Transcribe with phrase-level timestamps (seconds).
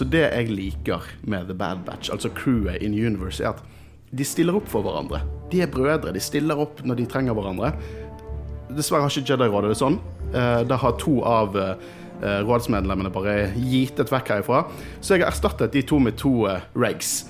[0.00, 3.58] så det jeg liker med The Bad Batch, altså crewet in universe, er at
[4.16, 5.20] de stiller opp for hverandre.
[5.52, 6.14] De er brødre.
[6.16, 7.74] De stiller opp når de trenger hverandre.
[8.72, 9.98] Dessverre har ikke Jedi-rådet det sånn.
[10.32, 11.84] Eh, Da har to av eh,
[12.22, 14.64] eh, rådsmedlemmene bare gitet vekk herifra.
[15.02, 16.32] Så jeg har erstattet de to med to
[16.72, 17.26] regs.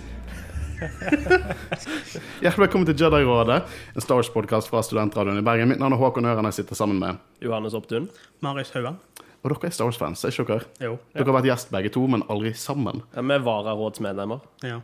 [2.41, 3.61] Hjertelig velkommen til Jedi-rådet,
[3.93, 5.75] en Star Wars-podkast fra Studentradioen i Bergen.
[5.75, 8.09] Mitt navn er Håkon Øren, jeg sitter sammen med Johannes Opptun.
[8.41, 9.03] Marius Haugan.
[9.41, 10.69] Og dere er Star Wars-fans, er ikke dere?
[10.85, 10.97] Jo.
[11.15, 13.01] Dere har vært gjest begge to, men aldri sammen.
[13.15, 14.43] Ja, vi er vararådsmedlemmer.
[14.69, 14.81] Ja.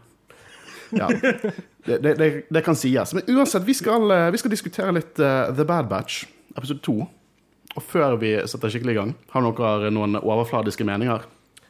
[0.95, 1.09] Ja,
[1.87, 3.12] det, det, det, det kan sies.
[3.16, 6.24] Men uansett, vi skal, eh, vi skal diskutere litt uh, The Bad Batch,
[6.55, 7.00] episode to.
[7.77, 11.27] Og før vi setter skikkelig i gang, har dere noen overfladiske meninger?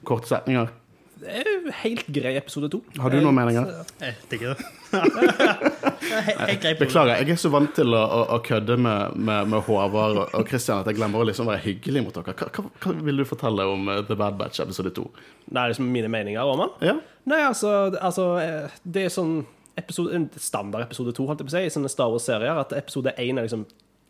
[0.07, 0.71] Korte setninger?
[1.17, 2.83] Det er jo helt grei episode to.
[3.01, 3.71] Har du noen meninger?
[4.03, 4.67] Jeg digger det.
[6.81, 10.35] Beklager, jeg er så vant til å, å, å kødde med, med, med Håvard og,
[10.37, 12.37] og Christian at jeg glemmer å liksom være hyggelig mot dere.
[12.37, 15.09] Hva, hva, hva vil du fortelle om eh, The Bad Batch episode to?
[15.47, 16.77] Det er liksom mine meninger om den.
[16.91, 16.97] Ja?
[17.33, 19.39] Nei, altså, altså eh, Det er sånn
[19.81, 22.61] episode, standard episode to, holdt jeg på å si, i sånne Star Wars-serier.
[22.61, 23.65] At episode én er liksom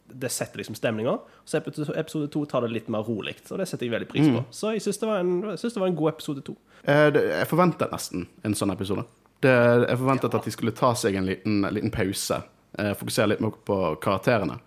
[0.09, 1.19] det setter liksom stemninga.
[1.45, 3.37] Så episode, episode to tar det litt mer rolig.
[3.51, 4.43] Og det setter jeg veldig pris på.
[4.55, 5.09] Så jeg syns det,
[5.63, 6.57] det var en god episode to.
[6.83, 9.07] Eh, jeg forventet nesten en sånn episode.
[9.45, 12.41] Det, jeg forventet at de skulle ta seg en liten, liten pause.
[12.79, 14.59] Eh, fokusere litt mer på karakterene.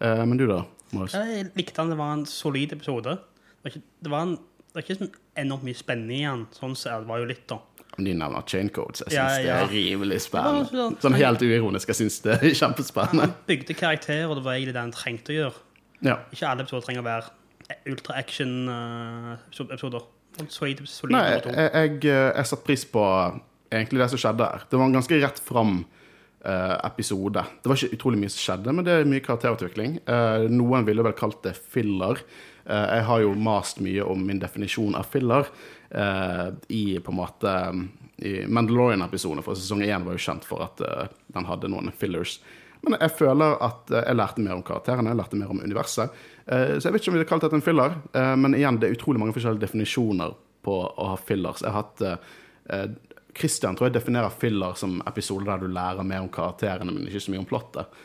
[0.00, 1.16] Eh, men du da, Marius?
[1.16, 1.94] Jeg likte han.
[1.94, 3.16] Det var en solid episode.
[3.18, 4.36] Det var ikke, det var en,
[4.68, 5.10] det var ikke
[5.44, 6.46] enormt mye spennende i han.
[6.56, 7.60] Sånn sett, det var jo litt, da.
[7.98, 9.02] De nevner chain codes.
[9.06, 10.94] Jeg syns Ja, det er rimelig spennende.
[11.02, 11.88] sånn- helt uironisk.
[11.90, 13.20] Jeg syns det er kjempespennende.
[13.26, 15.54] Han bygde karakterer, og det var egentlig det han trengte å gjøre.
[16.06, 16.16] Ja.
[16.32, 17.24] Ikke alle episoder trenger å være
[18.78, 20.02] ultra-action-episoder.
[20.48, 23.02] Solid, solid Nei, jeg, jeg, jeg satte pris på
[23.74, 24.60] egentlig det som skjedde her.
[24.70, 25.72] Det var en ganske rett fram
[26.46, 27.42] eh, episode.
[27.62, 29.98] Det var ikke utrolig mye som skjedde, men det er mye karakterutvikling.
[30.06, 32.22] Eh, noen ville vel kalt det filler.
[32.68, 35.50] Eh, jeg har jo mast mye om min definisjon av filler
[35.90, 37.54] eh, i på en måte
[38.16, 42.40] i Mandalorian-episoden, for sesong én var jo kjent for at uh, den hadde noen fillers.
[42.82, 46.18] Men jeg føler at eh, jeg lærte mer om karakterene, jeg lærte mer om universet.
[46.48, 47.96] Så jeg vet ikke om vi hadde kalt dette en filler,
[48.40, 50.30] men igjen, det er utrolig mange forskjellige definisjoner
[50.64, 51.60] på å ha fillers.
[51.60, 52.94] Jeg har hatt
[53.36, 57.20] Christian tror jeg definerer filler som episoder der du lærer mer om karakterene, men ikke
[57.26, 57.98] så mye om plottet.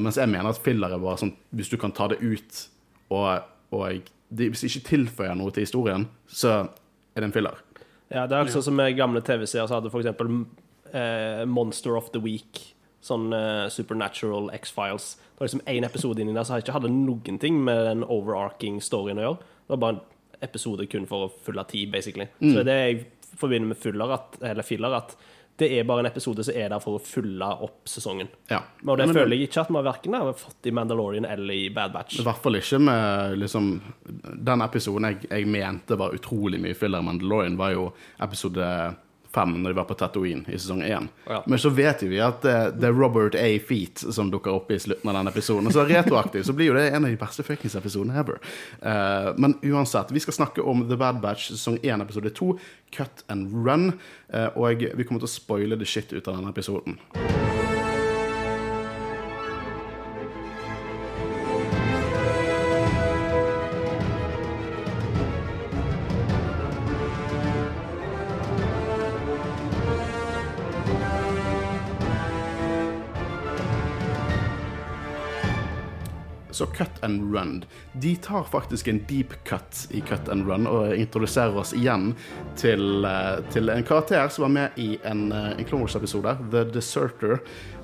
[0.00, 2.62] Mens jeg mener at filler er bare sånn hvis du kan ta det ut,
[3.12, 3.44] og,
[3.76, 6.62] og de, hvis det ikke tilføyer noe til historien, så
[7.14, 7.58] er det en filler.
[8.12, 10.44] Ja, det er altså som med gamle TV-serier så hadde for eksempel
[10.92, 12.60] eh, Monster of the Week.
[13.04, 15.14] Sånn eh, Supernatural X-Files.
[15.20, 18.80] Det var liksom én episode inni der som ikke hadde noen ting med den overarching
[18.84, 19.50] storyen å gjøre.
[19.64, 22.28] Det var bare en episode kun for å fylle tid, basically.
[22.40, 23.04] Så det er jeg
[23.40, 25.16] forbinder med filler, at, eller filler, at
[25.56, 28.26] det er bare en episode som er der for å fylle opp sesongen.
[28.50, 28.58] Ja.
[28.86, 31.54] Og det Men- føler jeg ikke at vi har verken har fått i Mandalorian eller
[31.54, 32.18] i Bad Batch.
[32.18, 33.80] I hvert fall ikke med liksom
[34.44, 38.96] Den episoden jeg, jeg mente var utrolig mye filler i Mandalorian, var jo episode
[39.34, 41.08] fem, når de var på Tatooine i sesong én.
[41.28, 41.42] Ja.
[41.50, 43.46] Men så vet vi at det, det er Robert A.
[43.68, 45.72] Feet som dukker opp i slutten av den episoden.
[45.74, 48.40] Så retroaktivt så blir jo det en av de beste fuckings episodene ever.
[48.80, 52.54] Uh, men uansett, vi skal snakke om The Bad Batch sesong én, episode to,
[52.94, 53.92] Cut and Run.
[54.34, 56.98] Uh, og vi kommer til å spoile the shit ut av denne episoden.
[76.76, 77.64] Cut and Run
[78.02, 82.14] De tar faktisk en deep cut i Cut and Run og introduserer oss igjen
[82.60, 86.64] til, eh, til en karakter som var med i en, eh, en Clone Wars-episode, The
[86.74, 87.38] Deserter,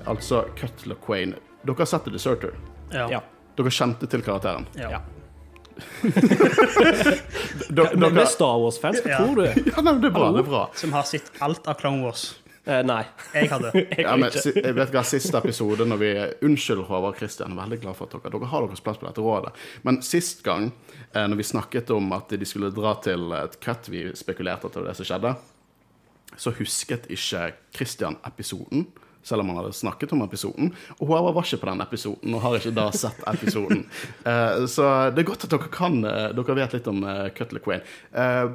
[0.06, 1.34] altså Cutler Quain.
[1.64, 2.54] Dere har sett The Deserter?
[2.92, 3.08] Ja.
[3.10, 3.20] Ja.
[3.56, 4.66] Dere kjente til karakteren?
[4.78, 4.90] Ja.
[4.90, 5.00] Ja.
[7.70, 9.18] Dere, Men vi er Star Wars-fans, hva Ja.
[9.22, 9.44] tror du?
[9.70, 10.30] ja, nei, men det er bra.
[10.34, 10.62] det er bra.
[10.76, 12.34] Som har sett alt av Clone Wars.
[12.70, 13.02] Eh, nei.
[13.34, 13.72] Jeg hadde.
[13.96, 16.10] Jeg Ja, men, jeg vet hva, Siste episode når vi
[16.46, 17.56] Unnskyld, Håvard Kristian.
[17.58, 19.52] Veldig glad for at dere Dere har deres plass på dette rådet.
[19.86, 20.70] Men sist gang,
[21.10, 24.76] eh, når vi snakket om at de skulle dra til et cut, vi spekulerte at
[24.76, 25.34] det var det som skjedde,
[26.38, 28.86] så husket ikke Kristian episoden.
[29.26, 30.70] Selv om han hadde snakket om episoden.
[30.96, 33.82] Og Håvard var ikke på den episoden og har ikke da sett episoden.
[34.24, 37.60] Uh, så det er godt at dere kan uh, Dere vet litt om uh, Cutler
[37.60, 37.84] Queen.
[38.16, 38.46] Eh,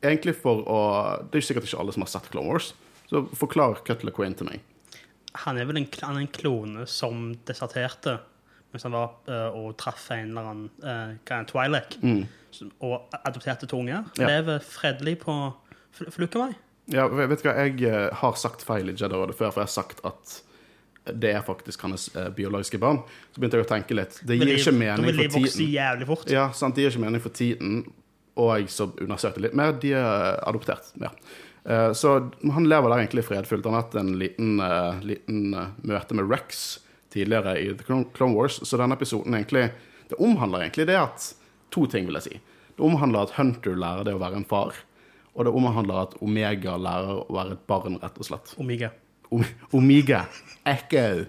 [0.00, 0.78] egentlig for å
[1.26, 2.72] Det er jo sikkert ikke alle som har sett Clone Wars,
[3.10, 4.64] så forklar Cutler Queen til meg.
[5.44, 8.18] Han er vel en, han er en klone som deserterte
[8.68, 11.94] mens han var uh, og traff en eller annen uh, Twi'lek,
[12.52, 14.04] som- og adopterte to unger.
[14.20, 14.26] Ja.
[14.28, 15.36] Lever fredelig på
[15.96, 16.50] Fl- Flukkervei.
[16.92, 19.72] Ja, vet du hva, Jeg eh, har sagt feil i Jedi-rådet før, for jeg har
[19.72, 20.36] sagt at
[21.20, 22.06] det er faktisk hans
[22.36, 23.02] biologiske barn.
[23.32, 24.16] Så begynte jeg å tenke litt.
[24.24, 26.32] Det gir ikke mening de for tiden.
[26.32, 27.82] Ja, sant, Det gir ikke mening for tiden
[28.38, 30.92] og jeg som undersøkte litt mer, de er adoptert.
[31.02, 31.10] Ja.
[31.68, 32.14] Eh, så
[32.54, 33.66] han lever der egentlig fredfullt.
[33.68, 36.78] Han har hatt en liten, eh, liten eh, møte med Rex
[37.12, 39.70] tidligere i The Clone Wars, så denne episoden egentlig
[40.08, 41.34] Det omhandler egentlig det at
[41.70, 42.38] To ting, vil jeg si.
[42.76, 44.72] Det omhandler at Hunter lærer det å være en far,
[45.34, 48.54] og det omhandler at Omega lærer å være et barn, rett og slett.
[48.58, 48.88] Omega.
[49.30, 49.44] Om-
[49.76, 50.22] Omega.
[50.64, 51.26] Echo.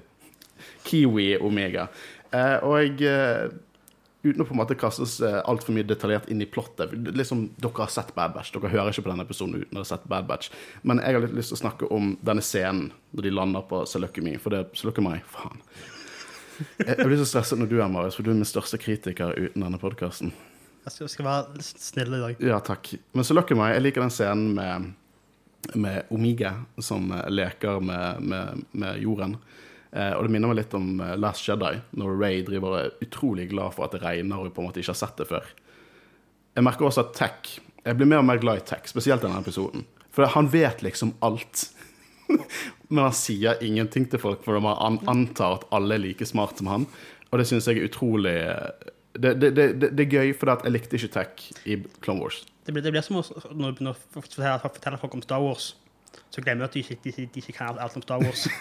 [0.87, 1.89] Kiwi Omega.
[2.31, 3.51] Eh, og jeg
[4.19, 7.85] Uten å på en måte kastes eh, altfor mye detaljert inn i plottet liksom, Dere
[7.85, 8.51] har sett Bad Batch.
[8.51, 10.51] Dere hører ikke på denne episoden uten å ha sett Bad Batch.
[10.83, 13.85] Men jeg har litt lyst til å snakke om denne scenen når de lander på
[13.87, 14.35] Selukumi.
[14.43, 15.63] For det Selukumi Faen.
[16.81, 19.63] Jeg, blir så stresset når du er Marius, for du er min største kritiker uten
[19.63, 20.33] denne podkasten.
[20.83, 22.43] Jeg skal, skal være snill i dag.
[22.43, 22.91] Ja, takk.
[23.15, 24.91] Men Selukumi, jeg liker den scenen med,
[25.79, 26.51] med Omige,
[26.83, 29.39] som eh, leker med, med, med jorden.
[29.91, 33.47] Eh, og det minner meg litt om eh, Last Jedi, når Ray driver er utrolig
[33.49, 35.47] glad for at det regner og på en måte ikke har sett det før.
[36.57, 39.39] Jeg merker også at Tech Jeg blir mer og mer glad i Tech, spesielt denne
[39.39, 39.85] episoden.
[40.13, 41.69] For han vet liksom alt.
[42.91, 46.69] Men han sier ingenting til folk, for han antar at alle er like smart som
[46.69, 46.87] han.
[47.29, 48.35] Og det syns jeg er utrolig
[49.19, 52.43] det, det, det, det, det er gøy, for jeg likte ikke Tech i Clone Wars.
[52.65, 55.71] Det blir, det blir som når du begynner fortelle folk om Star Wars,
[56.29, 58.47] så glemmer du at de ikke, de, de ikke kan alt om Star Wars.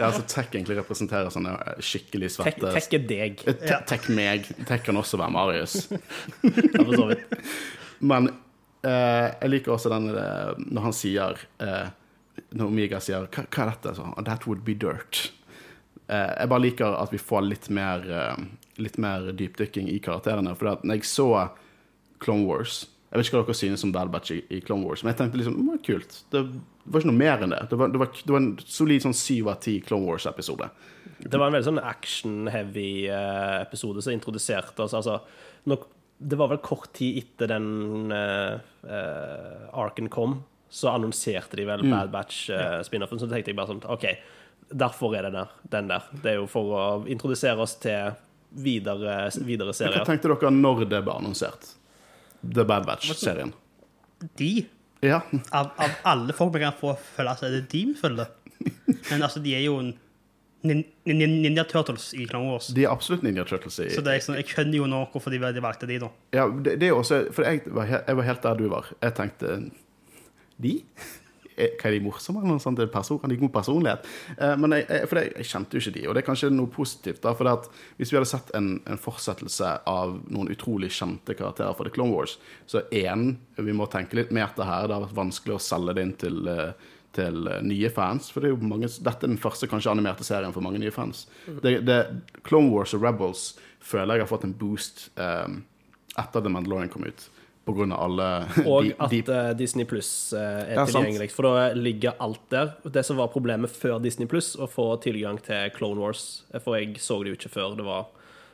[0.00, 3.80] Ja, altså Tech egentlig representerer sånne eh, skikkelig svette Tech, tech er deg, Eh, te-
[3.90, 4.46] Tech meg.
[4.68, 5.74] Tech kan også være Marius.
[5.92, 7.34] ja, for så vidt.
[8.00, 8.30] Men
[8.86, 11.90] eh, jeg liker også den eh, når han sier eh,
[12.56, 15.26] Når Omega sier hva, 'Hva er dette?' Så, 'That would be dirt'.
[16.08, 18.06] Eh, jeg bare liker at vi får litt mer,
[18.80, 20.56] litt mer dypdykking i karakterene.
[20.56, 21.28] For når jeg så
[22.24, 25.02] Clone Wars Jeg vet ikke hva dere synes om Bad Batch i, i Clone Wars,
[25.02, 26.18] men jeg tenkte liksom det var kult.
[26.30, 26.42] Det
[26.86, 27.62] var ikke noe mer enn det.
[27.72, 30.68] Det var, det var, det var en solid sånn syv av ti Clone Wars-episode.
[31.18, 34.94] Det var en veldig sånn action-heavy eh, episode som introduserte oss.
[34.94, 35.16] Altså,
[35.72, 35.88] nok,
[36.22, 38.62] det var vel kort tid etter den uh,
[39.82, 40.38] arken kom,
[40.70, 43.18] så annonserte de vel Bad Batch-spin-offen.
[43.18, 44.06] Så tenkte jeg bare sånn OK,
[44.70, 46.06] derfor er det der, den der.
[46.22, 48.14] Det er jo for å introdusere oss til
[48.50, 51.74] videre, videre Hva tenkte dere når det ble annonsert?
[52.42, 53.52] The Bad Batch-serien.
[54.38, 54.66] De,
[55.02, 55.22] Ja.
[55.56, 58.26] av, av alle folk vi kan få følge, så er det de vi følger.
[59.10, 59.94] Men altså, de er jo en
[60.62, 62.66] nin, nin, Ninja Turtles i Clone Wars.
[62.76, 63.78] De er absolutt Ninja Turtles.
[63.80, 66.10] i Så det er sånn, jeg skjønner jo nå hvorfor de, de valgte de, da.
[66.36, 68.90] Ja, det, det er også For jeg var, jeg var helt der du var.
[69.00, 69.54] Jeg tenkte
[70.60, 70.74] De?
[71.60, 72.42] Eh, Hva er de morsomme?
[72.42, 72.80] eller noe sånt?
[72.82, 74.08] Er person, har de god personlighet?
[74.36, 76.52] Eh, men jeg, jeg, for jeg, jeg kjente jo ikke de, og det er kanskje
[76.54, 77.22] noe positivt.
[77.26, 77.68] da, for
[77.98, 82.16] Hvis vi hadde sett en, en fortsettelse av noen utrolig kjente karakterer fra The Clone
[82.16, 84.88] Wars, så én Vi må tenke litt mer til her.
[84.88, 86.72] Det har vært vanskelig å selge det inn til uh,
[87.16, 88.30] til eh, nye fans.
[88.30, 90.94] For det er jo mange, dette er den første kanskje animerte serien for mange nye
[90.94, 91.26] fans.
[91.62, 92.00] Det, det,
[92.46, 95.62] Clone Wars og Rebels føler jeg har fått en boost um,
[96.20, 97.26] etter The Mandalorian kom ut.
[97.66, 98.26] På grunn av alle
[98.66, 101.04] Og de- at de- eh, Disney Pluss er Ja, sant.
[101.04, 101.30] tilgjengelig.
[101.34, 102.72] For da ligger alt der.
[102.84, 106.96] Det som var problemet før Disney Pluss, å få tilgang til Clone Wars For jeg
[106.98, 108.06] så det jo ikke før det var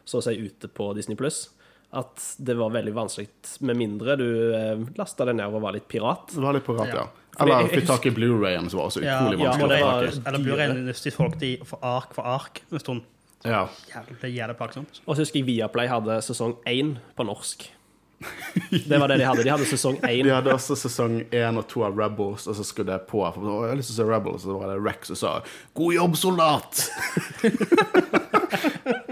[0.07, 1.49] så å si ute på Disney Pluss.
[1.97, 3.29] At det var veldig vanskelig,
[3.63, 6.35] med mindre du eh, lasta det ned og var litt pirat.
[6.35, 7.07] Det var litt pirat, ja.
[7.07, 7.45] Ja.
[7.45, 10.17] Eller fikk tak i Blu-rayen, som var også utrolig ja, vanskelig ja, å få tak
[10.17, 10.29] i.
[10.29, 13.03] Eller Blu-rayen hvis de folk de får ark for ark en stund.
[13.45, 13.67] Ja.
[13.95, 15.01] Er jævlig plagsomt.
[15.07, 17.69] Og så husker jeg Viaplay hadde sesong én på norsk.
[18.89, 19.43] Det var det de hadde.
[19.45, 20.23] De hadde sesong én.
[20.25, 23.49] De hadde også sesong én og to av Rebels, og så skulle jeg på for,
[23.67, 25.33] Jeg har lyst til å se Rebels, og så var det Rex som sa
[25.77, 26.85] 'God jobb, soldat'!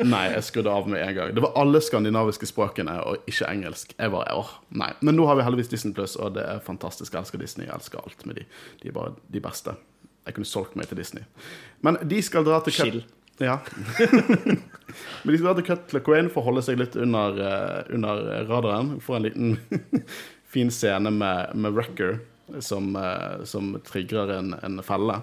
[0.15, 1.35] nei, jeg skrudde av med en gang.
[1.37, 3.95] Det var alle skandinaviske språkene, og ikke engelsk.
[3.99, 4.93] Jeg bare, åh, nei.
[5.01, 7.13] Men nå har vi heldigvis Disney Pluss, og det er fantastisk.
[7.13, 7.67] Jeg elsker Disney.
[7.69, 8.47] Jeg elsker alt med de.
[8.83, 9.77] De er bare de beste.
[10.25, 11.27] Jeg kunne solgt meg til Disney.
[11.85, 13.03] Men de skal dra til Chill.
[13.43, 13.59] Ja.
[15.23, 18.95] Men de skal hatt Cutler Crane for å holde seg litt under, eh, under radaren.
[19.03, 19.57] Få en liten
[20.55, 22.21] fin scene med, med Wrecker
[22.63, 25.19] som, eh, som trigger en, en felle.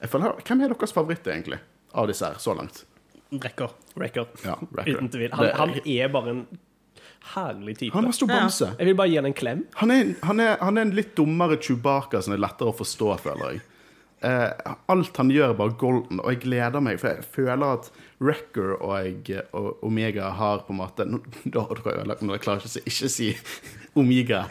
[0.00, 1.60] Jeg føler, hvem er deres favoritt, egentlig,
[1.92, 2.84] av disse her, så langt?
[3.30, 3.74] Wrecker.
[3.94, 4.30] Wrecker.
[4.46, 4.96] Ja, Wrecker.
[4.96, 5.32] Uten tvil.
[5.36, 6.44] Han, han er bare en
[7.34, 7.94] herlig type.
[7.94, 8.70] Han er stor bamse.
[8.78, 9.66] Jeg vil bare gi han en klem.
[9.82, 13.10] Han er, han, er, han er en litt dummere Chewbacca som er lettere å forstå,
[13.26, 13.62] føler jeg.
[14.20, 17.86] Eh, alt han gjør, er bare golden, og jeg gleder meg, for jeg føler at
[18.20, 21.22] Wrecker og, og Omega har på en måte Nå,
[21.56, 23.30] har jeg ødelagt meg, jeg klarer ikke å si, ikke si
[23.96, 24.42] Omega.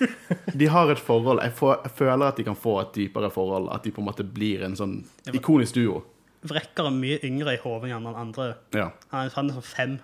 [0.60, 1.40] De har et forhold.
[1.42, 3.66] Jeg, får, jeg føler at de kan få et dypere forhold.
[3.74, 5.00] At de på en måte blir en sånn
[5.32, 6.04] ikonisk duo.
[6.46, 8.52] Wrecker er mye yngre i hodet enn den andre.
[8.76, 8.90] Ja.
[9.10, 9.96] Han han er sånn fem.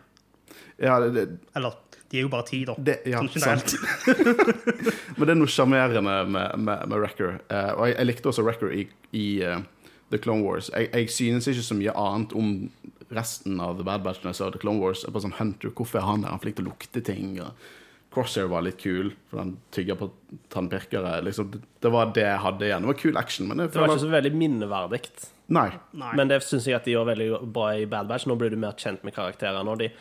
[0.80, 1.76] ja det, det, Eller,
[2.10, 2.74] de er jo bare ti, da.
[2.74, 3.74] Det, ja, Sånn sant.
[5.16, 7.36] Men det er noe sjarmerende med, med, med Wrecker.
[7.46, 9.60] Uh, og jeg, jeg likte også Wrecker i, i uh,
[10.10, 10.72] The Clone Wars.
[10.74, 12.56] Jeg, jeg synes ikke så mye annet om
[13.14, 15.04] resten av The Bad Batch når jeg ser The Clone Wars.
[15.04, 16.34] Jeg er bare sånn, Hunter, hvorfor er han der?
[16.34, 17.36] Han flink til å lukte ting.
[17.44, 17.68] Og
[18.10, 20.10] Crosshair var litt kul, for han tygger på
[20.50, 21.20] tannpirkere.
[21.26, 22.86] Liksom, det, det var det jeg hadde igjen.
[22.86, 25.02] Det var kul action, men jeg Det var ikke så veldig minneverdig.
[25.50, 25.68] Nei.
[25.98, 26.10] Nei.
[26.18, 28.26] Men det syns jeg at de gjør veldig bra i Bad Batch.
[28.30, 29.70] Nå blir du mer kjent med karakterene.
[29.70, 29.92] og de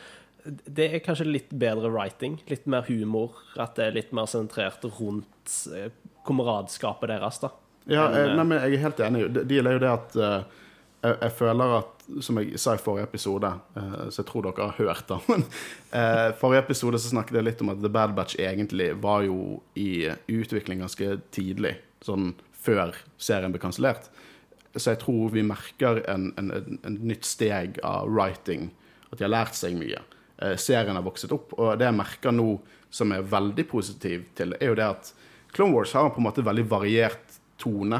[0.45, 3.35] det er kanskje litt bedre writing, litt mer humor.
[3.59, 5.91] At det er litt mer sentrert rundt eh,
[6.27, 7.41] kameradskapet deres.
[7.43, 7.51] da
[7.85, 9.27] Ja, jeg, eh, nei, men jeg er helt enig.
[9.35, 10.59] Det er jo det at eh,
[10.99, 14.69] jeg, jeg føler at, som jeg sa i forrige episode, eh, så jeg tror dere
[14.71, 18.15] har hørt det Men eh, forrige episode så snakket jeg litt om at The Bad
[18.17, 21.77] Batch egentlig var jo i utvikling ganske tidlig.
[22.05, 24.09] Sånn før serien ble kansellert.
[24.75, 28.69] Så jeg tror vi merker en, en, en, en nytt steg av writing.
[29.09, 30.03] At de har lært seg mye.
[30.41, 31.53] Eh, serien har vokset opp.
[31.59, 32.53] Og det jeg merker nå
[32.89, 35.11] som er veldig positiv til, er jo det at
[35.53, 37.99] Clone Wars har på en måte veldig variert tone.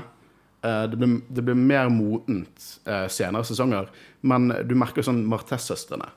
[0.63, 3.89] Eh, Det blir, det blir mer modent eh, senere sesonger,
[4.21, 6.07] men du merker sånn Martez-søstrene.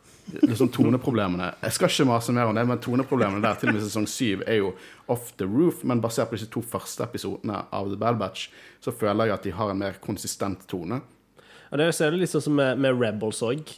[0.46, 1.48] Liksom toneproblemene.
[1.64, 4.44] Jeg skal ikke mase mer om det, men toneproblemene der til og med sesong syv
[4.46, 4.68] er jo
[5.10, 5.80] off the roof.
[5.82, 8.44] Men basert på disse to første episodene av The Bad Batch,
[8.80, 11.00] så føler jeg at de har en mer konsistent tone.
[11.72, 13.74] Ja, det ser du litt sånn med, med Rebels òg.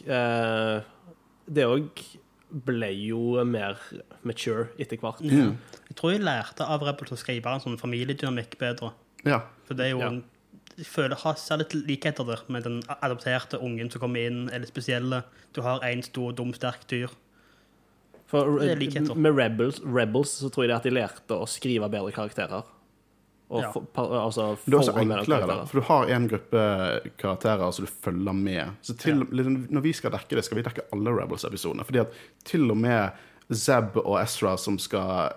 [1.45, 2.05] Det òg
[2.51, 3.77] ble jo mer
[4.23, 5.21] mature etter hvert.
[5.21, 8.91] Jeg tror jeg lærte av Rebel til å skrive en sånn familiedynamikk bedre.
[9.25, 9.41] Ja.
[9.65, 10.07] For det er jo Ja.
[10.07, 10.23] en
[10.77, 14.65] Jeg føler har ser litt likheter der med den adopterte ungen som kommer inn, eller
[14.67, 15.23] spesielle.
[15.53, 17.07] Du har én stor, dum, sterk dyr.
[18.27, 19.15] For Det er likheter.
[19.15, 22.63] med Rebels, Rebels så tror jeg det at de lærte å skrive bedre karakterer.
[23.49, 23.71] Og Ja.
[23.71, 25.65] for, altså, for Det er også enklere, da.
[25.69, 26.61] For du har en gruppe
[27.21, 28.71] karakterer som du følger med.
[28.81, 29.43] Så til, ja.
[29.69, 31.85] Når vi skal dekke det, skal vi dekke alle Rebels-episodene.
[31.85, 33.11] Fordi at til og med
[33.53, 35.29] Zeb og Ezra som skal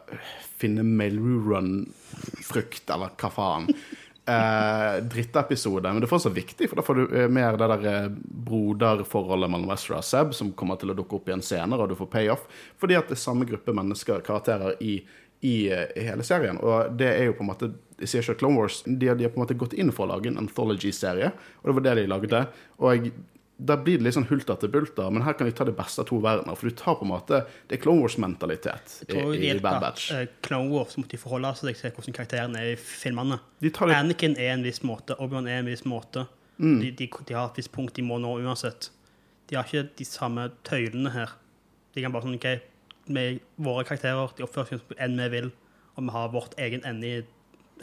[0.59, 3.69] finne Melrurun-frukt, eller hva faen
[4.29, 5.93] eh, Drittepisode.
[5.93, 8.09] Men det er fortsatt viktig, for da får du eh, mer det der eh,
[8.49, 11.99] broderforholdet mellom Ezra og Zeb, som kommer til å dukke opp igjen senere, og du
[11.99, 12.47] får payoff.
[12.81, 15.01] Fordi at det er samme gruppe mennesker, karakterer, i
[15.41, 16.59] i i, hele serien.
[16.59, 19.27] Og det er jo på en måte Jeg sier ikke at Clone Wars de, de
[19.27, 21.95] har på en måte gått inn for å lage en anthology-serie, og det var det
[21.99, 22.43] de lagde.
[22.79, 23.13] Og jeg,
[23.59, 26.07] da blir det litt sånn hulter bulter, men her kan de ta det beste av
[26.07, 26.55] to verdener.
[26.55, 29.83] For du tar på en måte Det er Clone Wars-mentalitet i, det i Bad at
[29.83, 30.13] Batch.
[30.15, 33.41] Uh, Clone Wars måtte de forholde seg til hvordan karakterene er i filmene.
[33.59, 36.29] Det Anakin er en viss måte, Obi-Wan er en viss måte.
[36.59, 36.79] Mm.
[36.85, 38.93] De, de, de har et visst punkt de må nå uansett.
[39.51, 41.35] De har ikke de samme tøylene her.
[41.95, 42.49] De kan bare sånn OK,
[43.13, 45.51] med våre karakterer, de oppfører seg enn vi vil,
[45.97, 47.19] og vi har vårt egen ende i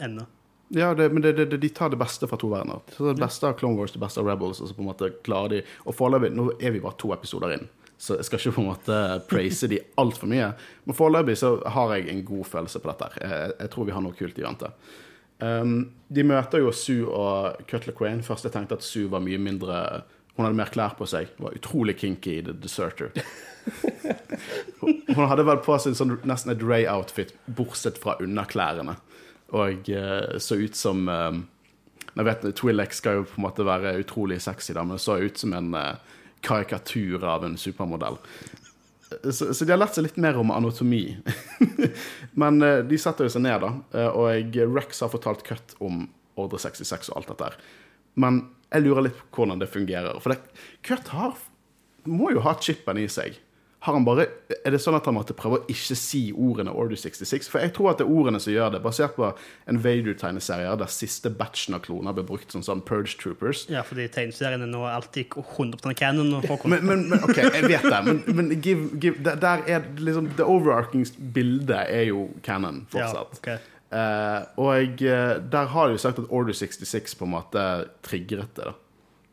[0.02, 0.26] ende.
[0.74, 2.82] Ja, det, men det, det, de tar det beste fra to verdener.
[2.98, 5.52] Det beste av Clone Wars, det beste av Rebels, og så på en måte klarer
[5.52, 7.68] de Og foreløpig Nå er vi bare to episoder inn,
[8.02, 10.50] så jeg skal ikke på en måte praise de altfor mye.
[10.84, 13.12] Men foreløpig så har jeg en god følelse på dette.
[13.22, 14.72] Jeg, jeg tror vi har noe kult i vente.
[15.38, 15.78] Um,
[16.08, 18.24] de møter jo Sue og Cutler Crane.
[18.26, 19.80] Først jeg tenkte at Sue var mye mindre
[20.36, 21.30] Hun hadde mer klær på seg.
[21.40, 23.12] Var utrolig kinky i The Deserter.
[24.80, 28.98] Hun hadde vel på seg sånn, nesten et Ray-outfit, bortsett fra underklærne.
[29.56, 31.36] Og uh, så ut som eh,
[32.16, 35.38] Jeg vet Twi'lek skal jo på en måte være utrolig sexy, da, men så ut
[35.38, 38.18] som en uh, karikatur av en supermodell.
[39.30, 41.04] Så, så de har lært seg litt mer om anatomi.
[42.42, 44.10] men uh, de setter jo seg ned, da.
[44.18, 47.60] Og Rex har fortalt cut om Ordre 66 og alt dette her.
[48.20, 50.20] Men jeg lurer litt på hvordan det fungerer.
[50.22, 51.36] For det, Kurt har,
[52.08, 53.40] må jo ha chipen i seg.
[53.86, 54.24] Har han bare,
[54.64, 57.46] er det sånn at han måtte prøve å ikke si ordene Order 66?
[57.52, 59.28] For jeg tror at det er ordene som gjør det, basert på
[59.70, 63.62] en Vader-tegneserie der siste batchen av kloner ble brukt som sånn Purge Troopers.
[63.70, 66.34] Ja, fordi tegneseriene nå er alltid 100 canon.
[66.40, 70.50] Men, men, men OK, jeg vet det, men, men give, give, der, er liksom Det
[70.50, 71.06] overarching
[71.36, 73.38] bildet er jo canon fortsatt.
[73.38, 73.72] Ja, ok.
[73.92, 77.62] Eh, og eh, der har de jo sagt at Order 66 på en måte
[78.02, 78.64] triggeret det.
[78.64, 78.72] da.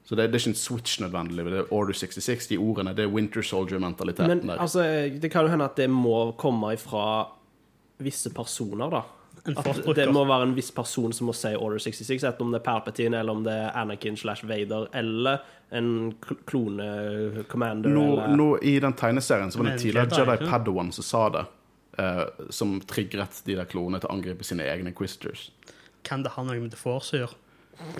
[0.04, 1.46] Så det, det er ikke en switch nødvendig.
[1.48, 2.94] Det er Order 66, de ordene.
[2.94, 4.60] Det er Winter Soldier-mentaliteten Men der.
[4.62, 4.84] altså,
[5.22, 7.06] det kan jo hende at det må komme ifra
[8.04, 9.02] visse personer, da.
[9.48, 12.60] At det må være en viss person som må si Order 66, enten om det
[12.62, 15.42] er Palpatine, eller om det er Anakin slash Vader, eller
[15.74, 18.06] en kl- klone-commander, nå,
[18.38, 20.50] nå, I den tegneserien så var det en tidligere Jedi, Jedi?
[20.52, 21.44] Padawan som sa det.
[22.02, 25.50] Eh, som trigget de der klonene til å angripe sine egne Quisters.
[26.08, 27.40] Kan det ha noe med The Force å gjøre?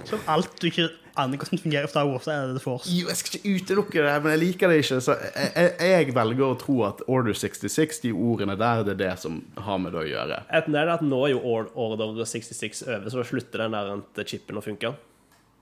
[0.06, 2.90] Som alt du ikke aner hvordan det fungerer for Wars, er det The Force.
[2.94, 5.00] Jo, jeg skal ikke utelukke det, men jeg liker det ikke.
[5.04, 9.02] Så jeg, jeg, jeg velger å tro at Order 66, de ordene der, det er
[9.02, 10.40] det som har med det å gjøre.
[10.60, 14.30] Enten er det at nå er jo Order 66 over, så da slutter den der
[14.30, 14.94] chipen å funke.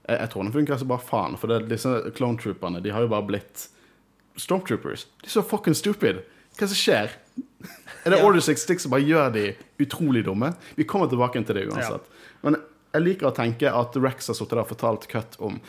[0.07, 3.05] Jeg, jeg tror den funker så bare faen, for det, disse clone trooperne de har
[3.05, 3.67] jo bare blitt
[4.39, 5.07] stormtroopers.
[5.23, 6.23] De er så fucking stupid.
[6.55, 7.17] Hva er det som skjer?
[8.05, 8.25] Er det Ja.
[8.25, 9.45] Order 66 som bare gjør de
[9.83, 10.53] utrolig dumme?
[10.75, 12.07] Vi kommer tilbake til det uansett.
[12.43, 12.57] Men
[12.93, 15.59] jeg liker å tenke at Rex har sittet der og fortalt Cut om,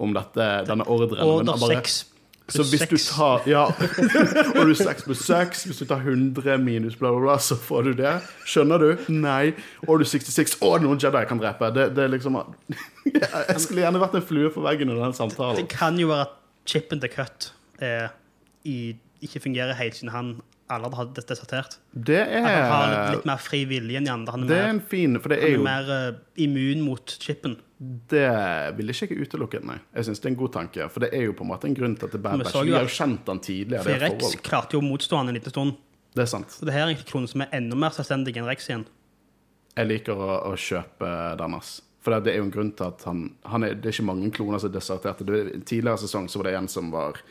[0.00, 1.20] om dette, denne ordren.
[1.22, 2.04] Order bare- 6
[2.52, 6.58] Så hvis du tar Ja, og du er 6 pluss 6, hvis du tar 100
[6.58, 8.16] minus bla, bla, bla, så får du det.
[8.44, 8.88] Skjønner du?
[9.14, 9.52] Nei.
[9.86, 10.56] Og du er 66.
[10.60, 11.70] Å, noen Jedi kan drepe.
[11.76, 12.40] Det, det er liksom
[13.06, 15.60] Jeg skulle gjerne vært en flue på veggen under den samtalen.
[15.62, 16.34] Det kan jo være at
[16.66, 18.08] chipen til Cut eh,
[18.68, 20.34] i, ikke fungerer helt siden han
[20.76, 21.76] allerede har des- desertert.
[21.92, 24.32] Det At han har litt, er litt mer fri vilje enn de andre.
[24.36, 26.82] Han er, Det er mer, en fin For det er er jo mer uh, immun
[26.86, 27.56] mot chipen.
[28.08, 28.26] Det
[28.78, 29.78] vil ikke jeg utelukke, nei.
[29.96, 30.88] Jeg syns det er en god tanke.
[30.88, 32.44] For det er jo på en måte en grunn til at det er Bad vi
[32.46, 32.58] Batch.
[32.62, 33.82] Vi har jo kjent han tidligere.
[33.82, 35.78] For er Rex klarte jo å motstå han en liten stund.
[36.14, 36.52] Det er sant.
[36.52, 38.84] Så det her er egentlig klonen som er enda mer selvstendig enn Rex igjen.
[39.72, 41.10] Jeg liker å, å kjøpe
[41.40, 41.80] Dennis.
[42.02, 44.08] For det, det er jo en grunn til at han, han er, Det er ikke
[44.10, 45.26] mange kloner som er deserterte.
[45.64, 47.22] Tidligere sesong så var det en som var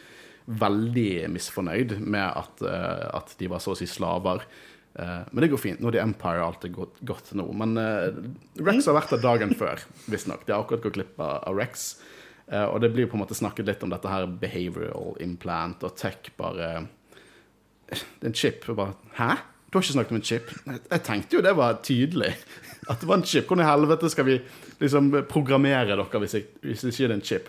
[0.60, 4.44] veldig misfornøyd med at, eh, at de var så å si slaver.
[5.00, 5.82] Eh, men det går fint.
[5.82, 7.48] Nå er det Empire alt er gått, gått nå.
[7.58, 8.10] Men eh,
[8.62, 10.46] Rex har vært der dagen før, visstnok.
[10.46, 11.94] De har akkurat gått glipp av Rex.
[12.52, 16.34] Og det blir på en måte snakket litt om dette her behavioral implant og tech
[16.36, 16.82] bare
[17.88, 18.66] Det er en chip.
[18.76, 19.38] Bare Hæ?
[19.72, 20.50] Du har ikke snakket om en chip?
[20.68, 22.34] Jeg tenkte jo det var tydelig.
[22.92, 23.48] At det var en chip.
[23.48, 24.36] Hvordan i helvete skal vi
[24.82, 27.48] liksom programmere dere hvis, jeg, hvis det ikke er en chip?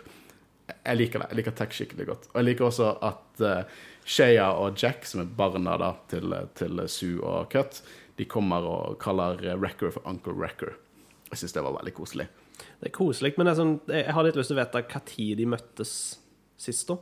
[0.83, 1.29] Jeg liker det.
[1.31, 2.29] Jeg liker tech skikkelig godt.
[2.33, 6.83] Og jeg liker også at uh, Shea og Jack, som er barna da, til, til
[6.91, 7.83] Sue og Cut,
[8.19, 10.75] de kommer og kaller eh, Wrecker for Uncle Wrecker.
[11.31, 12.27] Jeg syns det var veldig koselig.
[12.83, 15.47] Det er koselig, men det sånn, jeg har litt lyst til å vite når de
[15.55, 15.93] møttes
[16.61, 16.91] sist.
[16.91, 16.99] da.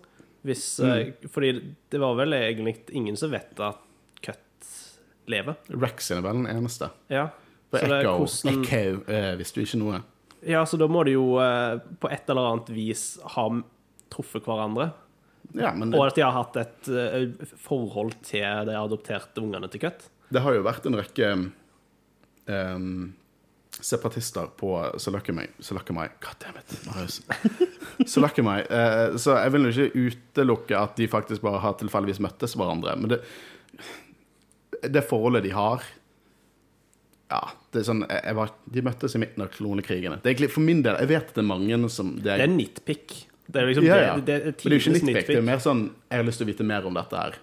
[0.47, 1.27] Hvis, mm.
[1.33, 1.51] Fordi
[1.93, 3.81] det var vel egentlig ingen som vet at
[4.25, 4.71] Cut
[5.33, 5.59] lever.
[5.73, 6.91] Rex er vel den eneste.
[7.13, 7.29] Ja,
[7.71, 10.01] For Echo, hvordan- Echo eh, visste jo ikke noe.
[10.47, 13.04] Ja, så da må de jo eh, på et eller annet vis
[13.35, 13.47] ha
[14.11, 14.90] truffet hverandre.
[15.56, 19.85] Ja, men Og at de har hatt et eh, forhold til de adopterte ungene til
[19.87, 20.06] Cut.
[20.30, 21.30] Det har jo vært en rekke
[22.46, 23.09] um,
[23.81, 27.18] separatister på Søløkemøy Søløkemøy Goddammit, Marius.
[28.12, 28.62] Søløkemøy.
[28.70, 32.94] Uh, så jeg vil jo ikke utelukke at de faktisk bare har tilfeldigvis møttes hverandre.
[33.00, 33.20] Men det,
[34.87, 35.83] det forholdet de har
[37.31, 37.40] Ja,
[37.71, 40.16] det er sånn jeg, jeg var, De møttes i midten av klonekrigene.
[40.21, 42.47] Det er egentlig for min del Jeg vet at det er mange som det Det
[42.47, 43.14] er nitpick.
[43.51, 44.16] Det er liksom ja, ja.
[44.16, 45.31] det, det er Men det er ikke nitpick.
[45.31, 47.38] Det er mer sånn Jeg har lyst til å vite mer om dette her.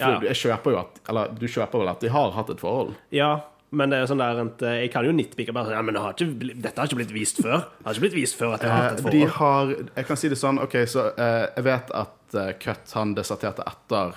[0.00, 0.20] For Ja.
[0.30, 2.94] jeg kjøper jo at Eller du kjøper vel at de har hatt et forhold?
[3.14, 3.32] Ja,
[3.70, 6.02] men det er sånn der eh, Jeg kan jo nitpicke bare sånn Ja, men det
[6.02, 7.66] har ikke, dette har ikke blitt vist før.
[7.78, 9.20] Det har ikke blitt vist før at jeg har hatt et forhold.
[9.20, 12.96] De har Jeg kan si det sånn, OK, så uh, jeg vet at uh, Cut
[12.98, 14.16] han deserterte etter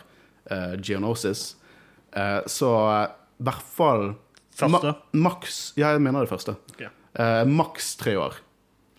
[0.49, 1.43] uh, Geonosis.
[2.17, 3.05] uh, så eh,
[3.43, 4.03] i hvert fall
[4.57, 4.93] Første.
[5.17, 6.55] maks Ja, jeg mener det første.
[6.75, 6.91] Okay.
[7.17, 8.37] Eh, maks tre år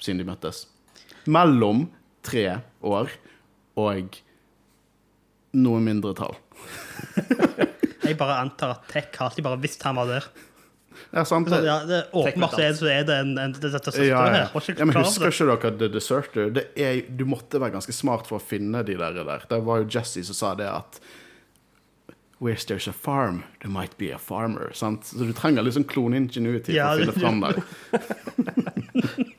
[0.02, 0.64] siden de møttes.
[1.30, 1.86] Mellom
[2.26, 3.12] tre år
[3.80, 4.18] og
[5.54, 6.34] noe mindre tall.
[8.04, 10.26] Jeg bare antar at Tech har alltid bare visst han var der.
[11.14, 11.48] Ja, sant?
[11.50, 14.22] Så, ja, det, åpenbart så er, så er det en, en, det, dette søsteret Ja,
[14.28, 14.46] ja.
[14.52, 14.74] her.
[14.78, 16.50] Ja, men Husker ikke dere The Deserter?
[16.54, 19.16] Det er, du måtte være ganske smart for å finne de der.
[19.26, 19.46] der.
[19.50, 21.00] Det var jo Jesse som sa det at
[22.44, 24.70] Where there's a farm, there might be a farmer.
[24.74, 25.04] Sant?
[25.04, 27.62] Så du trenger liksom clone ingenuity Ja, for å finne fram der.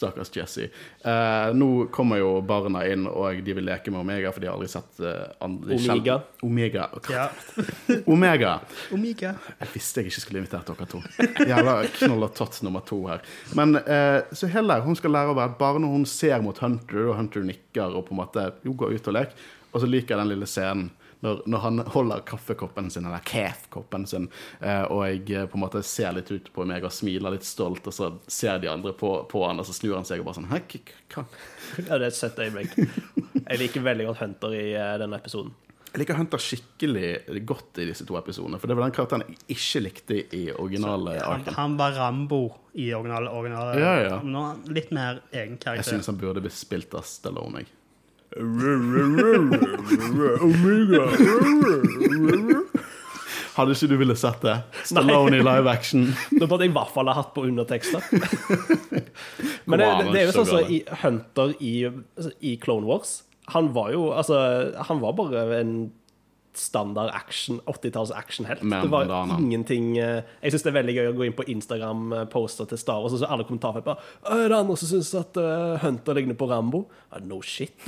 [0.00, 0.64] Stakkars Jesse.
[1.04, 4.58] Eh, nå kommer jo barna inn, og de vil leke med Omega, for de har
[4.58, 6.18] aldri sett uh, andre Omega.
[6.42, 6.88] Omega.
[7.14, 7.28] Ja.
[8.16, 8.56] Omega.
[8.90, 9.34] Omega.
[9.60, 11.04] Jeg visste jeg ikke skulle invitert dere to.
[11.46, 13.22] Jævla knoll og tott nummer to her.
[13.54, 16.58] Men eh, så heller, hun skal lære å være et barn, og hun ser mot
[16.58, 19.52] Hunter, og Hunter nikker og på en måte jo, går ut og leker.
[19.70, 24.06] Og så liker jeg den lille scenen når, når han holder kaffekoppen sin, eller kef-koppen
[24.08, 24.28] sin,
[24.60, 27.44] eh, og jeg eh, på en måte ser litt ut på meg og smiler litt
[27.48, 30.30] stolt, og så ser de andre på, på han, og så snur han seg og
[30.30, 30.62] bare sånn Hæ,
[31.14, 31.26] hva?
[31.88, 32.72] Ja, det er et søtt øyeblikk.
[32.80, 35.52] Jeg liker veldig godt Hunter i eh, denne episoden.
[35.90, 37.08] Jeg liker Hunter skikkelig
[37.50, 41.16] godt i disse to episodene, for det var den karakteren jeg ikke likte i originale
[41.18, 41.56] Han, arken.
[41.56, 42.38] han var Rambo
[42.78, 44.20] i originale, originale Ja, ja.
[44.22, 45.82] Nå litt mer egen karakter.
[45.82, 47.64] Jeg synes han burde bli spilt av Stallone.
[47.64, 47.72] jeg.
[53.56, 54.54] Hadde ikke du ville sett det?
[54.86, 56.04] Stallone i live action.
[56.38, 58.04] Da burde jeg i hvert fall ha hatt på undertekster.
[59.66, 61.00] Men det, det, det er jo sånn som gale.
[61.02, 63.10] Hunter i, altså, i Clone Wars.
[63.50, 64.36] Han var jo altså
[64.86, 65.72] Han var bare en
[66.60, 68.60] standard action 80-talls actionhelt.
[68.60, 69.38] Det var bandana.
[69.40, 73.00] ingenting eh, Jeg syns det er veldig gøy å gå inn på Instagram-poster til Star
[73.02, 76.20] Wars, og så alle kommentarfelt bare «Å, Er det andre som syns at uh, Hunter
[76.20, 76.84] ligner på Rambo?
[77.10, 77.74] Ah, no shit.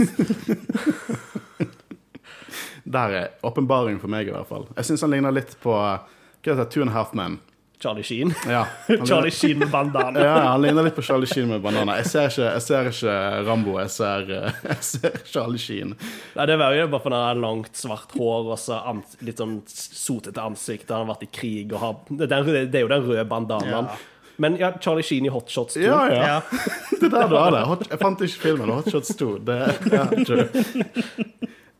[2.93, 4.67] Der er åpenbaring for meg, i hvert fall.
[4.77, 6.03] Jeg syns han ligner litt på hva
[6.43, 7.39] heter det, Two and a Half Men.
[7.83, 8.31] Charlie Sheen.
[8.49, 10.23] Ja, Charlie ligner, Sheen med bandana.
[10.23, 11.97] ja, han ligner litt på Charlie Sheen med bandana.
[12.01, 13.17] Jeg ser ikke, jeg ser ikke
[13.49, 15.97] Rambo, jeg ser, eh, jeg ser Charlie Sheen.
[16.37, 19.43] Nei, det var jo bare fordi han har langt, svart hår og så ans litt
[19.43, 20.89] sånn sotete ansikt.
[20.95, 23.27] Han har vært i krig og har Det er, den, røde- det jo den røde
[23.35, 23.91] bandanaen.
[23.93, 24.09] Ja.
[24.43, 25.83] Men ja, Charlie Sheen i Hotshots 2.
[25.85, 26.23] Ja, ja.
[26.27, 26.63] Ja.
[27.03, 27.61] Det er der du har det.
[27.67, 28.71] Hot, jeg fant ikke filmen.
[28.71, 29.29] Hot Shots 2.
[29.45, 29.59] Det,
[29.93, 30.47] ja, true.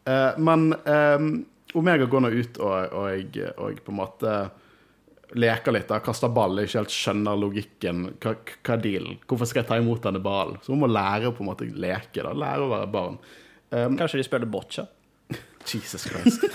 [0.05, 1.29] Eh, men um,
[1.79, 4.33] Omega går nå ut og, og, og jeg på en måte
[5.39, 5.89] leker litt.
[5.89, 6.59] da, Kaster ball.
[6.63, 8.05] Ikke helt skjønner logikken.
[8.23, 9.19] Hva, hva er dealen?
[9.29, 10.59] Hvorfor skal jeg ta imot denne ballen?
[10.65, 12.23] Så hun må lære å på en måte leke.
[12.23, 13.19] da, Lære å være barn.
[13.73, 14.87] Um, Kanskje de spiller boccia?
[15.71, 16.45] Jesus Christ.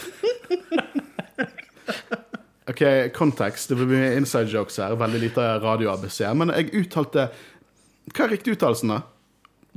[2.67, 2.81] OK,
[3.15, 3.69] kontekst.
[3.71, 4.95] Det blir mye inside jokes her.
[4.99, 6.19] Veldig lite radio-ABC.
[6.35, 7.29] Men jeg uttalte
[8.11, 9.01] Hva er riktig uttalelsen, da?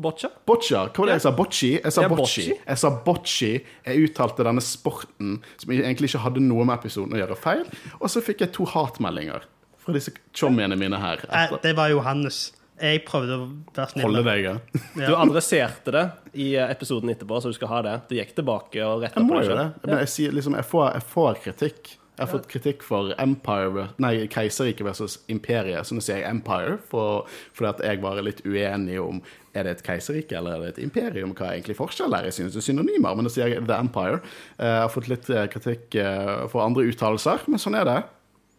[0.01, 0.31] Boccia?
[0.49, 0.85] Boccia.
[0.89, 1.33] Hva var det jeg sa?
[1.37, 1.71] Bocci?
[1.77, 2.45] Jeg sa bocci.
[2.57, 3.51] Jeg sa bocci.
[3.87, 7.67] Jeg uttalte denne sporten som egentlig ikke hadde noe med episoden å gjøre, feil.
[8.01, 9.45] Og så fikk jeg to hatmeldinger
[9.81, 11.23] fra disse chommiene mine her.
[11.29, 11.61] Eh, Etter.
[11.69, 12.41] Det var Johannes.
[12.81, 13.43] Jeg prøvde å
[13.77, 14.07] være snill.
[14.07, 14.55] Holde deg, ja.
[14.97, 16.05] Du adresserte det
[16.41, 17.97] i episoden etterpå, så du skal ha det.
[18.09, 19.57] Du gikk tilbake og retta Jeg på må jo det.
[19.59, 19.85] selv.
[19.85, 21.91] Men jeg sier liksom, jeg får, jeg får kritikk.
[22.21, 25.89] Jeg har fått kritikk for Empire, nei, keiserriket versus imperiet.
[25.89, 27.25] Så nå sier jeg Empire, for,
[27.57, 29.23] fordi at jeg var litt uenig om
[29.57, 31.33] er det et keiserrike eller er det et imperium.
[31.33, 32.29] Hva er egentlig forskjell der?
[32.29, 34.21] Jeg synes det er synonymer, men nå sier jeg The Empire.
[34.59, 37.97] Eh, Jeg har fått litt eh, kritikk eh, for andre uttalelser, men sånn er det.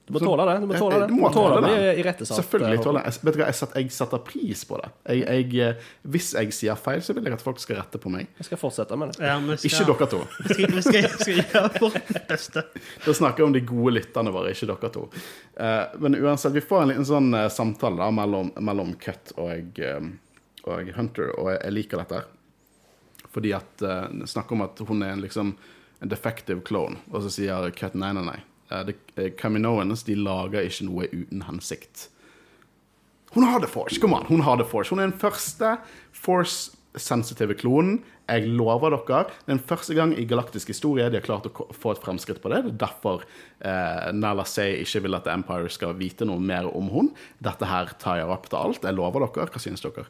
[0.07, 0.53] Du må tåle det.
[0.59, 1.07] Du må tåle Jeg- det.
[1.07, 1.99] Du må må tåle tåle det det.
[1.99, 2.37] i rettesatt.
[2.41, 3.13] Selvfølgelig tåle jeg.
[3.23, 4.89] Vet du hva, jeg, setter, jeg setter pris på det.
[5.07, 5.75] Jeg, jeg, eh,
[6.15, 8.27] hvis jeg sier feil, så vil jeg at folk skal rette på meg.
[8.41, 9.21] Jeg skal fortsette med det.
[9.23, 10.19] Ja, skal, Ikke dere to.
[10.41, 12.65] Vi skal, vi skal, vi skal gjøre vårt beste.
[13.05, 15.05] Da snakker jeg om de gode lytterne våre, ikke dere to.
[15.55, 19.79] Eh, men uansett, vi får en liten sånn eh, samtale da, mellom, mellom Cut og,
[19.79, 20.11] eh,
[20.65, 22.23] og Hunter, og jeg, liker dette.
[23.31, 23.79] Fordi at
[24.27, 25.55] Snakker om at hun er en, liksom,
[26.01, 28.39] en defective clone, og så sier Cut nei, nei, nei.
[28.71, 32.07] Uh, eh, Kaminoans de lager ikke noe uten hensikt.
[33.35, 33.99] Hun har The Force.
[33.99, 34.91] Kom an, hun har The Force.
[34.91, 35.77] Hun er den første
[36.15, 38.01] Force-sensitive klonen.
[38.31, 39.25] Jeg lover dere.
[39.27, 42.41] Det er den første gang i galaktisk historie de har klart å få et fremskritt
[42.43, 42.61] på det.
[42.65, 46.67] Det er derfor eh, Nala Say ikke vil at The Empire skal vite noe mer
[46.71, 47.11] om hun.
[47.43, 48.87] Dette her tar jeg opp til alt.
[48.87, 49.47] Jeg lover dere.
[49.51, 50.07] Hva synes dere?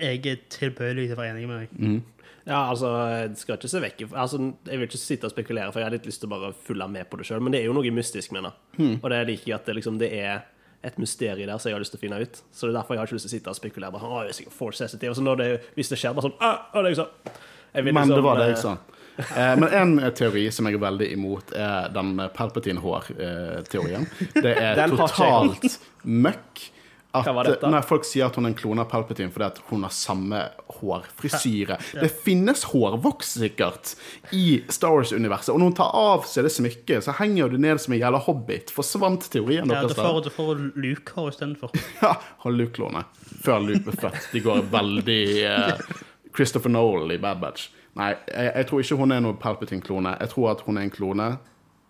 [0.00, 2.02] Jeg er tilbøyelig til å være enig med deg.
[2.44, 5.80] Ja, altså, jeg skal ikke se vekk altså, Jeg vil ikke sitte og spekulere, for
[5.80, 7.40] jeg har litt lyst til å bare følge med på det sjøl.
[7.44, 8.52] Men det er jo noe mystisk med det.
[8.76, 8.98] Mm.
[8.98, 10.42] Og det liker jeg at det, liksom, det er
[10.84, 12.42] et mysterium der som jeg har lyst til å finne ut.
[12.52, 13.94] Så det er derfor jeg har ikke lyst til å sitte og spekulere.
[13.94, 15.14] Bare, sånn, «Å, jeg er sikkert force sensitive.
[15.14, 17.40] Og så når det, hvis det skjer, bare sånn «Ah, å, det er.
[17.74, 18.76] Jeg vil Men det liksom, var det eh, jeg sa.
[19.24, 24.06] Eh, men en teori som jeg er veldig imot, er den Palpatine-hår-teorien.
[24.36, 26.68] Det er totalt møkk.
[27.14, 27.62] At?
[27.62, 30.40] Når folk sier at hun er en klone av Palpatine fordi at hun har samme
[30.80, 33.92] hårfrisyre Det finnes hårvoks sikkert
[34.34, 37.78] i Star Wars-universet, og når hun tar av seg det smykket, så henger du ned
[37.82, 38.72] som en jævla hobbit.
[38.74, 40.08] Forsvant teorien Ja, deres da der?
[40.10, 41.76] får, da får Luke hår istedenfor.
[42.02, 43.04] Ja, har Luke-klone.
[43.44, 44.28] Før Luke ble født.
[44.34, 45.86] De går veldig eh,
[46.34, 47.68] Christopher Noel i Bad Batch.
[47.94, 50.16] Nei, jeg, jeg tror ikke hun er noen Palpatine-klone.
[50.20, 51.28] Jeg tror at hun er en klone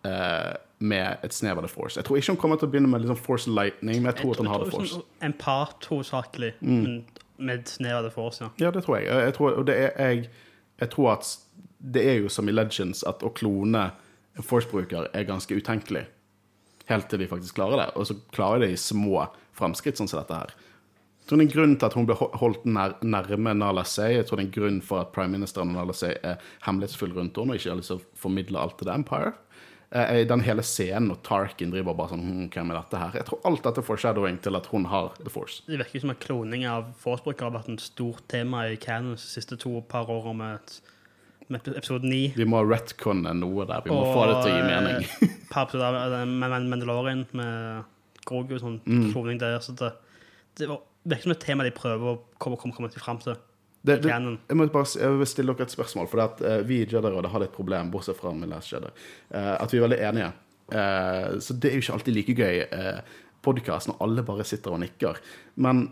[0.04, 1.96] eh, med et snev av The Force.
[2.00, 4.32] Jeg tror ikke hun kommer til å begynne med liksom Force Lightning, men jeg tror
[4.34, 5.00] at hun har The Force.
[5.22, 6.82] En part hovedsakelig, Mm.
[6.82, 7.04] men
[7.38, 8.50] med snev av The force, ja.
[8.58, 9.06] Ja, det tror jeg.
[9.06, 10.28] Jeg, jeg, tror, og det er, jeg,
[10.80, 11.36] jeg tror at
[11.94, 13.90] det er jo som i Legends at å klone
[14.36, 16.06] en Force-bruker er ganske utenkelig.
[16.86, 17.88] Helt til de faktisk klarer det.
[17.96, 20.54] Og så klarer de små framskritt sånn som dette her.
[21.24, 24.14] Jeg tror det er en grunn til at hun ble holdt nær, nærme Nala Say.
[24.18, 27.38] Jeg tror det er en grunn for at prime ministeren Nala Say er hemmelighetsfull rundt
[27.40, 29.32] henne og ikke har lyst til å formidle alt til The Empire.
[29.94, 33.12] Eh, den hele scenen når Tarkin driver bare sånn hm, Hvem er dette her?
[33.20, 35.60] Jeg tror alt dette får foreshadowing til at hun har The Force.
[35.68, 39.30] Det virker som at kloning av force-brukere har vært en stort tema i Canons de
[39.36, 40.74] siste to par årene med,
[41.54, 42.32] med episode 9.
[42.40, 43.84] Vi må retconne noe der.
[43.86, 45.06] Vi må få det til å gi mening.
[45.06, 47.84] eh, par episoder av med Mandalorian med
[48.26, 49.12] Grogu og sånn Mm.
[49.12, 49.60] kloning der.
[49.62, 49.92] Så det,
[50.58, 50.66] det
[51.04, 53.36] virker som et tema de prøver å komme, komme, komme fram til.
[53.84, 56.80] Det, det, jeg, må bare, jeg vil stille dere et spørsmål, for at, uh, vi
[56.80, 58.88] i Jedi-rådet har et problem, bortsett fra med Last Jedi.
[59.28, 60.30] Uh, at vi er veldig enige.
[60.72, 64.72] Uh, så det er jo ikke alltid like gøy uh, podkast når alle bare sitter
[64.72, 65.20] og nikker.
[65.60, 65.86] Men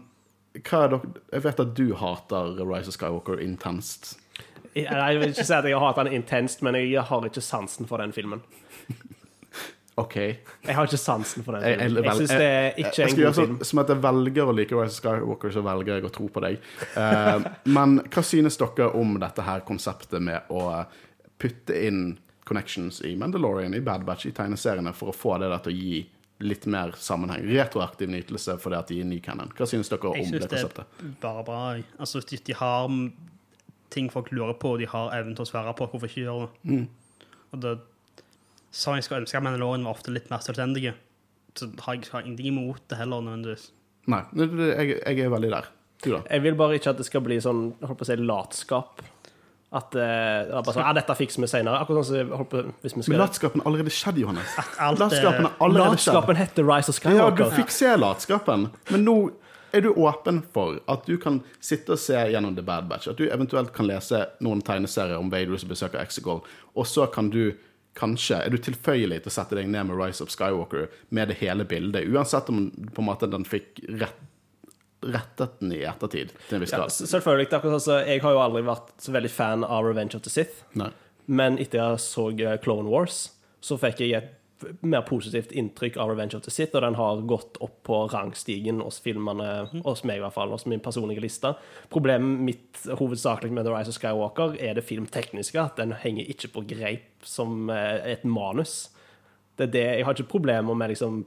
[0.57, 4.14] hva er dere Jeg vet at du hater Rise of Skywalker intenst.
[4.72, 7.88] Jeg, vil ikke si at jeg har hatt den intenst, men jeg har ikke sansen
[7.88, 8.40] for den filmen.
[10.00, 10.14] OK.
[10.16, 12.05] Jeg har ikke sansen for den Jeg, jeg.
[12.05, 13.59] Jeg syns det er jeg- ikke jeg en god film.
[13.59, 16.28] sånn, Som at jeg velger å like Rise of Skywalker, så velger jeg å tro
[16.28, 16.59] på deg.
[16.96, 20.87] Uh, men hva synes dere om dette her konseptet med å
[21.38, 25.59] putte inn connections i Mandalorian, i Bad Batch, i tegneseriene, for å få det der
[25.59, 26.09] til å gi
[26.40, 27.44] litt mer sammenheng?
[27.52, 29.52] Retroaktiv nytelse fordi at de er ny canon.
[29.55, 30.87] Hva synes dere om om det konseptet?
[30.88, 31.83] Jeg synes det er bare bra.
[32.00, 32.88] Altså, de, de har
[33.90, 36.48] ting folk lurer på, og de har evnen til å svare på, hvorfor ikke gjøre
[36.48, 36.70] det?
[36.72, 36.87] Mm.
[37.52, 37.78] Og det
[38.72, 40.94] Som jeg skulle ønske at Mandalorian var ofte litt mer selvstendige,
[41.58, 43.68] så har jeg har ingenting imot det heller, nødvendigvis.
[44.11, 45.68] Nei, jeg, jeg er veldig der.
[46.02, 46.22] Du, da?
[46.26, 49.02] Jeg vil bare ikke at det skal bli sånn holdt på å si, latskap.
[49.72, 50.00] At eh,
[50.48, 51.78] det er bare sånn, ja, dette fikser vi senere.
[51.85, 54.56] Akkurat sånn som holdt på, hvis vi Men latskapen har allerede skjedd, Johannes.
[54.88, 56.16] alt, Latskapen er har allerede skjedd.
[56.16, 59.16] Latskapen heter Rise of Ja, du fikk se latskapen, men nå
[59.72, 63.08] er du åpen for at du kan sitte og se gjennom The Bad Batch.
[63.08, 66.42] At du eventuelt kan lese noen tegneserier om Vader som besøker Exegol,
[66.76, 67.54] og så kan du
[67.98, 71.38] kanskje Er du tilføyelig til å sette deg ned med Rise of Skywalker med det
[71.42, 74.18] hele bildet, uansett om på en måte den fikk rett,
[75.02, 76.88] rettet den i ettertid til en viss grad?
[76.88, 77.48] Ja, selvfølgelig.
[77.52, 80.64] akkurat sånn, Jeg har jo aldri vært så veldig fan av Revenge of the Sith.
[80.78, 80.90] Nei.
[81.26, 84.31] Men etter jeg så eh, Clone Wars, så fikk jeg et
[84.81, 88.81] mer positivt inntrykk av Revenge of the Sith, og den har gått opp på rangstigen
[88.85, 91.55] hos filmene, hos meg i hvert fall, hos min personlige liste.
[91.92, 96.53] Problemet mitt hovedsakelig med The Rise of Skywalker er det filmtekniske, at den henger ikke
[96.57, 98.90] på greip som eh, et manus.
[99.59, 101.25] Det er det, jeg har ikke problemer med liksom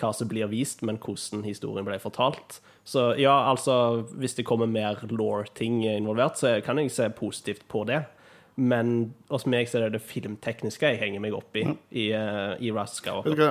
[0.00, 2.60] hva som blir vist, men hvordan historien ble fortalt.
[2.86, 7.84] Så ja, altså, hvis det kommer mer law-ting involvert, så kan jeg se positivt på
[7.88, 8.04] det.
[8.56, 12.54] Men hos meg så er det det filmtekniske jeg henger meg opp i i, uh,
[12.56, 12.86] i hva,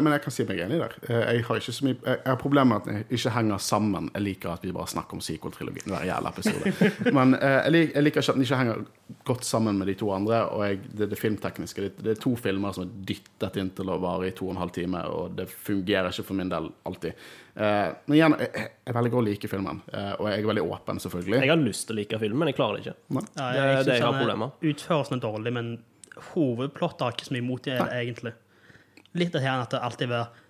[0.01, 0.95] Men jeg kan si meg enig der.
[1.05, 4.09] Eh, Jeg har ikke så mye Jeg har problemer med at jeg ikke henger sammen.
[4.15, 6.89] Jeg liker at vi bare snakker om sequel-trilogien hver jævla episode.
[7.17, 8.83] Men eh, jeg liker ikke at den ikke henger
[9.29, 10.41] godt sammen med de to andre.
[10.49, 13.93] Og jeg, det, det filmtekniske det, det er to filmer som er dyttet inn til
[13.93, 16.71] å vare i to og en halv time, og det fungerer ikke for min del
[16.89, 17.13] alltid.
[17.55, 20.99] Eh, men igjen, jeg, jeg velger å like filmen, eh, og jeg er veldig åpen,
[20.99, 21.37] selvfølgelig.
[21.39, 22.95] Jeg har lyst til å like filmen, men jeg klarer det ikke.
[23.15, 24.55] Ja, Det er jeg det jeg synes har problemer.
[24.71, 25.69] Utførelsen er dårlig, men
[26.33, 28.33] hovedplottet har ikke så mye imot det, egentlig.
[29.15, 30.41] Litt av her at det alltid var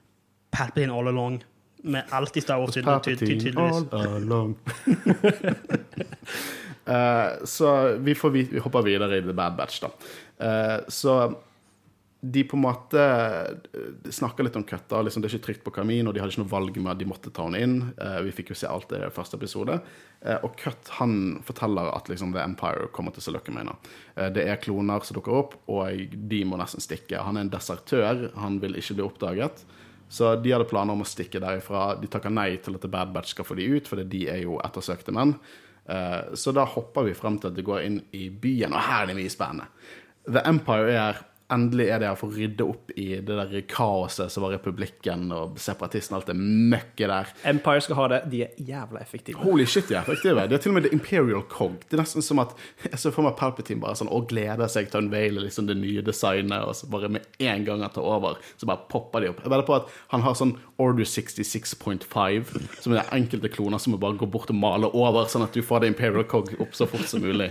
[0.56, 1.38] Palpatine all along,
[1.86, 4.56] med alt i Star Wars, Palpatine all along.
[6.86, 9.88] Eh, så vi, får, vi, vi hopper videre i The Bad Batch, da.
[10.46, 11.16] Eh, så
[12.22, 13.02] de på en måte
[14.10, 15.02] snakka snakker litt om køtta.
[15.06, 17.02] Liksom, det er ikke trygt på Kamin, og de hadde ikke noe valg med at
[17.02, 17.76] de måtte ta henne inn.
[18.02, 19.78] Eh, vi fikk jo se alt det i første episode.
[20.22, 23.76] Eh, og Cut han forteller at liksom, The Empire kommer til Sulukamina.
[24.18, 27.22] Uh, det er kloner som dukker opp, og de må nesten stikke.
[27.22, 29.66] Han er en desertør, han vil ikke bli oppdaget.
[30.10, 31.94] Så de hadde planer om å stikke derifra.
[32.00, 34.44] De takker nei til at The Bad Batch skal få de ut, for de er
[34.46, 35.36] jo ettersøkte menn.
[35.86, 39.04] Eh, så da hopper vi frem til at de går inn i byen, og her
[39.04, 39.70] er det mye spennende.
[40.26, 44.42] The Empire er Endelig er det å få rydde opp i det der kaoset som
[44.46, 47.34] var republikken og separatisten og alt det møkket der.
[47.52, 48.20] Empire skal ha det.
[48.32, 49.38] De er jævla effektive.
[49.44, 50.48] Holy shit, de er effektive.
[50.50, 51.78] Det er til og med The Imperial Cog.
[51.86, 52.56] Det er nesten som at
[52.88, 55.78] jeg ser for meg Palpatine bare sånn og gleder seg til å unveile liksom det
[55.78, 59.34] nye designet, og så bare med en gang han tar over, så bare popper de
[59.36, 59.46] opp.
[59.46, 62.50] Jeg vedder på at han har sånn Order 66.5,
[62.84, 65.62] som er enkelte kloner som må bare gå bort og male over, sånn at du
[65.64, 67.48] får det Imperial Cog opp så fort som mulig.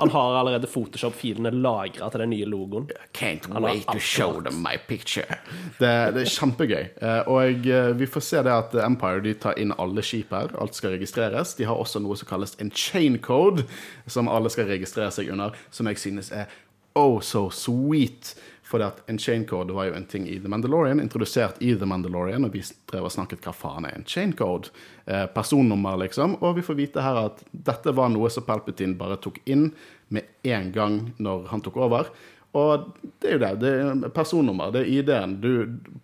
[0.00, 2.88] Han har allerede Photoshop-filene lagra til den nye logoen.
[3.14, 5.38] Can't wait to show them my picture.
[5.78, 6.82] Det, det er kjempegøy.
[6.98, 10.50] Eh, Og eh, vi får se det at Empire de tar inn alle skip her.
[10.58, 11.54] Alt skal registreres.
[11.58, 13.68] De har også noe som kalles en chain code,
[14.10, 16.50] som alle skal registrere seg under, som jeg synes er
[16.98, 18.34] oh so sweet.
[18.72, 21.84] For at en chain code var jo en ting i The Mandalorian, introdusert i The
[21.90, 24.70] Mandalorian, og vi drev og snakket hva faen er en chain code.
[25.04, 26.38] Eh, personnummer, liksom.
[26.40, 29.68] Og vi får vite her at dette var noe som Palpatine bare tok inn
[30.12, 32.08] med en gang når han tok over.
[32.56, 32.88] Og
[33.20, 33.50] det er jo det.
[33.62, 34.72] Det er personnummer.
[34.74, 35.36] Det er ID-en.
[35.40, 35.50] Du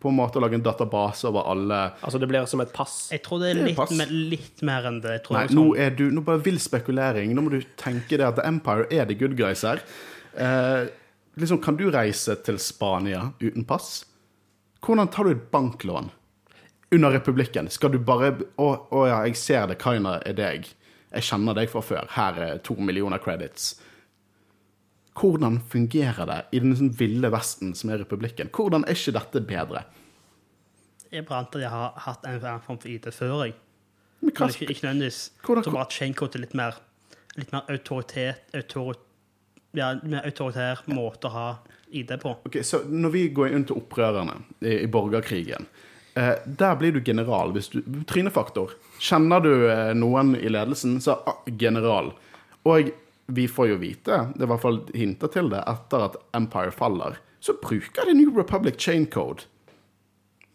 [0.01, 2.95] på en måte lager en database over alle Altså, det blir som et pass.
[3.13, 5.19] Jeg tror det er Det er litt, mer- litt mer enn det.
[5.27, 7.35] Tror Nei, det nå sånn, er du Nå bare vill spekulering.
[7.37, 9.81] Nå må du tenke det at The Empire er the good guys her.
[10.37, 10.89] Eh,
[11.41, 14.05] liksom, kan du reise til Spania uten pass?
[14.85, 16.11] Hvordan tar du et banklån
[16.95, 17.69] under republikken?
[17.71, 19.79] Skal du bare Å, å ja, jeg ser det.
[19.83, 20.69] Kaina er deg.
[21.13, 22.09] Jeg kjenner deg fra før.
[22.15, 23.75] Her er to millioner credits.
[25.19, 28.51] Hvordan fungerer det i den sånn ville vesten som er republikken?
[28.55, 29.85] Hvordan er ikke dette bedre?
[31.09, 33.55] jeg bare antar jeg har hatt en form for ID før, jeg.
[34.21, 35.21] Men hva, Men ikke, ikke nødvendigvis.
[35.43, 36.75] Hvordan- Så bare at chaincode er litt mer,
[37.37, 38.95] litt mer autoritet, autor,
[39.79, 41.49] ja, med autoritær måte å ha
[41.91, 42.35] ID på.
[42.49, 45.69] Ok, så Når vi går inn til opprørerne i, i borgerkrigen,
[46.15, 48.75] eh, der blir du general hvis du Trynefaktor.
[49.01, 52.13] Kjenner du eh, noen i ledelsen, så ah, general.
[52.69, 52.93] Og
[53.29, 56.73] vi får jo vite, det er i hvert fall hinter til det, etter at Empire
[56.73, 59.45] faller, så bruker de New Republic Chain Code.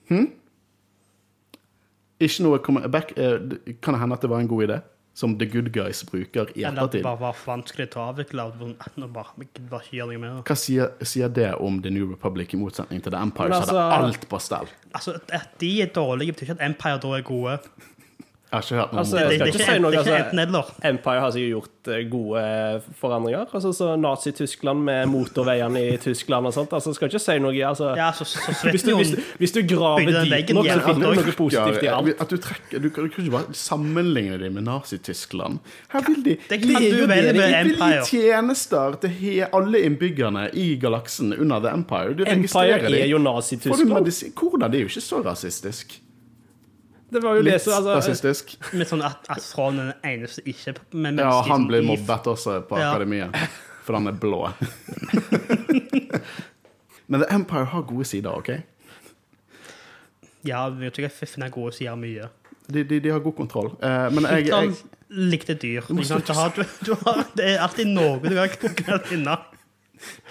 [0.09, 0.31] Hm?
[2.23, 4.79] Ikke noe eh, Kan det hende at det var en god idé?
[5.13, 8.41] Som The Good Guys bruker i Eller at det bare var vanskelig til å avvikle.
[8.41, 10.39] av Nå bare, bare gjør det mer.
[10.47, 13.83] Hva sier, sier det om The New Republic i motsetning til The Empire, som hadde
[13.83, 14.67] altså- alt på stell?
[14.93, 17.59] Altså, At de er dårlige, betyr ikke at Empire da er gode.
[18.53, 19.31] Jeg har ikke hørt noe Altså, om Det, det.
[19.33, 20.15] det, det, det er ikke altså.
[20.19, 20.67] enten eller.
[20.85, 23.45] Empire har sikkert gjort eh, gode eh, forandringer.
[23.57, 26.73] Altså, så Nazi-Tyskland med motorveiene i Tyskland og sånt.
[26.77, 30.05] Altså, skal ikke si noe altså, Ja, så, så hvis, du, hvis, hvis du graver
[30.05, 32.13] dypt nok, så finner du noe positivt i alt.
[32.21, 35.57] At du trekker Du kan du kan ikke bare sammenligne dem med Nazi-Tyskland.
[35.95, 38.05] Her vil de Det kan du vel de med vil gi Empire.
[38.05, 42.13] tjenester til he, alle innbyggerne i galaksen under The Empire.
[42.13, 43.89] Du Empire er jo Nazi-Tyskland.
[43.89, 44.71] Hvordan?
[44.71, 45.97] Det er jo ikke så rasistisk.
[45.97, 48.55] Det var jo det Litt så, altså, rasistisk.
[48.73, 52.27] Med sånn at, at Thrawn er den eneste ikke med Ja, mennesker han blir mobbet
[52.33, 52.91] også på Ja.
[52.93, 53.35] akademiet.
[53.83, 54.45] For han er blå.
[57.07, 58.49] Men The Empire har gode sider, OK?
[60.47, 62.29] Ja, vi tror jeg finne gode sider mye.
[62.67, 63.73] De, de, de har god kontroll.
[63.83, 64.71] Eh, men jeg, jeg
[65.09, 65.81] likte dyr.
[65.87, 65.93] Du?
[65.99, 69.35] Du har, du, du har, det er alltid noe du har kunnet finne.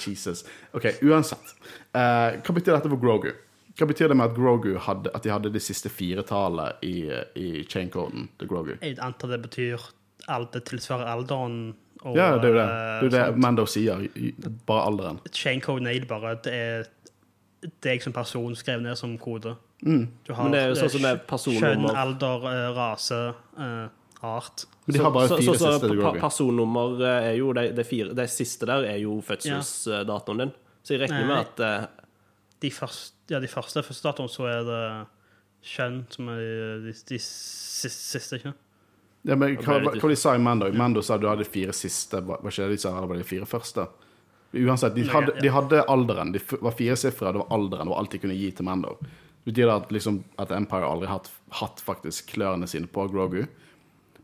[0.01, 0.45] Jesus.
[0.77, 1.53] OK, uansett.
[1.93, 3.31] Eh, hva betyr dette for Grogu?
[3.79, 7.09] Hva betyr det med at Grogu hadde, at de hadde de siste fire tallene i,
[7.41, 8.75] i chain-coden til Grogu?
[8.83, 9.81] Jeg antar det betyr
[10.29, 11.75] alt det tilsvarer alderen.
[12.05, 12.67] Og, Ja, det er jo det.
[12.67, 13.39] eh, Det er det.
[13.41, 14.09] Mando sier.
[14.67, 15.21] Bare alderen.
[15.33, 16.35] Chain-code nail bare.
[16.45, 16.85] Det er
[17.83, 19.57] deg som person skrevet ned som kode.
[19.87, 20.09] Mm.
[20.27, 23.21] Du har Men det er jo sånn som det er Kjønn, alder, eh, rase,
[23.59, 23.89] eh,
[24.23, 24.65] art.
[24.87, 26.21] Men de har bare så, fire så, så, siste til pa- Grogu.
[26.21, 30.53] personnummer er jo de, de fire Det siste der er jo fødselsdatoen din.
[30.85, 31.91] Så jeg regner med at
[32.63, 34.83] De første, ja, de første første datoen så er det
[35.73, 36.43] kjønn som er
[36.85, 38.55] de, de siste, siste, ikke?
[39.23, 40.67] Ja, men hva, hva de sa i Mando?
[40.75, 42.23] Mando sa du hadde fire siste.
[42.27, 42.95] Var ikke det de sa?
[42.97, 43.87] Eller var det de fire første?
[44.53, 46.33] Uansett, de hadde, de hadde alderen.
[46.35, 47.89] De var fire sifre, det var alderen.
[47.89, 48.97] og alt de kunne gi til Mando.
[49.03, 53.47] Det betyr at, liksom, at Empire aldri har hatt, hatt faktisk klørne sine på Grogu.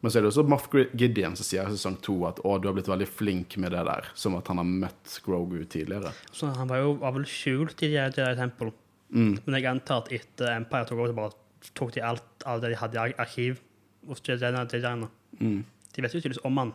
[0.01, 2.69] Men så er det også Moff Gideon som sier i sesong to at å, du
[2.69, 4.11] har blitt veldig flink med det der.
[4.19, 6.13] Som at han har møtt Grogu tidligere.
[6.31, 8.71] Så han var jo var vel skjult i Jedi Temple.
[9.11, 9.33] Mm.
[9.43, 12.71] Men jeg antar at etter Empire tok over, så bare tok de alt av det
[12.75, 13.59] de hadde i arkiv
[14.07, 15.09] hos Jediene.
[15.41, 15.65] Mm.
[15.67, 16.73] De vet jo tydeligvis om han.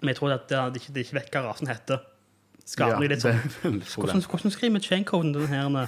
[0.00, 2.02] Men jeg tror at det, de, ikke, de ikke vet hva rasen heter.
[2.66, 3.38] Skaper ja, litt sånn.
[3.86, 5.86] Hvordan, hvordan skriver vi chaincoden den her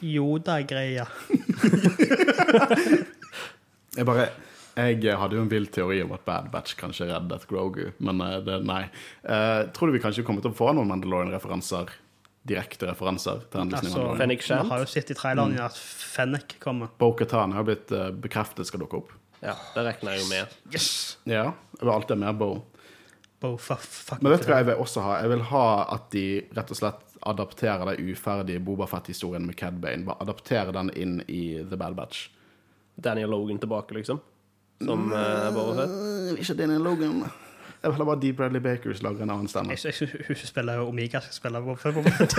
[0.00, 1.04] Yoda-greia?
[3.92, 4.30] Jeg bare
[4.72, 8.38] Jeg hadde jo en vill teori om at Bad Batch kanskje reddet Grogu, men eh,
[8.46, 8.86] det, nei.
[9.26, 11.92] Uh, tror du vi kanskje kommer til å få noen Mandalorian-referanser?
[12.48, 14.22] Direkte referanser til hendelsen i Altså, Mandalorian?
[14.22, 16.90] Fennec vi har jo sett i traileren at Fennec kommer.
[16.98, 19.12] Bo-Katan har blitt uh, bekreftet skal dukke opp.
[19.42, 20.58] Ja, det regner jeg jo med.
[20.72, 20.90] Yes!
[21.28, 22.52] Ja, jeg vil alltid ha mer Bo.
[23.42, 23.56] Bo,
[24.20, 25.16] Men vet du hva jeg vil også ha?
[25.24, 25.64] Jeg vil ha
[25.96, 30.06] at de rett og slett adapterer de uferdige Bobafett-historien med Cad Bane.
[30.22, 32.28] Adapterer adaptere den inn i The Bad Batch.
[32.94, 34.20] Daniel Logan tilbake, liksom.
[34.84, 35.96] Som uh, bare fett.
[35.96, 37.22] Uh, ikke Daniel Logan.
[37.82, 39.74] Jeg vil heller bare Dee Bradley Baker som lager en annen stemme.
[39.74, 42.36] Jeg jeg, hun spiller jo Omega, skal spille Boba Fett.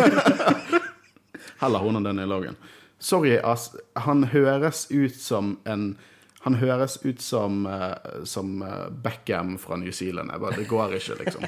[1.63, 2.55] Heller hun enn Daniel Logan.
[2.99, 3.73] Sorry, ass.
[4.05, 5.97] Han høres ut som en
[6.43, 10.31] Han høres ut som, eh, som eh, Beckham fra New Zealand.
[10.31, 11.47] Jeg bare, det går ikke, liksom.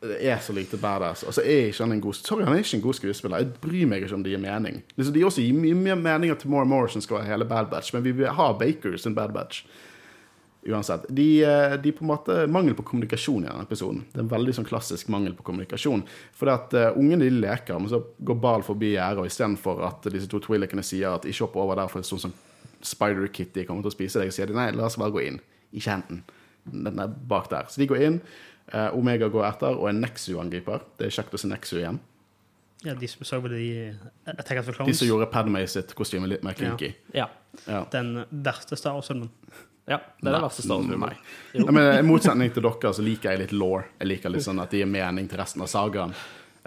[0.00, 1.24] Det er så lite badass.
[1.28, 3.42] Og så er ikke han en god Sorry, han er ikke en god skuespiller.
[3.42, 4.82] Jeg bryr meg ikke om de gir mening.
[4.96, 8.04] Liksom, de også mye mer mening at More Morrison skal være hele Bad Batch, men
[8.04, 9.64] vi vil ha Baker sin Bad Batch.
[10.68, 11.06] Uansett.
[11.08, 14.02] De, eh, de på en måte Mangel på kommunikasjon i denne episoden.
[14.12, 16.02] Det er en veldig sånn klassisk mangel på kommunikasjon.
[16.36, 20.10] For at uh, ungene de leker, men så går Bal forbi gjerdet, og istedenfor at
[20.12, 22.36] disse to twillikene sier at ikke hopp over der, for det er sånn som
[22.82, 25.40] Spider Kitty kommer til å spise deg, sier de nei, la oss bare gå inn.
[25.72, 26.22] Ikke hent den.
[26.68, 27.66] Den er bak der.
[27.68, 28.20] Så de går inn.
[28.72, 30.82] eh, Omega går etter, og en Nexu-angriper.
[30.98, 31.98] Det er kjekt å se Nexu igjen.
[32.84, 33.70] Ja, de som så vel i
[34.26, 36.92] Attack of the De som gjorde Padmay sitt kostyme litt mer kinky.
[37.14, 37.26] Ja.
[37.66, 37.80] Ja.
[37.90, 39.30] Den verste Star Wars-filmen.
[39.88, 39.98] ja.
[40.20, 40.94] Det er den verste Star Nei.
[40.94, 41.16] Wars-filmen.
[41.54, 43.80] Ja, men I motsetning til dere så liker jeg litt law.
[43.98, 46.14] Jeg liker litt sånn at det gir mening til resten av sagaen.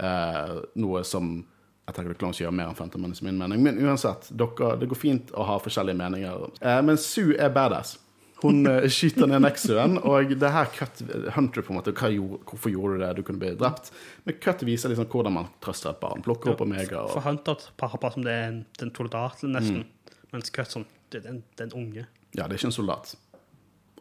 [0.02, 1.46] Uh, noe som
[1.92, 3.62] Attack of the Clones gjør mer enn Phantom Menace, min mening.
[3.64, 6.48] Men uansett, dere, det går fint å ha forskjellige meninger.
[6.62, 7.98] Eh, men Sue er badass.
[8.42, 11.04] Hun eh, skyter ned Nexuen, og det her cut
[11.36, 13.12] Hunter på en måte, gjorde, Hvorfor gjorde du det?
[13.20, 13.92] Du kunne bli drept.
[14.26, 16.24] Men cut viser liksom hvordan man trøster et barn.
[16.26, 19.84] Plukker opp Omega For og Hunter har bare som det er en, en soldat, nesten.
[20.32, 22.08] Mens Cut sånn, det er en, det er en unge.
[22.32, 23.14] Ja, det er ikke en soldat.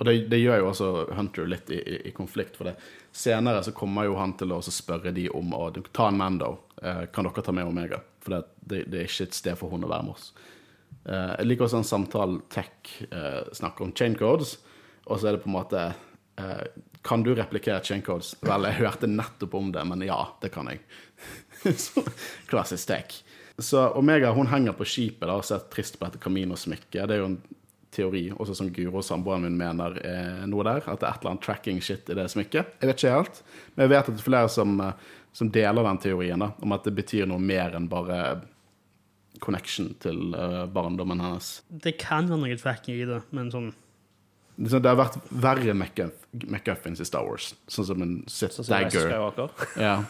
[0.01, 2.77] Og det, det gjør jo også Hunter litt i, i, i konflikt, for det.
[3.13, 6.55] senere så kommer jo han til å spørre de om å ta en Mando.
[6.83, 8.01] Eh, kan dere ta med Omega?
[8.25, 10.31] For det, det, det er ikke et sted for hun å være med oss.
[11.05, 14.57] Eh, jeg liker også en samtale Tech eh, snakker om chain codes,
[15.07, 15.91] og så er det på en måte
[17.05, 18.31] Kan du replikere chain codes?
[18.41, 20.81] Vel, jeg hørte nettopp om det, men ja, det kan jeg.
[22.51, 23.19] klassisk Tech.
[23.61, 27.03] Så Omega hun henger på skipet da, og ser trist på dette Camino-smykket.
[27.09, 27.41] Det er jo en
[27.93, 30.85] teori, også som Guro, samboeren min, mener er noe der.
[30.87, 32.77] At det er et eller annet tracking-shit i det smykket.
[32.81, 33.43] Jeg vet ikke helt,
[33.75, 34.77] men jeg vet at det er flere som,
[35.33, 38.41] som deler den teorien, da, om at det betyr noe mer enn bare
[39.41, 41.61] connection til uh, barndommen hennes.
[41.69, 43.71] Det kan være noe tracking i det, men sånn
[44.61, 49.15] Det det har vært verre McGuffins i Star Wars, sånn som en Sith Sånn Dagger.
[49.87, 50.03] Ja.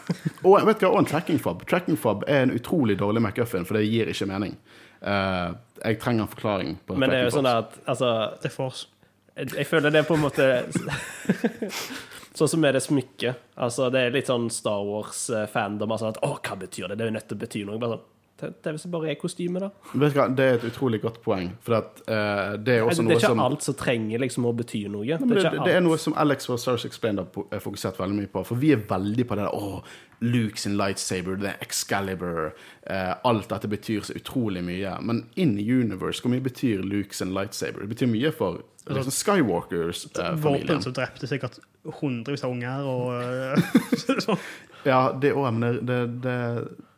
[0.43, 1.63] Og, vet du hva, og en tracking fob.
[1.69, 4.57] Tracking fob er en utrolig dårlig McGuffin, for det gir ikke mening.
[5.01, 8.11] Uh, jeg trenger en forklaring på Men det er jo sånn at altså,
[8.41, 8.89] det er force.
[9.37, 10.49] jeg, jeg føler det er på en måte
[12.37, 13.41] Sånn som med det smykket.
[13.59, 15.91] Altså, det er litt sånn Star Wars-fandom.
[15.91, 16.97] Altså at, å, hva betyr det?
[16.99, 17.79] Det er jo nødt til å bety noe.
[17.81, 18.05] Bare sånn,
[18.41, 19.69] det, det er hvis det bare er kostyme, da.
[19.93, 23.17] Det er et utrolig godt poeng, for at, uh, det er Det også er noe
[23.17, 25.05] ikke som alt som trenger liksom å bety noe.
[25.05, 28.17] Nei, men det, ikke det er noe som Alex fra Stars Explained har fokusert veldig
[28.23, 28.43] mye på.
[28.49, 29.83] For vi er veldig på det der Å,
[30.21, 34.97] Luke sin lightsaber, det er Excalibur uh, Alt dette betyr så utrolig mye.
[35.01, 37.85] Men in universe, hvor mye betyr Luke sin lightsaber?
[37.85, 40.81] Det betyr mye for liksom, Våpen Skywalkers-familien.
[40.81, 41.59] som drepte sikkert
[42.01, 44.37] hundrevis av unger og sånn.
[44.91, 46.37] ja, det òg, men det, det,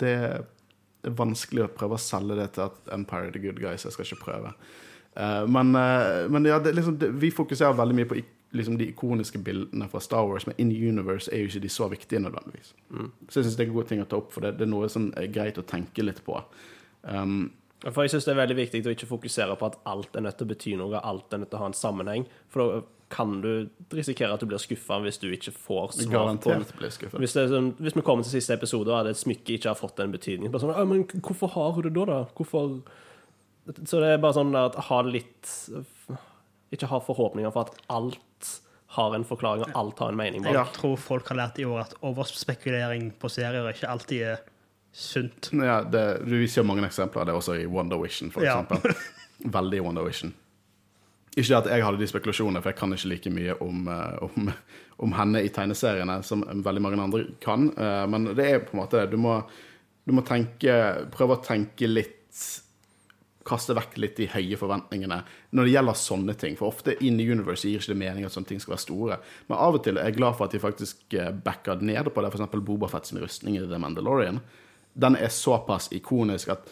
[0.03, 0.15] det,
[1.03, 3.83] det er vanskelig å prøve å selge det til at Empire er the good guys.
[3.83, 4.53] Jeg skal ikke prøve.
[5.13, 8.17] Uh, men, uh, men ja, det, liksom, det, vi fokuserer veldig mye på
[8.55, 11.89] liksom, de ikoniske bildene fra Star Wars, men in universe er jo ikke de så
[11.91, 12.71] viktige nødvendigvis.
[13.27, 14.71] Så jeg syns det er en god ting å ta opp, for det, det er
[14.71, 16.39] noe som er greit å tenke litt på.
[17.03, 17.51] Um,
[17.83, 20.39] For jeg syns det er veldig viktig å ikke fokusere på at alt er nødt
[20.39, 22.29] til å bety noe, alt er nødt til å ha en sammenheng.
[22.53, 22.83] For da
[23.13, 26.89] kan du risikere at du blir skuffa hvis du ikke får svar på garantert blir
[26.95, 27.19] skuffet.
[27.21, 30.13] hvis, sånn, hvis vi kommer til siste episode og et smykke ikke har fått den
[30.15, 32.19] betydningen sånn, men Hvorfor har hun det da, da?
[32.33, 32.79] Hvorfor
[33.85, 35.51] Så det er bare sånn at ha litt
[36.73, 38.49] Ikke ha forhåpninger for at alt
[38.93, 40.43] har en forklaring, og alt har en mening.
[40.45, 44.43] Jeg tror folk har lært i år at overspekulering på serier ikke alltid er
[44.93, 45.49] sunt.
[45.57, 48.59] Ja, det, du viser jo mange eksempler av det også i Wonder Vision, for Ja.
[48.61, 48.93] eksempel.
[49.57, 50.35] Veldig i Wonder Vision.
[51.33, 54.51] Ikke at jeg hadde de spekulasjonene, for jeg kan ikke like mye om, eh, om,
[55.01, 57.71] om henne i tegneseriene som veldig mange andre kan.
[57.73, 59.39] Eh, Men det er på en måte Du må,
[60.05, 62.19] du må tenke Prøve å tenke litt
[63.43, 65.17] Kaste vekk litt de høye forventningene
[65.51, 66.53] når det gjelder sånne ting.
[66.55, 69.17] For ofte in the universe gir ikke det mening at sånne ting skal være store.
[69.49, 72.23] Men av og til er jeg glad for at de faktisk eh, backer ned på
[72.23, 72.29] det.
[72.31, 74.39] For eksempel Boba Fett sin rustning i The Mandalorian.
[74.93, 76.71] Den er såpass ikonisk at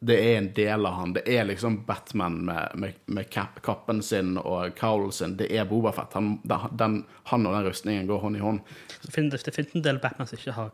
[0.00, 1.12] det er en del av han.
[1.12, 5.34] Det er liksom Batman med, med, med cap, kappen sin og cowlen sin.
[5.36, 6.14] Det er Boba Fett.
[6.16, 6.38] Han,
[6.72, 8.60] den, han og den rustningen går hånd i hånd.
[9.04, 10.70] Det finnes, det finnes en del Batman som ikke har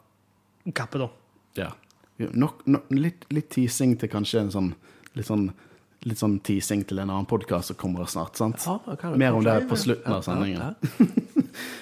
[0.78, 1.08] kappe, da.
[1.58, 1.72] Ja.
[2.18, 4.70] Nok, nok, litt, litt teasing til kanskje en sånn
[5.16, 5.48] litt sånn,
[6.06, 8.36] litt sånn teasing til en annen podkast som kommer snart.
[8.38, 8.62] sant?
[8.64, 8.78] Ja,
[9.16, 10.60] Mer om det på slutten av Ja, sendingen.
[10.62, 10.72] ja,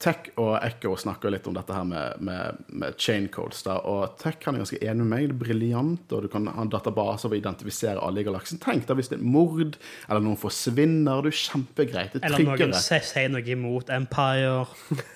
[0.00, 3.60] Tech og Echo snakker litt om dette her med, med, med chain codes.
[3.66, 5.26] Da, og Tech han er ganske enig med meg.
[5.28, 8.62] Det er briljant, og du kan ha en database for å identifisere alle i galaksen.
[8.64, 9.76] Tenk da hvis det er mord,
[10.08, 11.20] eller noen forsvinner.
[11.26, 12.14] Det er kjempegreit.
[12.14, 14.64] Det er Eller noen sier noe imot Empire,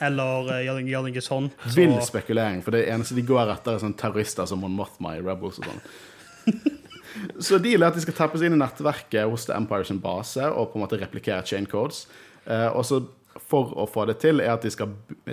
[0.04, 1.50] eller uh, gjør, gjør noe sånn.
[1.64, 5.16] Så, Vill spekulering, for det eneste de går etter, er sånne terrorister som Mon Mothma
[5.16, 5.84] i Rebels og sånn.
[7.46, 10.44] Så de er at de skal tappes inn i nettverket hos The Empire sin base
[10.50, 12.04] og på en måte replikere chain codes.
[12.44, 12.98] Eh, og så
[13.40, 14.92] for å få det til, er at de skal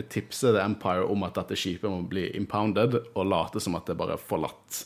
[0.10, 3.98] tipse The Empire om at dette skipet må bli impounded, og late som at det
[4.00, 4.84] bare er forlatt.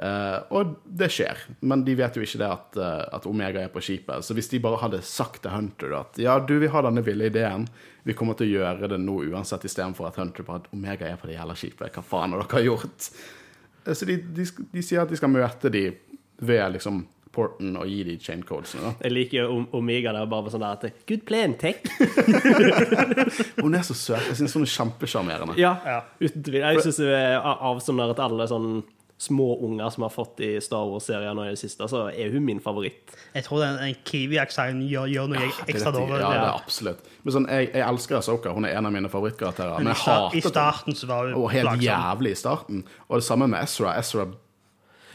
[0.00, 3.72] Uh, og det skjer, men de vet jo ikke det at, uh, at Omega er
[3.72, 4.24] på skipet.
[4.24, 7.26] Så hvis de bare hadde sagt til Hunter at ja, du, vi har denne ville
[7.28, 7.66] ideen,
[8.06, 11.18] vi kommer til å gjøre det nå uansett, istedenfor at Hunter bare at Omega er
[11.20, 13.10] på det jævla skipet, hva faen har dere gjort?
[13.82, 15.88] Uh, Så de, de, de sier at de skal møte de
[16.40, 17.02] ved liksom
[17.32, 18.94] porten og gi de chain codesene.
[19.04, 21.82] Jeg liker jo Omega der bare sånn der at Good plan, tech.
[23.62, 24.24] Hun er så søt.
[24.30, 25.58] Jeg synes hun er kjempesjarmerende.
[25.60, 26.00] Ja, Ja.
[26.20, 26.60] uten tvil.
[26.64, 27.00] Jeg syns
[27.44, 28.82] av sånn der at alle sånn
[29.20, 32.44] små unger som har fått i Star Wars-serien nå i det siste, så er hun
[32.46, 33.12] min favoritt.
[33.34, 36.22] Jeg tror den, den Kiwi-aksenten gjør, gjør noe er ekstra dårlig.
[36.22, 37.02] Ja, det er absolutt.
[37.22, 38.54] Men sånn, jeg, jeg elsker Asoka.
[38.56, 39.76] Hun er en av mine favorittkarakterer.
[39.76, 40.54] Men Men jeg sta- I henne.
[40.54, 42.80] starten så var hun Og helt jævlig i starten.
[43.10, 43.92] Og det samme med Ezra.
[44.00, 44.24] Ezra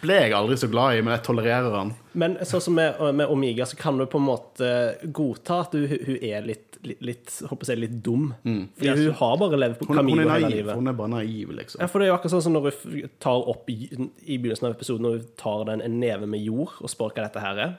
[0.02, 1.94] ble jeg aldri så glad i, men jeg tolererer han.
[2.14, 4.70] Men sånn som med, med Omega, så kan du på en måte
[5.16, 8.28] godta at du, hun er litt, litt, litt håper jeg, litt dum.
[8.44, 9.90] Fordi hun har bare levd på Mm.
[9.90, 10.56] Hun, hun Camilo er hele naiv.
[10.60, 10.76] livet.
[10.76, 11.82] Hun er bare naiv, liksom.
[11.82, 14.70] Ja, for det er jo akkurat sånn som når hun tar opp i, i begynnelsen
[14.70, 17.64] av episoden, når hun tar den en neve med jord og spør hva dette her
[17.70, 17.74] er.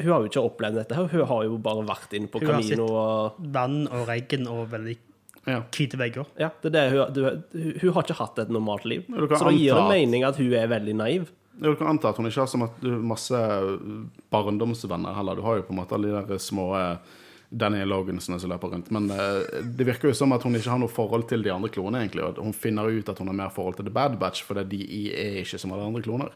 [0.00, 2.56] Hun har jo ikke opplevd dette, her, hun har jo bare vært inne på Camino.
[2.56, 2.80] Hun har sett
[3.44, 4.96] og Vann og regn og veldig
[5.46, 5.62] Ja.
[5.72, 6.26] hvite vegger.
[6.38, 7.20] Ja, det er det hun, du,
[7.54, 9.06] hun, hun har ikke hatt et normalt liv.
[9.08, 11.30] Du Så det gir det mening at hun er veldig naiv.
[11.60, 13.36] Du kan anta at hun ikke har så ma- masse
[14.30, 15.36] barndomsvenner heller.
[15.36, 17.00] Du har jo på en måte alle de der små Daniel
[17.50, 18.90] Danny Logansene som løper rundt.
[18.94, 21.68] Men eh, det virker jo som at hun ikke har noe forhold til de andre
[21.72, 22.22] klonene, egentlig.
[22.28, 25.00] Og hun finner ut at hun har mer forhold til The Bad Batch, fordi de
[25.10, 26.30] er ikke som alle andre kloner.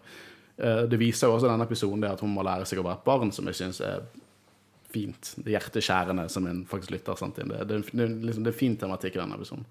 [0.59, 2.99] Eh, Det viser jo også denne episoden det at hun må lære seg å være
[2.99, 4.03] et barn, som jeg syns er
[4.95, 5.35] fint.
[5.43, 7.37] Det hjerteskjærende som en faktisk lytter sant.
[7.37, 9.67] Det, det, det, er liksom, det er fin tematikk i denne episoden.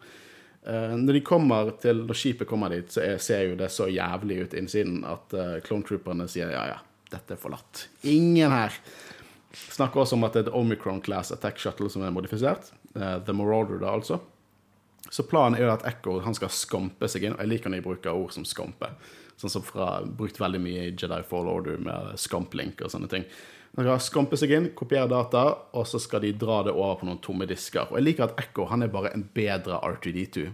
[0.63, 1.19] Uh, når
[1.83, 5.35] til, når skipet kommer dit, så er, ser jo det så jævlig ut innsiden at
[5.35, 6.77] uh, Clone sier ja, ja,
[7.11, 7.87] dette er forlatt.
[8.07, 8.77] Ingen her.
[9.53, 12.71] Snakker også om at det er et Omicron Class Attack Shuttle som er modifisert.
[12.95, 14.21] Uh, The Marauder, da, altså.
[15.13, 17.35] Så planen er jo at Echo han skal skampe seg inn.
[17.35, 18.89] og Jeg liker når de bruker ord som skampe.
[19.37, 23.27] Sånn som fra, brukt veldig mye i Jedi Fall Order med skamplink og sånne ting.
[23.73, 25.43] Han skal skampe seg inn, kopiere data,
[25.73, 27.89] og så skal de dra det over på noen tomme disker.
[27.89, 30.45] Og jeg liker at Echo han er bare en bedre R2D2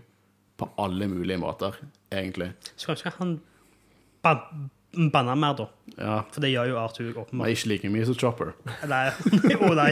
[0.59, 1.76] på alle mulige måter,
[2.11, 2.53] egentlig.
[2.76, 3.34] Skal kanskje han
[4.24, 4.70] ban
[5.11, 5.67] banner mer, da?
[5.97, 8.55] Ja, For det gjør jo R2 Men Nei, ikke like mye som Chopper.
[8.89, 9.05] Nei.
[9.61, 9.91] oh, nei.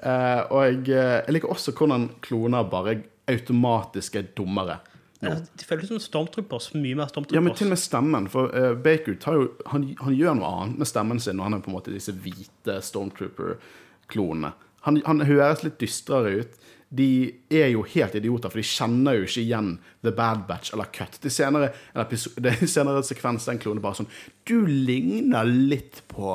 [0.00, 4.80] uh, og jeg, eh, jeg liker også hvordan kloner bare automatisk er dummere.
[5.20, 6.70] Ja, De føles som Stormtroopers.
[6.74, 7.36] Mye mer Stormtroopers.
[7.36, 8.28] Ja, men til og med stemmen.
[8.32, 11.58] For uh, Baker tar jo, han, han gjør noe annet med stemmen sin når han
[11.58, 14.52] er på en måte disse hvite Stormtrooper-klonene.
[14.86, 16.54] Han, han høres litt dystrere ut.
[16.90, 17.06] De
[17.54, 19.68] er jo helt idioter, for de kjenner jo ikke igjen
[20.02, 21.20] The Bad Batch eller Cut.
[21.22, 24.08] Det senere, en episo- det er senere sekvens den klonen bare sånn
[24.48, 26.32] Du ligner litt på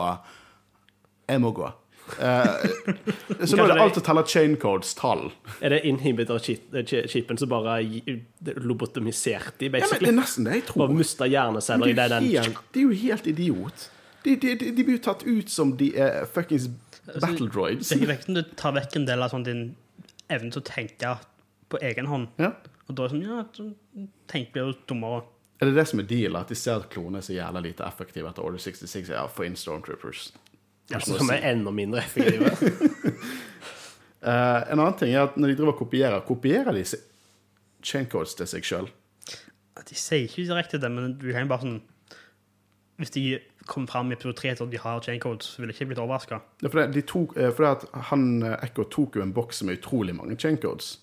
[1.27, 1.73] Jeg må gå.
[2.19, 2.65] Eh,
[3.45, 5.27] så nå er det alt å telle chain codes tall.
[5.59, 7.79] Er det inhibitor-chipen som bare
[8.61, 10.85] lobotomiserte de, Ja, men det er nesten det jeg tror.
[10.87, 13.87] Og mista hjerneceller i det det den det er jo helt idiot.
[14.25, 16.69] De, de, de, de blir jo tatt ut som de er fuckings
[17.05, 17.89] battle droids.
[17.89, 19.65] Det er ikke som du tar vekk en del av sånn din
[20.33, 21.17] evne til å tenke
[21.69, 22.31] på egen hånd.
[22.41, 22.53] Ja.
[22.85, 25.23] Og da er det sånn, ja, så tenk blir jo dummere.
[25.61, 27.85] Er det det som er deal, At de ser at klonene er så jævla lite
[27.87, 29.09] effektive etter Order 66?
[29.13, 30.31] Ja, for in Stormtroopers.
[30.91, 32.51] Ja, som er enda mindre effektive.
[34.21, 36.85] uh, en annen ting er at når de driver og kopierer, kopierer de
[37.85, 38.91] chaincodes til seg sjøl?
[39.85, 41.81] De sier ikke direkte det, men du kan bare sånn
[42.95, 43.23] Hvis de
[43.67, 46.39] kommer fram i episode 3 at de har chaincodes, så vil jeg ikke blitt overraska.
[46.61, 49.33] Ja, for det, de tok, eh, for det at han eh, Echo tok jo en
[49.35, 50.93] boks med utrolig mange chain codes.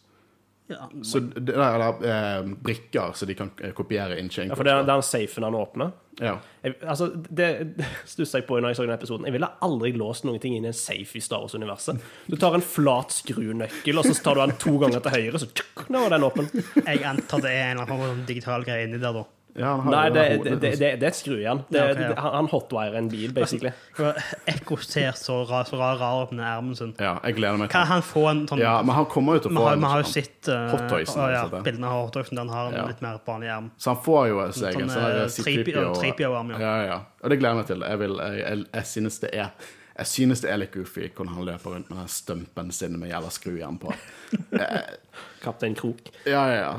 [0.72, 4.66] Ja, Så det, eller eh, brikker, så de kan eh, kopiere inn chain Ja, for
[4.66, 5.92] det er den safen han åpner.
[6.20, 6.34] Ja.
[6.62, 9.26] Jeg, altså, det, det stusset jeg på når jeg så den episoden.
[9.28, 12.00] Jeg ville aldri låst noen ting inn i en safe i Star Wars-universet.
[12.28, 15.48] Du tar en flat skrunøkkel, og så tar du den to ganger til høyre, så
[15.50, 16.50] tjuk, nå er den åpen.
[16.82, 19.24] jeg antar det er en eller annen digital greie inni der, da.
[19.54, 21.58] Ja, han har Nei, det, det, det, det, det er et skrujern.
[21.68, 22.30] Det, Ja, okay, ja.
[22.38, 23.72] Han hotwirer en bil, basically.
[24.52, 26.94] Ekko ser så rar, så rar, rar ut med ermen sin.
[26.96, 29.52] Ja, jeg gleder meg Kan han få en sånn Ja, men han kommer jo til
[29.52, 30.62] å få har, vi har jo sånn- sett ja,
[31.02, 32.40] altså, bildene av hotdogsen.
[32.40, 32.86] Den har en Ja.
[32.88, 33.68] litt mer vanlig erm.
[33.76, 35.84] Så han får jo seg en Sånn, sånn eh, der C-3PO.
[36.00, 36.58] 3PO-arm, ja.
[36.64, 36.98] ja, ja.
[37.22, 37.86] Og det gleder jeg meg til.
[37.90, 39.52] Jeg, vil, jeg, jeg, jeg synes det er
[39.92, 43.10] jeg synes det er litt goofy hvordan han løper rundt med den stumpen sin med
[43.12, 43.92] jævla skrujern på.
[45.44, 46.00] Kaptein Krok.
[46.24, 46.72] Ja, ja, ja.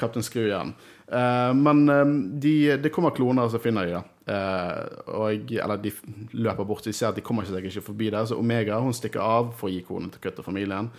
[0.00, 0.72] Kaptein Skrujern.
[1.08, 2.06] Eh, men eh,
[2.40, 4.04] de, det kommer kloner, og så finner de det.
[4.32, 4.78] Eh,
[5.12, 5.92] og, eller de
[6.32, 8.24] løper bort, de ser at de kommer seg ikke forbi der.
[8.28, 10.90] Så Omega hun stikker av for å gi konen til Kutt og familien.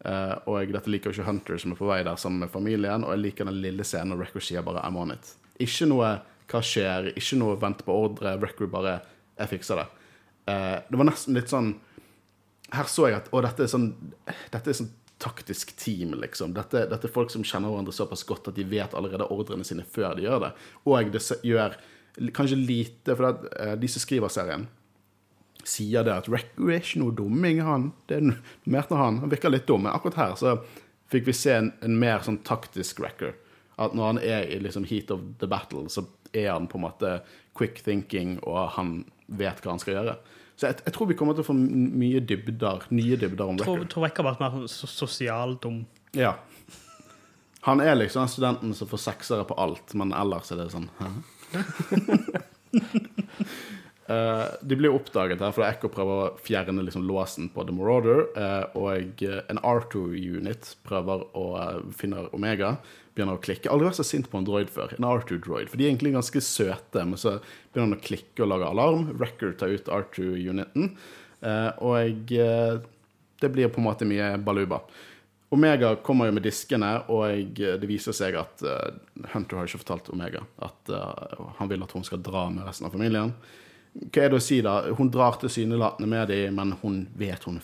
[0.00, 3.04] Og dette liker jo ikke Hunter, som er på vei der sammen med familien.
[3.04, 5.34] Og jeg liker den lille scenen når Record sier bare 'I'm on it'.
[5.60, 8.40] Ikke noe 'hva skjer', ikke noe 'vent på ordre'.
[8.40, 9.02] Record bare
[9.36, 9.90] 'jeg fikser det'.
[10.88, 11.74] Det var nesten litt sånn
[12.72, 13.88] her så jeg at å, dette er sånn
[14.50, 14.90] Dette er sånn
[15.20, 16.54] taktisk team, liksom.
[16.56, 19.84] Dette, dette er folk som kjenner hverandre såpass godt at de vet allerede ordrene sine
[19.84, 20.52] før de gjør det.
[20.88, 21.76] Og det gjør
[22.34, 24.66] kanskje lite For det, eh, de som skriver serien,
[25.64, 27.90] sier det at Reku er ikke noe dumming, han.
[28.08, 28.32] Det er
[28.64, 29.20] mer til han.
[29.24, 29.84] Han virker litt dum.
[29.84, 30.56] Men akkurat her så
[31.12, 33.34] fikk vi se en, en mer sånn taktisk wrecker
[33.80, 36.84] At når han er i liksom heat of the battle, så er han på en
[36.84, 37.14] måte
[37.56, 40.16] quick thinking, og han vet hva han skal gjøre.
[40.60, 43.86] Så jeg, jeg tror vi kommer til å få mye dybder, nye dybder om Record.
[43.88, 45.78] tror Ekko har vært mer sånn sosial dum.
[46.12, 46.34] Ja.
[47.64, 50.90] Han er liksom den studenten som får seksere på alt, men ellers er det sånn
[54.10, 58.24] Eh, de blir oppdaget her, for Echo prøver å fjerne liksom låsen på The Marauder.
[58.34, 62.74] Uh, og eh, en R2-unit prøver å uh, finne Omega.
[63.14, 63.70] Begynner å klikke.
[63.70, 64.96] Aldri vært så sint på en droid før.
[64.98, 65.70] En R2-droid.
[65.70, 67.36] For de er egentlig ganske søte, men så
[67.70, 69.06] begynner han å klikke og lage alarm.
[69.20, 70.90] Record tar ut R2-uniten.
[71.46, 72.82] eh, og eh,
[73.40, 74.82] det blir på en måte mye baluba.
[75.50, 79.00] Omega kommer jo med diskene, og det viser seg at eh,
[79.32, 82.86] Hunter har ikke fortalt Omega at eh, han vil at hun skal dra med resten
[82.86, 83.34] av familien.
[83.92, 84.76] Hva er det å si, da?
[84.96, 87.58] Hun drar tilsynelatende med dem, men hun vet hun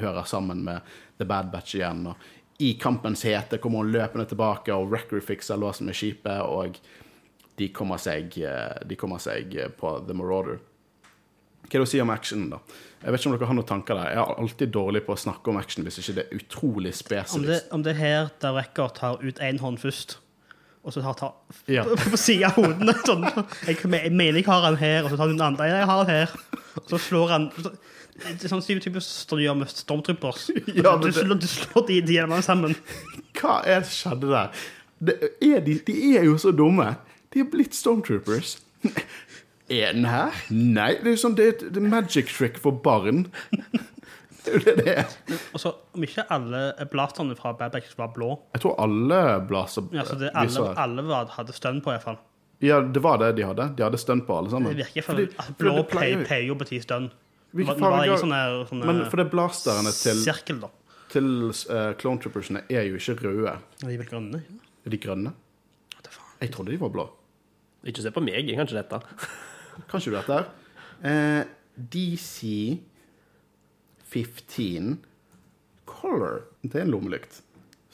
[0.00, 0.80] hører sammen med
[1.20, 2.06] The Bad Batch igjen.
[2.10, 6.80] Og I kampens hete kommer hun løpende tilbake, og Record fikser låsen med skipet, og
[7.58, 10.58] de kommer seg, eh, de kommer seg eh, på The Marauder.
[11.68, 12.58] Hva er det å si om actionen, da?
[13.02, 14.12] Jeg vet ikke om dere har noen tanker der.
[14.14, 16.94] Jeg er alltid dårlig på å snakke om action hvis ikke det er utrolig Om
[16.94, 17.68] det, spesifikt.
[17.76, 20.16] om det er her der Record tar ut én hånd først,
[20.88, 21.28] og så tar ta
[21.68, 21.84] Ja.
[21.84, 22.94] på, på siden av hodene.
[23.04, 23.26] Sånn,
[23.68, 25.68] jeg, jeg mener jeg har han her, og så tar du den andre.
[25.68, 26.34] Jeg har han her.
[26.80, 27.74] Og så slår han så,
[28.18, 30.48] Det er sånn som du gjør med Stormtroopers.
[30.80, 32.74] Ja, du, slår, du slår de, de gjennom sammen.
[33.38, 34.64] Hva er det skjedde der?
[34.98, 35.14] Det
[35.44, 36.96] er de, de er jo så dumme.
[37.30, 38.56] De er blitt Stormtroopers.
[39.68, 40.32] Er den her?
[40.48, 40.94] Nei.
[40.96, 43.26] Det er jo sånn, det er et magic trick for barn.
[44.48, 45.12] Det er det det er.
[45.54, 46.60] Og så om ikke alle
[46.92, 51.04] blasterne fra Bad Batch var blå Jeg tror alle blaster ja, så det, alle, alle
[51.08, 52.18] var, hadde stønn på, iallfall.
[52.64, 53.68] Ja, det var det de hadde.
[53.78, 54.72] De hadde stønn på alle sammen.
[54.74, 57.10] Det virker for, Fordi- at blå pleier- jo å bety stønn.
[57.54, 60.68] Hvilke det var farger- ikke sånne, sånne Men for det blasterne til, sirkel, da.
[61.12, 63.54] til uh, Clone Troopersene er jo ikke røde.
[63.80, 64.42] De er vel grønne.
[64.84, 65.32] Er de grønne?
[66.40, 67.08] Jeg trodde de var blå.
[67.88, 69.00] Ikke se på meg, jeg kan ikke dette.
[69.88, 70.46] Kan ikke du dette her?
[71.08, 71.44] Eh,
[71.94, 72.78] DC
[74.12, 74.98] 15
[75.88, 76.42] Color.
[76.62, 77.42] Det er en lommelykt.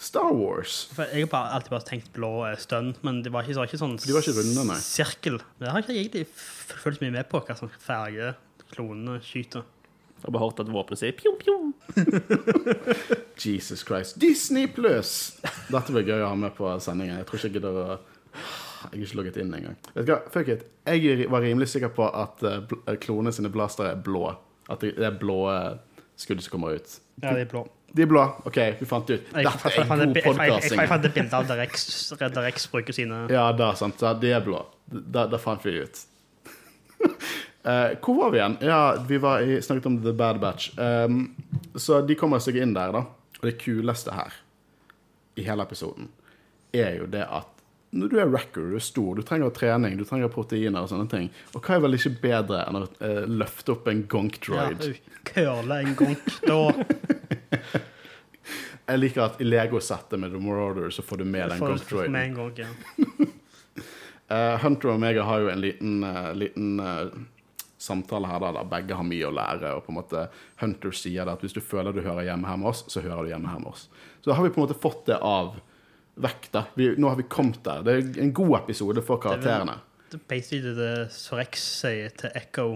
[0.04, 0.88] Star Wars.
[0.92, 3.70] For jeg har alltid bare tenkt blå er stønn, men det var ikke, det var
[3.70, 4.78] ikke sånn De var ikke runde, nei.
[4.82, 5.38] sirkel.
[5.60, 6.24] Det har ikke jeg egentlig
[6.82, 8.34] fulgt mye med på, hva som farge
[8.74, 9.62] klonene skyter.
[10.24, 11.72] Jeg har bare hørt at våpenet sier pjom, pjom.
[13.44, 14.18] Jesus Christ.
[14.20, 15.36] Disney pluss!
[15.68, 17.18] Dette blir gøy å ha med på sendingen.
[17.20, 19.76] Jeg tror ikke jeg gidder å Jeg har ikke logget inn engang.
[19.94, 20.64] Vet du hva, fuck it.
[20.88, 24.26] Jeg var rimelig sikker på at eh, eh, klonene sine blaster er blå.
[24.68, 25.70] At det det er blå eh,
[26.16, 26.98] skudd som kommer ut.
[27.22, 27.64] Ja, de er blå.
[27.94, 28.24] De er blå.
[28.48, 29.28] OK, vi fant ut.
[29.30, 30.80] Jeg, Dette er et god podkasting.
[30.80, 31.86] jeg, fant et bilde av Rex,
[32.18, 34.02] der Rex bruker sine Ja, da, sant.
[34.20, 34.64] De er blå.
[34.90, 36.04] Da, da fant vi ut.
[37.64, 38.58] Eh, hvor var vi igjen?
[38.60, 40.74] Ja, vi var i, snakket om The Bad Batch.
[40.76, 41.30] Um,
[41.80, 43.00] så de kommer seg inn der, da.
[43.38, 44.34] Og det kuleste her,
[45.40, 46.10] i hele episoden,
[46.76, 47.53] er jo det at
[47.95, 51.07] når du er racker, du er stor, du trenger trening, du trenger proteiner og sånne
[51.11, 51.28] ting.
[51.55, 54.86] Og hva er vel ikke bedre enn å eh, løfte opp en gonk droid?
[54.88, 55.18] ja?
[55.30, 56.30] Curle en gonk.
[56.45, 56.61] Da
[58.84, 62.59] Jeg liker at i Lego-settet med The Marauder så får du med den gonk droiden.
[62.59, 62.66] Ja.
[64.28, 67.07] uh, Hunter og Omega har jo en liten, uh, liten uh,
[67.80, 69.70] samtale her, der begge har mye å lære.
[69.78, 70.26] Og på en måte
[70.61, 73.32] Hunter sier at hvis du føler du hører hjemme her med oss, så hører du
[73.32, 73.86] hjemme her med oss.
[74.20, 75.55] Så da har vi på en måte fått det av
[76.14, 76.50] vekk.
[76.54, 76.64] da.
[76.78, 77.84] Vi, nå har vi kommet der.
[77.86, 79.78] Det er en god episode for karakterene.
[80.10, 82.68] Det er basically det Sorex sier til Echo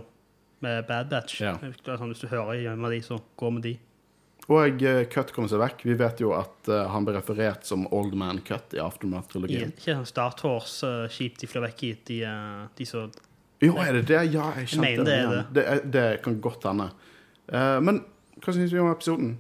[0.65, 1.43] med Bad Batch.
[1.45, 1.55] Ja.
[1.59, 3.77] Sånn, hvis du hører hjemme de, så gå med de.
[4.49, 5.85] Og uh, Cut kommer seg vekk.
[5.85, 9.75] Vi vet jo at uh, han ble referert som Old Man Cut i Aftermath-trilogien.
[9.77, 11.91] ikke sånn Star Tours-skip de flyr vekk i.
[12.09, 13.13] De, uh, de som
[13.61, 14.23] Jo, er det det?
[14.33, 15.21] Ja, jeg kjente jeg det.
[15.29, 15.45] det.
[15.59, 16.89] Det, det kan godt hende.
[17.49, 18.03] Eh, men
[18.43, 19.37] hva syns vi om episoden?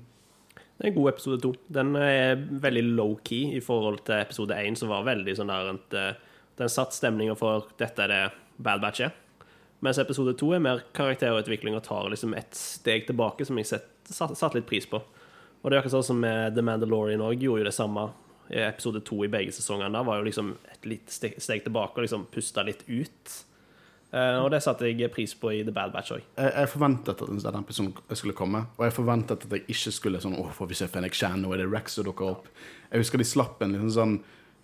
[0.78, 1.50] Det er en god episode to.
[1.74, 5.96] Den er veldig low-key i forhold til episode én, som var veldig sånn der at
[5.98, 6.20] eh,
[6.58, 8.22] Den satt stemninga for dette er det
[8.62, 9.12] Bad Batch er.
[9.82, 13.90] Mens episode to er mer karakterutvikling og tar liksom et steg tilbake, som jeg sett,
[14.10, 14.98] satt, litt pris på.
[14.98, 18.08] Og det er akkurat sånn som The Mandalorian òg, gjorde jo det samme.
[18.48, 22.64] Episode to i begge sesongene var jo liksom et lite steg tilbake og liksom pusta
[22.66, 23.34] litt ut.
[24.08, 26.24] Eh, og det satte jeg pris på i The Bad Batch òg.
[26.24, 30.22] jeg, jeg forventet at denne episoden skulle komme, og jeg forventet at jeg ikke skulle
[30.22, 32.50] sånn Åh, får vi se Fenix Chan, nå er det Rex som dukker opp.
[32.88, 34.18] Jeg husker de slapp en liten sånn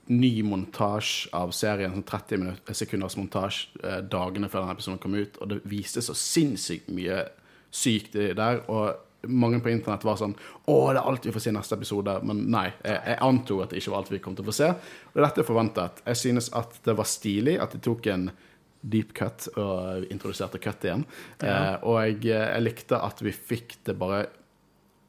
[0.08, 5.16] ny montasje av serien, sånn 30 minutter, sekunders montasje, eh, dagene før denne episoden kom
[5.16, 7.26] ut, og det viste så sinnssykt mye
[7.74, 8.94] sykt der, og
[9.28, 10.34] mange på internett var sånn
[10.68, 12.16] Å, det er alt vi får se i neste episode.
[12.28, 14.56] Men nei, jeg, jeg antok at det ikke var alt vi kom til å få
[14.56, 14.68] se.
[15.12, 16.02] Og dette er forventet.
[16.08, 18.28] Jeg synes at det var stilig at de tok en
[18.84, 21.04] deep cut og introduserte cut igjen.
[21.40, 24.26] Eh, og jeg, jeg likte at vi fikk det bare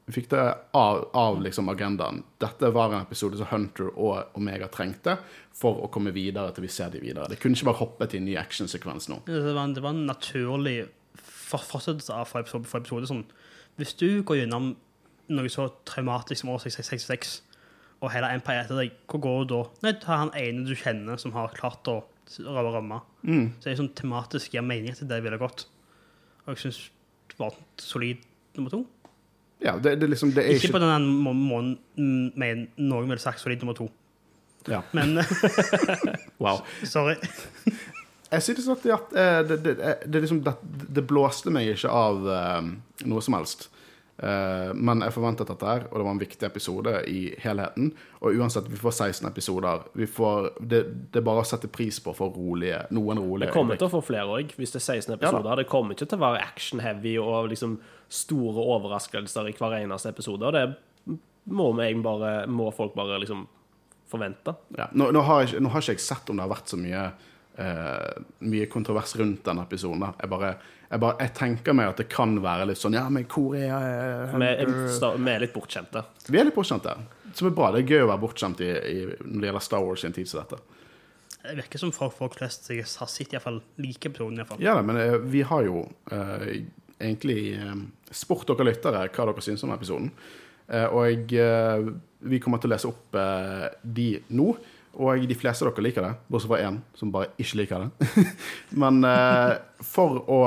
[0.08, 0.42] Vi fikk det
[0.78, 2.20] av, av liksom agendaen.
[2.40, 5.16] Dette var en episode som Hunter og Omega trengte
[5.52, 7.26] for å komme videre til vi ser de videre.
[7.32, 9.18] Det kunne ikke bare hoppe til en ny actionsekvens nå.
[9.26, 10.76] Det var, en- det var en naturlig
[11.18, 13.10] for- fortsettelse av for episode, for episode.
[13.10, 13.26] Sånn.
[13.82, 14.76] Hvis du går gjennom
[15.34, 17.42] noe så traumatisk som år 666,
[18.04, 19.64] og hele Empire etter deg, hvor går du da?
[19.82, 22.04] Nei, ta han ene du kjenner som har klart å
[22.76, 23.48] rømme Mm.
[23.60, 25.66] Så jeg er sånn tematisk gir mening til det jeg ville gått.
[26.46, 26.80] Og jeg syns
[27.30, 28.18] det var solid
[28.56, 28.84] nummer to.
[29.64, 33.08] Ja, det, det, liksom, det er Ikke ikke på den må- måten mm, med noen
[33.10, 33.90] ville sagt solid nummer to.
[34.68, 34.82] ja.
[34.94, 35.18] Men
[36.40, 36.62] Wow.
[36.84, 37.16] sorry.
[38.32, 40.54] Jeg synes at, det, eh, det, det, det, liksom, det,
[40.96, 42.62] det blåste meg ikke av eh,
[43.08, 43.70] noe som helst.
[44.18, 47.90] Eh, men jeg forventet dette her, og det var en viktig episode i helheten.
[48.22, 49.84] Og uansett, vi får 16 episoder.
[50.00, 53.58] Vi får, det, det er bare å sette pris på for rolige, noen rolige Det
[53.58, 55.62] kommer til å få flere òg, hvis det er 16 Ja episoder.
[55.62, 57.78] det kommer ikke til å være action-heavy og liksom
[58.24, 60.48] store overraskelser i hver eneste episode.
[60.48, 61.20] Og det
[61.52, 63.46] må, bare, må folk bare liksom
[64.10, 64.56] forvente.
[64.78, 64.88] Ja.
[64.94, 67.08] Nå, nå, har jeg, nå har ikke jeg sett om det har vært så mye
[67.58, 70.06] eh, mye kontrovers rundt den episoden.
[70.22, 70.56] Jeg bare,
[70.90, 74.36] jeg bare jeg tenker meg at det kan være litt sånn Ja, men Korea er
[74.36, 76.06] Vi er, litt bortskjemte.
[76.30, 76.94] Vi er litt bortskjemte.
[77.36, 77.72] Som er bra.
[77.74, 80.16] Det er gøy å være bortskjemt i, i, når det gjelder Star Wars i en
[80.16, 80.62] tid som dette.
[81.46, 84.40] Det virker som folk, folk flest jeg har sett, iallfall hvert like episoden.
[84.40, 84.64] i hvert.
[84.64, 85.84] Ja men eh, vi har jo
[86.14, 86.48] eh,
[87.00, 87.76] egentlig eh,
[88.14, 90.10] spurt dere lyttere hva dere syns om episoden.
[90.68, 91.90] Eh, og eh,
[92.26, 94.48] vi kommer til å lese opp eh, de nå.
[94.96, 98.30] Og de fleste av dere liker det, bortsett fra én som bare ikke liker det.
[98.82, 100.40] Men eh, for å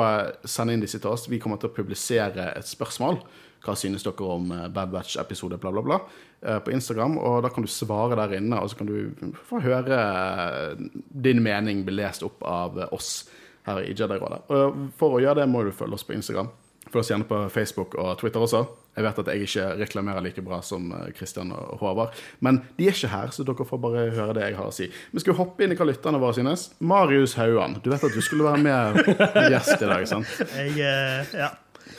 [0.49, 3.21] sende inn disse til oss, vi kommer til å publisere et spørsmål.
[3.65, 5.99] Hva synes dere om eh, Bad Batch-episode, bla, bla, bla,
[6.41, 7.19] eh, på Instagram.
[7.19, 10.87] Og da kan du svare der inne, og så kan du få høre eh,
[11.27, 13.29] din mening bli lest opp av oss
[13.69, 14.47] her i Jedi-rådet.
[14.55, 16.51] Og for å gjøre det må du følge oss på Instagram.
[16.89, 18.65] Følg oss gjerne på Facebook og Twitter også.
[18.99, 22.87] Jeg vet at jeg ikke reklamerer like bra som Kristian Christian og Håvard, men de
[22.89, 24.87] er ikke her, så dere får bare høre det jeg har å si.
[25.13, 26.71] Vi skal hoppe inn i hva lytterne våre synes.
[26.81, 30.33] Marius Hauan, du vet at du skulle være med gjest i dag, sant?
[30.57, 31.51] Jeg, eh, ja.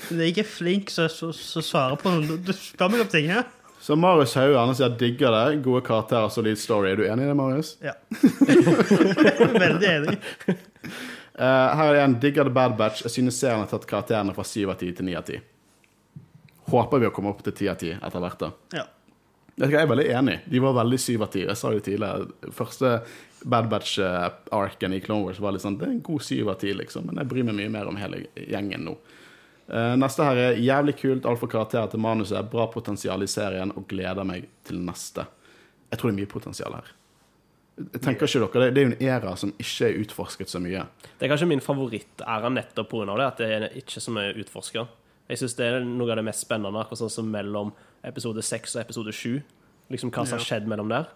[0.09, 2.39] Jeg er flink så, så, så svarer på noe.
[2.41, 3.45] Du- spør meg om ting her.
[3.79, 5.61] Så Marius Hauan sier digger det.
[5.63, 6.89] Gode karakterer, solid story.
[6.91, 7.75] Er du enig i det, Marius?
[7.85, 7.93] Ja.
[9.63, 10.17] Veldig enig.
[10.49, 13.05] Eh, her er det en digger The Bad Batch.
[13.05, 15.39] Jeg synes serien har tatt karakterene fra 7 av 10 til 9 av 10.
[16.69, 18.39] Håper vi å komme opp til ti av ti etter hvert.
[18.39, 18.51] da.
[18.77, 18.85] Ja.
[19.59, 20.37] Jeg er veldig enig.
[20.47, 21.41] De var veldig syv av ti.
[21.43, 22.29] Jeg sa det tidligere.
[22.55, 23.01] Første
[23.43, 26.71] Bad Batch-arken i Clone Wars var litt sånn Det er en god syv av ti,
[26.73, 27.05] liksom.
[27.09, 28.93] Men jeg bryr meg mye mer om hele gjengen nå.
[29.69, 33.85] Eh, neste her er jævlig kult, altfor karakterer til manuset, bra potensial i serien, og
[33.91, 35.27] gleder meg til neste.
[35.91, 36.95] Jeg tror det er mye potensial her.
[37.79, 40.85] Jeg tenker ikke dere, det- er jo en era som ikke er utforsket så mye.
[41.19, 43.15] Det er kanskje min favorittæra nettopp pga.
[43.15, 44.87] det, at det er ikke så mye utforska.
[45.29, 47.71] Jeg syns det er noe av det mest spennende, akkurat sånn som mellom
[48.07, 49.39] episode 6 og episode 7.
[49.93, 51.09] Liksom hva som har skjedd mellom der.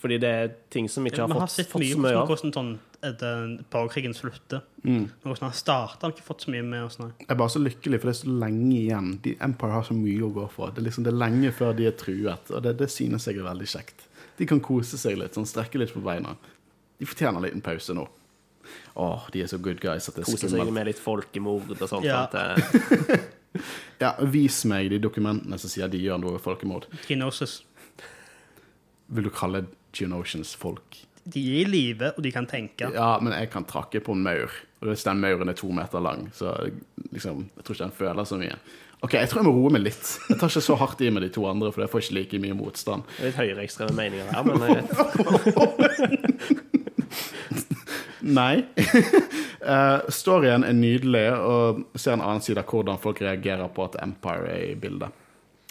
[0.00, 2.14] Fordi det er ting som ikke har ja, har fått, sett fått mye så mye
[2.14, 2.30] om av.
[2.30, 2.70] hvordan sånn,
[3.04, 3.40] etter
[3.72, 4.62] borgerkrigen slutter.
[4.82, 5.10] Mm.
[5.22, 7.10] Hvordan han starta, har vi ikke fått så mye med oss nå.
[7.20, 9.10] Jeg er bare så lykkelig, for det er så lenge igjen.
[9.26, 10.72] De, Empire har så mye å gå for.
[10.72, 13.42] Det er liksom det er lenge før de er truet, og det, det synes jeg
[13.42, 14.06] er veldig kjekt.
[14.40, 16.32] De kan kose seg litt, sånn strekke litt på beina.
[17.00, 18.06] De fortjener en liten pause nå.
[19.00, 21.84] Åh, de er så good guys at det er Kose seg med litt folkemord og
[21.90, 22.08] sånt.
[22.08, 22.24] Ja.
[24.00, 26.86] Ja, vis meg de dokumentene som sier de gjør noe folkemord.
[27.06, 27.60] Kinosis.
[29.10, 29.64] Vil du kalle
[29.96, 31.02] Geonosians folk?
[31.30, 32.88] De er i live, og de kan tenke.
[32.94, 36.00] Ja, men jeg kan trakke på en maur, og hvis den mauren er to meter
[36.02, 36.54] lang, så
[37.12, 38.56] liksom, jeg tror ikke den føler så mye.
[39.00, 40.08] Ok, jeg tror jeg må roe meg litt.
[40.28, 42.40] Jeg tar ikke så hardt i med de to andre, for jeg får ikke like
[42.42, 43.02] mye motstand.
[43.16, 44.90] det er litt høyreekstreme meninger her, men jeg vet.
[48.22, 48.64] Nei.
[49.64, 53.98] uh, storyen er nydelig, og ser en annen side av hvordan folk reagerer på at
[54.02, 55.12] Empire er i bildet.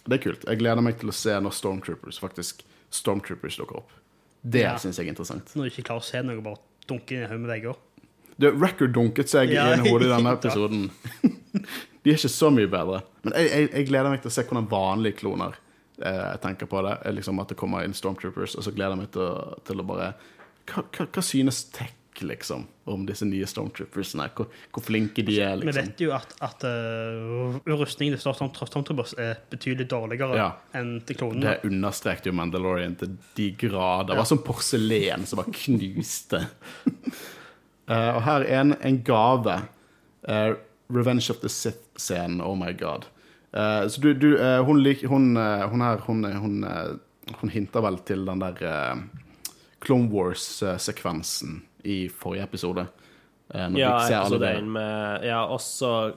[0.09, 0.45] Det er kult.
[0.47, 2.63] Jeg gleder meg til å se når Stormtroopers faktisk
[2.95, 3.91] Stormtroopers dukker opp.
[4.41, 4.77] Det Ja.
[4.81, 5.51] synes jeg er interessant.
[5.55, 6.57] Når du ikke klarer å se noe, bare
[6.89, 7.75] dunke inn i hodet med vegger.
[8.39, 10.89] Record dunket seg Ja, i hodet i denne episoden.
[12.03, 13.01] De er ikke så mye bedre.
[13.25, 15.57] Men jeg, jeg, jeg gleder meg til å se hvordan vanlige kloner
[16.01, 16.95] eh, tenker på det.
[17.19, 20.13] Liksom At det kommer inn Stormtroopers, og så gleder jeg meg til til å bare
[20.71, 21.91] hva, hva, hva synes Tech
[22.26, 24.26] liksom om disse nye Stormtroopersene?
[24.36, 25.89] Hvor, hvor flinke de er, Vi liksom.
[25.91, 30.47] vet jo at, at uh, rustningen til Stormtroopers er betydelig dårligere Ja.
[30.78, 31.55] enn til klonene.
[31.59, 34.13] Det understrekte jo Mandalorian til de grader.
[34.13, 36.41] Det var som porselen som bare knuste.
[37.89, 39.59] uh, og her er en, en gave.
[40.28, 40.55] Uh,
[40.89, 42.41] Revenge of the Sith-scenen.
[42.41, 43.05] Oh my god.
[43.53, 46.65] Så du, du hun, lik, hun, hun her hun, hun,
[47.39, 48.59] hun hinter vel til den der
[49.86, 52.88] Clone Wars-sekvensen i forrige episode.
[53.53, 54.63] Eh, når Ja, vi ser alle det.
[54.63, 56.13] med Ja, også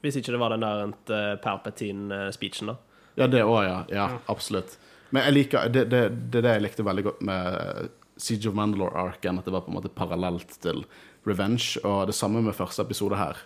[0.00, 2.76] Hvis ikke det var den der uh, Palpatine-speechen, da.
[3.16, 3.84] Ja, det òg, ja.
[3.90, 4.08] ja.
[4.28, 4.78] Absolutt.
[5.10, 7.88] Men jeg liker det, det, det er det jeg likte veldig godt med
[8.20, 10.84] Siege of Mandalore-arken, at det var på en måte parallelt til
[11.26, 13.36] Revenge, og det samme med første episode her.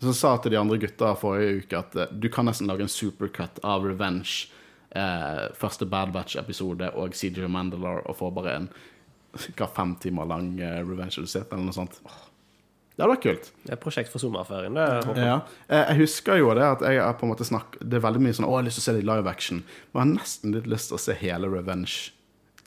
[0.00, 2.82] Så jeg sa til de andre gutta forrige uke at eh, du kan nesten lage
[2.82, 4.48] en supercut av Revenge,
[4.90, 8.68] eh, første Bad Batch-episode og Siege of Mandalore, og få bare en
[9.32, 11.98] hva, fem timer lang eh, Revenge of the Sith, eller noe sånt.
[12.92, 13.46] Det hadde vært kult.
[13.64, 14.74] Det er et prosjekt for sommerferien.
[14.76, 14.84] Det
[15.16, 15.24] jeg.
[15.24, 15.36] Ja.
[15.68, 18.20] Eh, Jeg husker jo det at jeg har på en måte snakk Det er veldig
[18.20, 19.62] mye sånn Å, jeg har lyst til å se det i live action.
[19.64, 22.12] Men jeg har nesten litt lyst til å se hele Revenge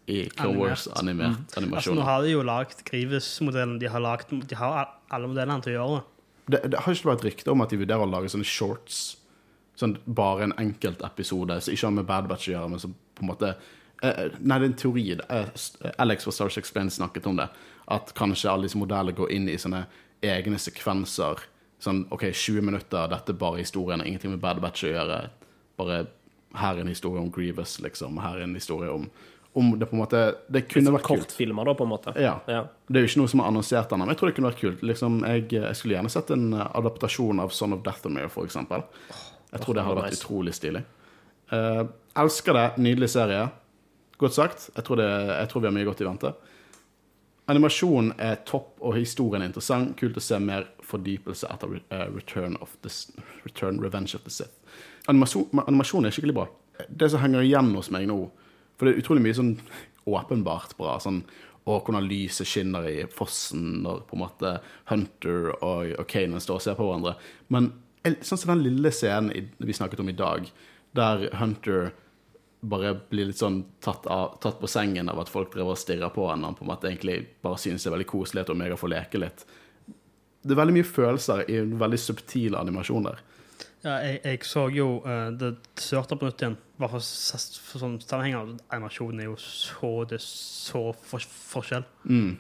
[0.09, 3.78] i Clone Wars animert Altså, nå har de jo lagd Grievous-modellen.
[3.82, 6.03] De de har alle modellene til å gjøre det.
[6.45, 9.18] Det, det har ikke vært rykte om at de vurderer å lage sånne shorts.
[9.78, 12.93] Sånn bare en enkelt episode som ikke har med Bad Batch å gjøre, men som
[13.16, 13.53] på en måte
[14.03, 15.05] Nei, det er en teori.
[15.15, 17.47] Eh, Alex fra Star Explained snakket om det.
[17.85, 19.85] At kanskje alle disse modellene går inn i sånne
[20.25, 21.45] egne sekvenser.
[21.81, 25.19] Sånn OK, 20 minutter, dette er bare historien, ingenting med Bad Batch å gjøre.
[25.79, 26.05] Bare
[26.55, 28.19] her er en historie om Grievous, liksom.
[28.23, 29.09] Her er en historie om
[29.55, 30.19] Om det på en måte
[30.51, 31.21] Det kunne vært kult.
[31.29, 32.11] Kortfilmer, da, på en måte.
[32.19, 32.33] Ja.
[32.51, 32.65] Ja.
[32.87, 34.59] Det er jo ikke noe som er annonsert ennå, men jeg tror det kunne vært
[34.59, 34.81] kult.
[34.83, 38.83] Liksom, jeg, jeg skulle gjerne sett en eh, adaptasjon av Son of Dathomir, for eksempel.
[39.53, 40.81] Jeg tror det hadde vært utrolig stilig.
[41.53, 41.85] Uh,
[42.19, 42.65] elsker det.
[42.83, 43.45] Nydelig serie.
[44.22, 44.70] Godt sagt.
[44.76, 46.34] Jeg tror, det, jeg tror vi har mye godt i vente.
[47.51, 49.93] Animasjonen er topp, og historien er interessant.
[49.99, 52.93] Kult å se mer fordypelse etter eh, Return, the,
[53.45, 54.55] Return Revenge of the Sith.
[55.11, 56.47] Animasjon, animasjonen er skikkelig bra.
[56.89, 58.18] Det som henger igjen hos meg nå
[58.76, 59.53] For det er utrolig mye sånn
[60.11, 60.97] åpenbart bra.
[60.99, 61.22] sånn
[61.66, 64.51] og hvordan lyset skinner i fossen når på en måte
[64.91, 67.16] Hunter og, og Kanan står og ser på hverandre.
[67.49, 67.72] Men
[68.22, 70.45] sånn som den lille scenen vi snakket om i dag,
[70.95, 71.89] der Hunter
[72.72, 76.09] bare blir litt sånn tatt, av, tatt på sengen av at folk driver og stirrer
[76.16, 76.47] på henne.
[76.49, 79.22] Han på en måte egentlig bare synes det er veldig koselig at Omega får leke
[79.22, 79.45] litt.
[80.45, 83.22] Det er veldig mye følelser i en veldig subtil animasjon der.
[83.86, 86.55] Ja, jeg, jeg så jo uh, det sørte på nytt igjen.
[86.82, 88.55] hva s- for sånn sammenhenger.
[88.74, 91.86] Animasjonen er jo så Det er så for, forskjell.
[92.09, 92.32] Mm.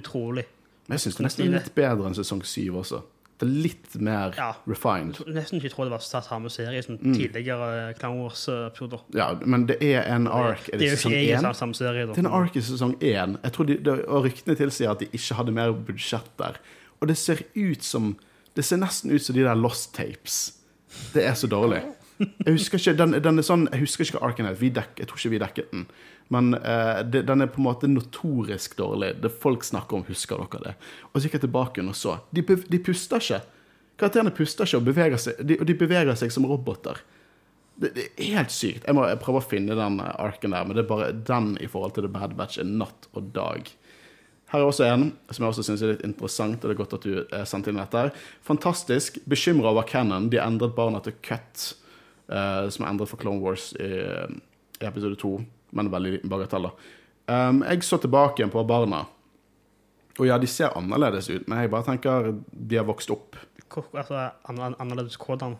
[0.00, 0.46] Utrolig.
[0.88, 3.02] Men jeg syns det er nesten litt bedre enn sesong syv også.
[3.38, 4.52] Det er litt mer Ja.
[4.68, 5.16] refined.
[5.26, 7.14] Nesten ikke tro det var samme serie som Mm.
[7.14, 9.00] tidligere Clown Wars-episoder.
[9.14, 10.66] Ja, men det er en ark.
[10.72, 11.40] Det er jo sesong ikke egentlig én?
[11.40, 12.06] samme, samme serie.
[12.06, 12.12] Da.
[12.14, 14.08] Det er en ark i sesong én.
[14.08, 16.54] Og ryktene tilsier at de ikke hadde mer budsjett der.
[17.00, 18.16] Og det ser ut som
[18.56, 20.52] Det ser nesten ut som de der Lost Tapes.
[21.12, 21.82] Det er så dårlig.
[22.18, 25.18] Jeg husker ikke den, den er sånn, jeg husker ikke hva arken dekker, Jeg tror
[25.18, 25.86] ikke vi dekket den.
[26.32, 29.16] Men eh, det, den er på en måte notorisk dårlig.
[29.22, 30.74] Det folk snakker om, husker dere det?
[31.10, 32.18] Og så gikk jeg tilbake og så.
[32.30, 33.42] De, de puster ikke.
[34.00, 37.02] Karakterene puster ikke og beveger seg, de, de beveger seg som roboter.
[37.74, 38.86] Det, det er helt sykt.
[38.86, 41.70] Jeg må prøve å finne den eh, arken der, men det er bare den i
[41.70, 43.70] forhold til The Bad Batch er natt og dag.
[44.54, 46.98] Her er også en som jeg også syns er litt interessant, og det er godt
[46.98, 48.06] at du eh, sendte inn dette.
[48.06, 48.26] her.
[48.46, 49.18] Fantastisk.
[49.30, 50.28] Bekymra over Cannon.
[50.30, 51.72] De endret barna til Cut,
[52.28, 53.88] eh, som er endret for Clone Wars i,
[54.80, 55.36] i episode to,
[55.74, 56.70] men veldig liten bagatell.
[57.28, 59.04] Um, jeg så tilbake igjen på barna,
[60.18, 63.36] og ja, de ser annerledes ut, men jeg bare tenker de har vokst opp.
[63.72, 65.56] Hvor- Altså, an, an, annerledes hvordan.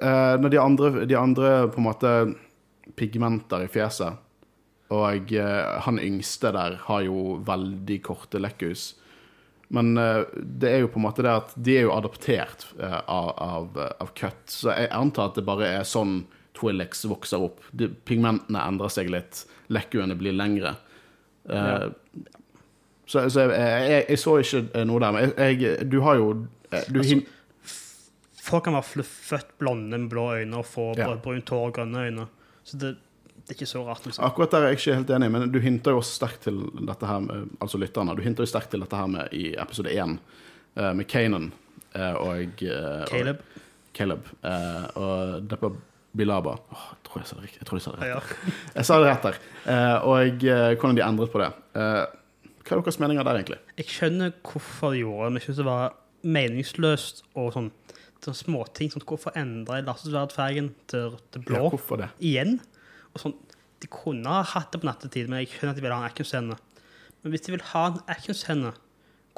[0.00, 2.12] Uh, når de andre, de andre på en måte
[2.96, 4.16] pigmenter i fjeset,
[4.94, 8.94] og uh, han yngste der har jo veldig korte lekkhus.
[9.70, 13.00] Men eh, det er jo på en måte det at de er jo adoptert eh,
[13.04, 16.22] av, av, av Cut, så jeg antar at det bare er sånn
[16.58, 17.60] Twillex vokser opp.
[17.76, 20.72] De, pigmentene endrer seg litt, lekkuene blir lengre.
[21.48, 21.90] Ja.
[23.08, 26.30] Så, så jeg, jeg, jeg så ikke eh, noe der, men jeg, du har jo
[26.72, 27.20] eh, du, Altså,
[28.48, 31.10] Folk kan være født blonde med blå øyne og få Ja.
[31.12, 32.26] br- brunt hår og grønne øyne.
[32.64, 32.94] Så det,
[33.48, 34.04] det er ikke så rart.
[34.04, 34.24] Liksom.
[34.26, 37.08] Akkurat der er jeg ikke helt enig, men du hinter jo også sterkt til dette
[37.08, 38.16] her med, Altså lytterne.
[38.18, 40.18] Du hinter jo sterkt til dette her med i episode én,
[40.76, 41.46] eh, med Kanan
[41.94, 43.40] eh, og eh, Caleb.
[43.40, 44.28] Og Caleb.
[45.00, 45.72] og Deppa
[46.12, 46.58] Bilaba.
[46.60, 47.62] Åh, jeg tror jeg sa det riktig.
[47.62, 48.12] Jeg tror jeg sa det rett.
[48.12, 48.52] Ja.
[48.78, 49.40] Jeg sa det rett der.
[50.04, 50.44] Og
[50.78, 51.48] hvordan de endret på det.
[51.72, 53.58] Hva er deres meninger der, egentlig?
[53.80, 55.94] Jeg skjønner hvorfor de gjorde det, men jeg syns det var
[56.36, 57.70] meningsløst og sånn
[58.26, 58.90] småting.
[58.92, 62.58] Sånn, hvorfor endre lasersverdfargen til, til blå Ja, igjen?
[63.20, 63.36] Sånn,
[63.78, 66.08] De kunne ha hatt det på nattetid, men jeg skjønner at de vil ha en
[66.08, 66.56] actionscene.
[67.22, 68.72] Men hvis de vil ha en actionscene,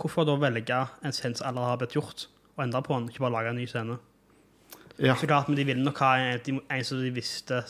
[0.00, 2.24] hvorfor da velge en scene som allerede har blitt gjort,
[2.56, 3.98] og endre på den, ikke bare lage en ny scene?
[5.00, 5.14] Ja.
[5.16, 7.62] Så klart, men de ville nok ha en, en som de visste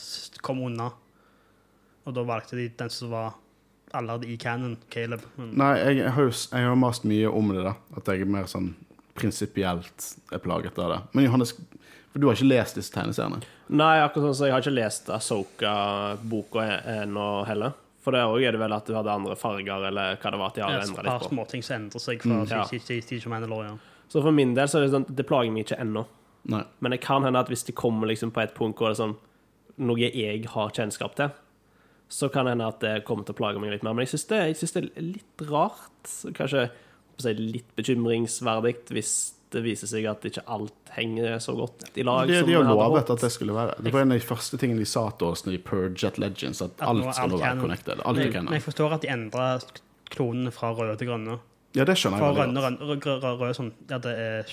[0.42, 0.90] kom unna.
[2.06, 3.36] Og da valgte de den som var
[3.94, 5.22] allerede i canon, Caleb.
[5.36, 7.74] Men, Nei, jeg, har jo jeg har mast mye om det, da.
[7.98, 8.72] At jeg er mer sånn
[9.18, 11.00] prinsipielt er plaget av det.
[11.14, 11.54] Men Johannes,
[12.10, 13.42] for du har ikke lest disse tegneseriene?
[13.70, 16.64] Nei, akkurat sånn så jeg har ikke lest Asoka-boka
[17.00, 17.76] ennå heller.
[18.00, 20.52] For der òg er det vel at du hadde andre farger, eller hva det var
[20.52, 21.34] at de har et endra par litt på.
[21.34, 22.62] småting som endrer seg fra ja.
[22.70, 23.76] til tid som Mandalorian.
[24.10, 26.02] Så for min del så er det sånn Det plager meg ikke ennå.
[26.50, 26.64] Nei.
[26.80, 29.02] Men det kan hende at hvis de kommer liksom på et punkt hvor det er
[29.04, 29.18] sånn
[29.80, 31.30] noe jeg har kjennskap til,
[32.10, 33.94] så kan det hende at det kommer til å plage meg litt mer.
[33.94, 34.40] Men jeg syns det,
[34.72, 36.14] det er litt rart.
[36.36, 36.66] Kanskje
[37.20, 39.14] si, litt bekymringsverdig hvis
[39.50, 42.28] det viser seg at ikke alt henger så godt i lag.
[42.28, 43.74] Det, som de har lovet at det skulle være.
[43.82, 46.62] Det var en av de første tingene de sa til oss når de purget Legends,
[46.62, 47.60] at At alt skal alt være canon.
[47.66, 48.02] connected.
[48.04, 49.48] Alt Men, men jeg forstår at de endra
[50.10, 51.38] klonene fra røde til grønne.
[51.74, 54.48] Ja, det skjønner Fra jeg Fra røde, røde, røde, sånn Ja, det er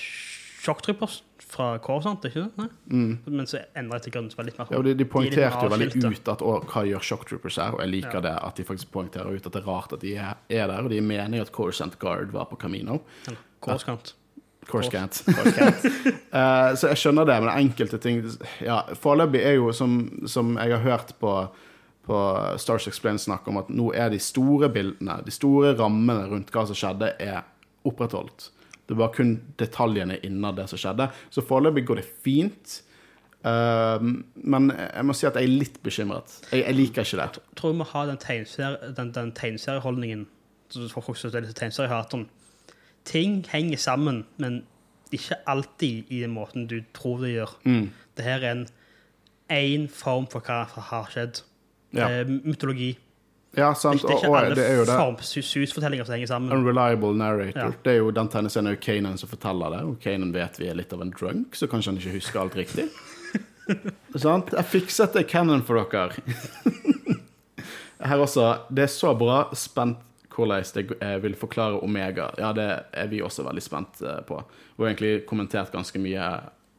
[0.58, 2.66] sjokktrippers fra Corsant, ikke det?
[2.92, 3.12] Mm.
[3.26, 4.68] Men så endra jeg til grønn, så litt mer.
[4.74, 7.80] Ja, de, de poengterte jo veldig ut at å, hva gjør Shock Troopers her, og
[7.86, 8.24] jeg liker Ja.
[8.26, 10.82] det at de faktisk poengterer ut at det er rart at de er, er der,
[10.84, 12.98] og de mener at Coruscant Guard var på Camino.
[14.68, 15.88] Eller Course can't.
[16.32, 18.20] uh, så jeg skjønner det, men enkelte ting
[18.64, 19.98] Ja, foreløpig er jo, som,
[20.28, 21.32] som jeg har hørt på,
[22.06, 22.18] på
[22.60, 26.66] Stars Explained snakke om, at nå er de store bildene, de store rammene rundt hva
[26.68, 27.42] som skjedde, er
[27.88, 28.50] opprettholdt.
[28.88, 31.10] Det var kun detaljene innen det som skjedde.
[31.32, 32.78] Så foreløpig går det fint.
[33.44, 34.00] Uh,
[34.34, 36.40] men jeg må si at jeg er litt bekymret.
[36.50, 37.44] Jeg, jeg liker ikke det.
[37.52, 40.26] Jeg tror vi må ha den, tegneserie, den, den tegneserieholdningen
[40.92, 42.26] folk som er litt har.
[43.08, 44.62] Ting henger sammen, men
[45.14, 47.56] ikke alltid i den måten du tror det gjør.
[47.64, 47.90] Mm.
[48.16, 48.66] Det her er en
[49.48, 51.42] én form for hva som har skjedd.
[51.96, 52.08] Ja.
[52.08, 52.92] Eh, mytologi.
[53.56, 54.02] Ja, sant.
[54.04, 54.96] Det er ikke alle det er jo det.
[54.98, 56.52] formsus-fortellinger som henger sammen.
[56.52, 57.70] Unreliable narrator.
[57.70, 57.84] Ja.
[57.84, 60.76] Det er jo den tegneserien er Kanan som forteller det, og Kanan vet vi er
[60.76, 62.90] litt av en drunk, så kanskje han ikke husker alt riktig.
[64.24, 64.52] Sant?
[64.52, 66.16] Jeg fikset det canon for dere.
[68.08, 68.46] Her også.
[68.72, 69.42] Det er så bra.
[69.58, 70.04] Spent
[70.38, 72.30] hvordan det eh, vil forklare Omega.
[72.38, 74.38] Ja, det er vi også veldig spent eh, på.
[74.78, 76.30] Og egentlig kommentert ganske mye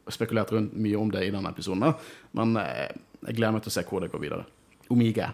[0.10, 1.84] Spekulert rundt mye om det i denne episoden.
[2.34, 2.88] Men eh,
[3.28, 4.48] jeg gleder meg til å se hvor det går videre.
[4.90, 5.28] Omega.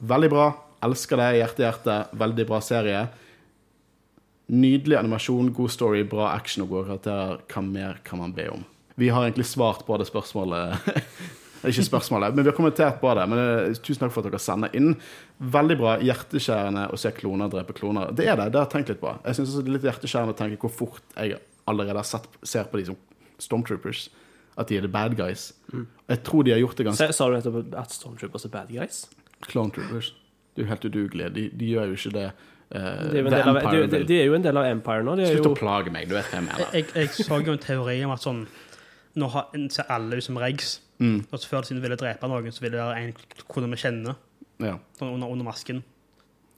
[0.00, 0.46] Veldig bra.
[0.88, 1.26] Elsker det.
[1.36, 1.96] Hjerte, hjerte.
[2.16, 3.02] Veldig bra serie.
[4.54, 7.44] Nydelig animasjon, god story, bra action og gode karakterer.
[7.52, 8.64] Hva mer kan man be om?
[8.96, 10.80] Vi har egentlig svart på det spørsmålet.
[11.70, 13.24] Ikke spørsmålet, men vi har kommentert på det.
[13.30, 14.92] Men eh, Tusen takk for at dere sender inn.
[15.54, 15.96] Veldig bra.
[16.04, 18.12] Hjerteskjærende å se kloner drepe kloner.
[18.16, 18.50] Det er det.
[18.52, 19.14] Det har jeg tenkt litt på.
[19.24, 21.40] Jeg også det er litt hjerteskjærende å tenke hvor fort jeg
[21.70, 23.00] allerede har sett, ser på de som
[23.42, 24.08] Stormtroopers.
[24.60, 25.52] At de er the bad guys.
[26.08, 29.04] Jeg tror de har gjort det ganske Sa du nettopp at Stormtroopers er bad guys?
[29.48, 30.12] Clone Troopers.
[30.54, 31.30] De er jo helt udugelige.
[31.34, 33.88] De, de gjør jo ikke det eh, De er, jo en del av, de, Empire
[33.90, 35.16] de, de er jo en del av Empire nå.
[35.18, 36.76] Er Slutt jo å plage meg, du vet hva jeg mener.
[36.78, 38.44] Jeg, jeg så jo en teori om at sånn
[39.14, 40.80] Nå har, ser alle ut som regs.
[41.04, 43.80] Mm, Og så før de ville drepe noen, så ville det være en kone vi
[43.82, 44.16] kjenner
[44.62, 44.78] ja.
[44.98, 45.82] sånn under, under masken.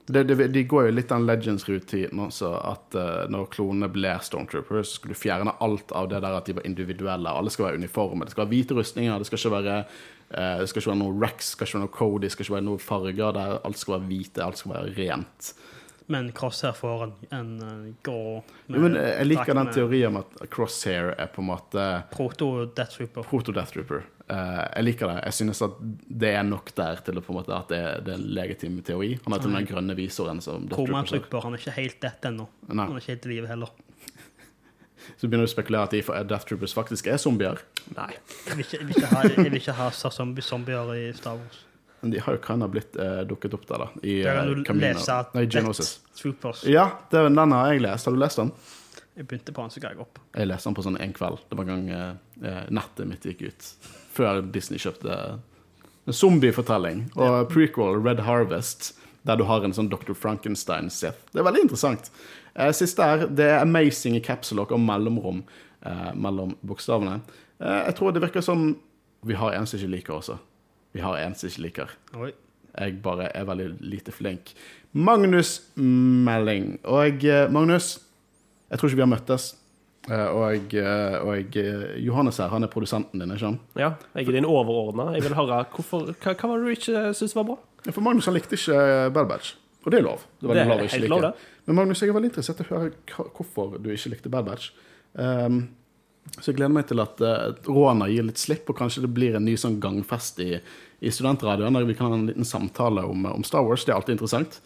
[0.07, 4.93] det, det, de går jo litt den Legends-rutinen også, at uh, når klonene blir Stormtroopers,
[4.93, 7.33] så skal du fjerne alt av det der at de var individuelle.
[7.33, 8.29] Alle skal være uniforme.
[8.29, 11.17] Det skal være hvite rustninger, det skal ikke være uh, det skal ikke være noe
[11.25, 13.33] Rex, det skal ikke være noe Cody, det skal ikke være noe farger.
[13.41, 15.57] Der alt skal være hvite, alt skal være rent.
[16.07, 20.45] Men Crosshair får en, en eh, grå men eh, jeg liker den teorien om at
[20.55, 23.27] Crosshair er på en måte Proto-Death Trooper.
[23.27, 24.07] Proto-Death Trooper.
[24.29, 25.17] Eh, jeg liker det.
[25.29, 25.75] Jeg synes at
[26.23, 28.79] det er nok der til å på en måte at det, det er en legitim
[28.83, 29.13] teori.
[29.25, 30.41] Han har til og med den grønne visoren.
[30.73, 31.45] Koma-trooper.
[31.45, 32.49] Han er ikke helt dette ennå.
[32.73, 33.71] Han er ikke helt i live heller.
[35.21, 37.61] Så begynner du å spekulere at de for- Death Troopers faktisk er zombier.
[37.95, 38.11] Nei.
[38.49, 41.39] Jeg vil ikke, jeg vil ikke ha, jeg vil ikke ha zombie, zombier i Star
[41.39, 41.63] Wars.
[42.03, 43.87] Men de har jo kind of blitt eh, dukket opp der, da.
[44.03, 44.89] I Der eh, kan du Camino.
[44.99, 48.11] lese Nei, Death Troopers Ja, det, den har jeg lest.
[48.11, 48.51] Har du lest den?
[49.17, 50.21] Jeg begynte på den, så ga jeg opp.
[50.37, 51.43] Jeg leste den på sånn en kveld.
[51.49, 53.69] Det var en gang eh, eh, nettet mitt gikk ut.
[54.13, 55.17] Før Disney kjøpte
[56.07, 57.07] en zombiefortelling.
[57.17, 58.93] Og prequel Red Harvest,
[59.27, 60.13] der du har en sånn Dr.
[60.15, 61.33] Frankenstein-Sith.
[61.33, 62.11] Det er veldig interessant.
[62.55, 65.43] Eh, siste her, det er amazing i capsule og mellomrom
[65.87, 67.21] eh, mellom bokstavene.
[67.61, 68.75] Eh, jeg tror det virker som
[69.27, 70.37] Vi har en som ikke liker også.
[70.95, 71.95] Vi har en som ikke liker.
[72.15, 72.31] Oi.
[72.77, 74.53] Jeg bare er veldig lite flink.
[74.93, 76.77] Magnus Melling.
[76.85, 77.97] Og eh, Magnus,
[78.71, 79.55] jeg tror ikke vi har møttes.
[80.07, 83.61] Eh, Og, eh, og eh, Johannes her, han er produsenten din, ikke sant?
[83.79, 85.09] Ja, jeg er din overordna.
[85.17, 87.57] Jeg vil høre hvorfor, hva, hva var det du ikke syntes var bra?
[87.91, 89.55] For Magnus han likte ikke Bad Badge
[89.85, 90.23] Og det er lov.
[90.41, 91.09] Det Det er lov like.
[91.11, 91.27] lov.
[91.67, 92.93] Men Magnus, jeg er veldig interessert i å høre
[93.35, 94.71] hvorfor du ikke likte Bad Batch.
[95.15, 95.69] Um,
[96.41, 99.37] så jeg gleder meg til at uh, Råna gir litt slipp, og kanskje det blir
[99.39, 100.57] en ny sånn gangfest i,
[101.01, 103.85] i studentradioen, der vi kan ha en liten samtale om, om Star Wars.
[103.87, 104.59] Det er alltid interessant.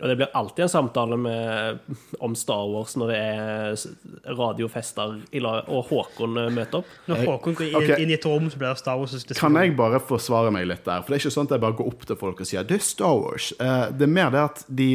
[0.00, 1.78] Og det blir alltid en samtale med,
[2.24, 5.18] om Star Wars når det er radiofester
[5.60, 6.94] og Håkon eh, møter opp.
[7.10, 8.00] Når Håkon går inn, okay.
[8.04, 9.16] inn i et rom, så blir det Star Wars.
[9.36, 11.04] Kan jeg bare forsvare meg litt der?
[11.04, 12.80] For det er ikke sånn at jeg bare går opp til folk og sier 'det
[12.80, 13.52] er Star Wars'.
[13.60, 14.90] Eh, det er mer det at de,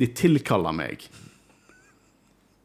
[0.00, 1.08] de tilkaller meg.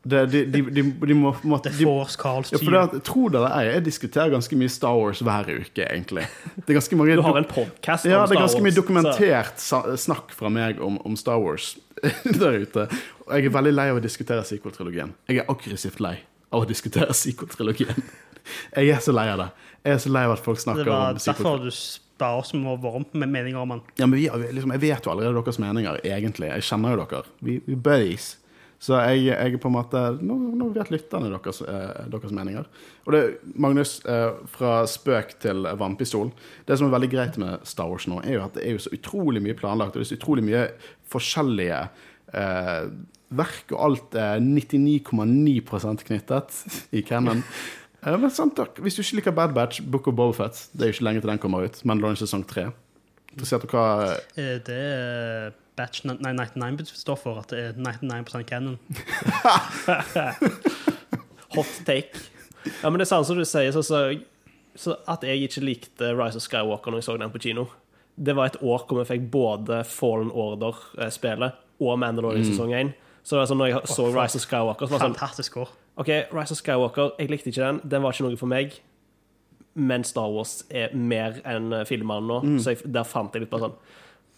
[0.07, 3.39] Det, de, de, de, de må måte The Force Carls ja, for det, Tro det
[3.41, 6.27] eller ei, jeg diskuterer ganske mye Star Wars hver uke, egentlig.
[6.67, 10.31] Det mange Du har en podkast ja, om det er ganske mye dokumentert så- snakk
[10.37, 11.73] fra meg om, om Star Wars
[12.41, 12.87] der ute.
[13.27, 15.11] Og jeg er veldig lei av å diskutere sequel-trilogien.
[15.27, 16.15] Jeg er aggressivt lei
[16.53, 18.03] av å diskutere sequel-trilogien.
[18.77, 19.49] Jeg er så lei av det.
[19.83, 22.41] Jeg er så lei av at folk Det snakker var om sequel derfor du spør
[22.41, 23.81] oss om å varme med meninger om den.
[23.99, 26.47] ja, men vi, liksom, Jeg vet jo allerede deres meninger, egentlig.
[26.53, 27.23] Jeg kjenner jo dere.
[27.41, 28.35] Vi, vi buddies.
[28.79, 32.67] Så jeg, jeg på en måte Nå, nå vet lytterne deres, eh, deres meninger.
[33.07, 33.21] Og det,
[33.57, 36.29] Magnus, eh, fra spøk til vannpistol.
[36.67, 38.85] Det som er veldig greit med Star Wars nå, er jo at det er jo
[38.85, 40.63] så utrolig mye planlagt, og det er så utrolig mye
[41.09, 41.81] forskjellige
[42.37, 42.91] eh,
[43.41, 46.63] verk, og alt er 99,9% knyttet
[46.95, 47.43] i canon.
[48.05, 50.93] Eh, men sant Hvis du ikke liker Bad Batch, Book of Bobafett Det er jo
[50.93, 52.67] ikke lenge til den kommer ut, Mandalorian sesong 3.
[53.33, 53.85] Interessert i hva
[54.37, 58.77] Det er batch nei, 99 står for at det er 99 canon.
[61.55, 62.19] Hot take.
[62.83, 64.01] Ja, men det er sant som du sier, så, så,
[64.77, 67.67] så at jeg ikke likte Rise of Skywalker når jeg så den på kino.
[68.17, 72.49] Det var et år hvor vi fikk både Fallen Order-spelet og Mandalorian Mm.
[72.51, 72.93] sesong 1.
[73.27, 75.71] Så altså, når jeg så oh, Rise of Skywalker, så var det sånn Fantastisk år.
[76.01, 77.79] OK, Rise of Skywalker, jeg likte ikke den.
[77.91, 78.77] Den var ikke noe for meg.
[79.77, 82.57] Men Star Wars er mer enn eh, filmene nå, Mm.
[82.63, 83.75] så jeg, der fant jeg litt på sånn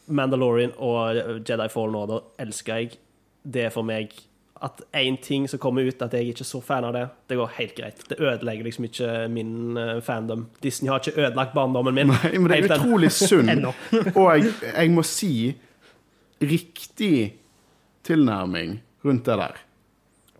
[0.09, 1.15] Mandalorian og
[1.47, 2.97] Jedi Fallen Order elsker jeg.
[3.43, 4.13] Det er for meg
[4.59, 7.37] at én ting som kommer ut, at jeg ikke er så fan av det, det
[7.39, 8.01] går helt greit.
[8.09, 10.47] Det ødelegger liksom ikke min eh, fandom.
[10.63, 12.11] Disney har ikke ødelagt barndommen min.
[12.13, 13.69] Nei, men det er utrolig synd.
[14.19, 15.31] Og jeg, jeg må si
[16.41, 17.39] riktig
[18.03, 19.63] tilnærming rundt det der.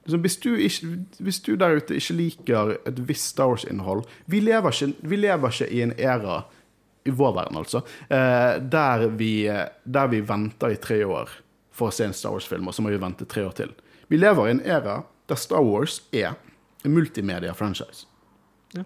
[0.03, 0.87] Liksom, hvis, du ikke,
[1.19, 4.39] hvis du der ute ikke liker et visst Star Wars-innhold vi,
[5.01, 6.41] vi lever ikke i en æra,
[7.09, 9.33] i vår verden altså, eh, der, vi,
[9.83, 11.33] der vi venter i tre år
[11.75, 13.73] for å se en Star Wars-film, og så må vi vente tre år til.
[14.11, 16.33] Vi lever i en æra der Star Wars er
[16.83, 18.07] en multimedia-franchise.
[18.73, 18.83] Ja.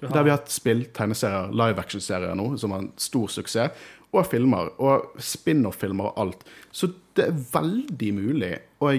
[0.00, 4.26] Der vi har hatt spill, tegneserier, live action-serier nå, som har en stor suksess, og
[4.26, 6.40] filmer, og spin-off-filmer og alt.
[6.74, 8.90] Så det er veldig mulig å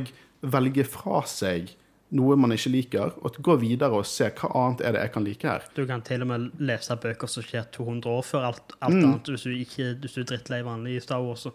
[0.42, 1.74] velge fra seg
[2.12, 5.24] noe man ikke liker, og gå videre og se hva annet er det jeg kan
[5.24, 5.64] like her.
[5.78, 9.04] Du kan til og med lese bøker som skjer 200 år før alt, alt Mm.
[9.08, 11.48] annet, hvis du, ikke, hvis du er drittlei vanlig i Star Wars.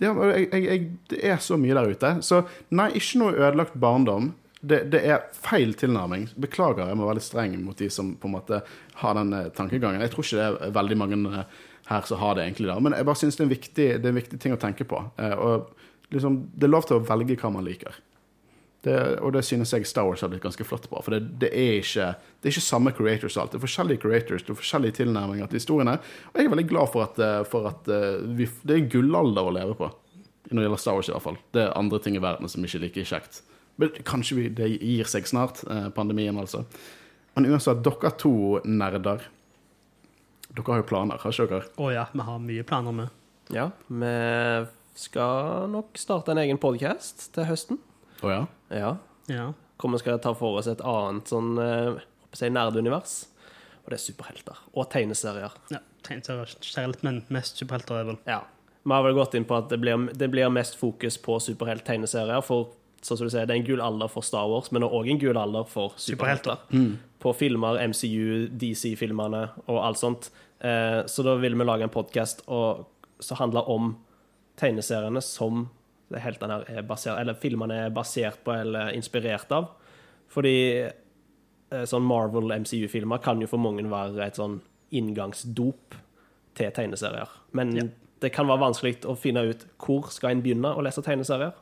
[0.00, 2.14] Ja, jeg, jeg, jeg, det er så mye der ute.
[2.24, 2.42] Så
[2.72, 4.30] nei, ikke noe ødelagt barndom.
[4.62, 6.28] Det, det er feil tilnærming.
[6.40, 8.62] Beklager, jeg må være litt streng mot de som på en måte
[9.02, 10.00] har den eh, tankegangen.
[10.04, 11.44] Jeg tror ikke det er veldig mange eh,
[11.92, 14.40] her som har det egentlig der, men jeg bare syns det, det er en viktig
[14.40, 15.00] ting å tenke på.
[15.20, 15.70] Eh, Og
[16.12, 17.96] liksom, det er lov til å velge hva man liker.
[18.80, 21.00] Det, og det synes jeg Star Wars har blitt ganske flott på.
[21.04, 22.06] For det, det, er, ikke,
[22.40, 23.52] det er ikke samme creators alt.
[23.52, 25.98] Det er forskjellige creators, det er forskjellige tilnærminger til historiene.
[26.30, 29.50] Og jeg er veldig glad for at, eh, for at eh, vi, det er gullalder
[29.50, 29.90] å leve på.
[30.48, 31.36] Når det gjelder Star Wars, i hvert fall.
[31.52, 33.42] Det er andre ting i verden som ikke er like kjekt.
[33.80, 36.64] Men kanskje vi, det gir seg snart, eh, pandemien altså.
[37.36, 39.28] Men uansett, dere to nerder
[40.50, 41.68] Dere har jo planer, har ikke dere?
[41.78, 43.12] Å ja, vi har mye planer med.
[43.54, 44.14] Ja, vi
[44.98, 47.78] skal nok starte en egen podkast til høsten.
[48.26, 48.40] Å ja?
[48.70, 48.96] Ja.
[49.30, 49.50] Ja.
[49.80, 52.00] Hvor vi skal ta for oss et annet sånn eh,
[52.30, 52.54] håper jeg.
[53.80, 54.58] Og det er superhelter.
[54.74, 55.54] Og tegneserier.
[55.72, 58.42] ja Tegneserier generelt, men mest superhelter er vel Ja.
[58.82, 62.40] Vi har vel gått inn på at det blir, det blir mest fokus på superhelt-tegneserier.
[62.42, 62.70] For
[63.04, 65.20] sånn som du sier, det er en gull alder for Star Wars, men òg en
[65.20, 66.62] gull alder for superhelter.
[67.20, 70.30] På filmer, MCU, DC-filmene og alt sånt.
[70.60, 73.94] Eh, så da vil vi lage en podkast som handler om
[74.60, 75.68] tegneseriene som
[76.10, 79.68] det heltene her er basert, eller filmene er basert på eller inspirert av.
[80.30, 80.54] Fordi
[81.70, 85.94] eh, sånn Marvel MCU-filmer kan jo for mange være et sånn inngangsdop
[86.58, 87.28] til tegneserier.
[87.52, 87.82] Men Ja.
[88.20, 91.52] det kan være vanskelig å finne ut hvor skal en begynne å lese tegneserier.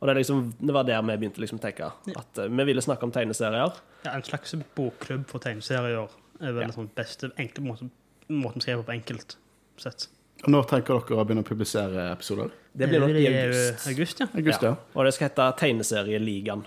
[0.00, 1.88] Og det, er liksom, det var der vi begynte liksom å tenke.
[2.16, 3.72] At eh, vi ville snakke om tegneserier.
[4.04, 6.08] ja, En slags bokklubb for tegneserier
[6.40, 6.68] er vel Ja.
[6.68, 7.90] den sånn beste enkle måten,
[8.30, 9.36] måten å skrive på enkelt
[9.76, 10.06] sett.
[10.46, 12.50] Når tenker dere å begynne å publisere episoder?
[12.78, 13.88] Det blir nok i august.
[13.90, 14.28] august, ja.
[14.38, 14.74] August, ja.
[14.94, 16.62] Og det skal hete Tegneserieligaen.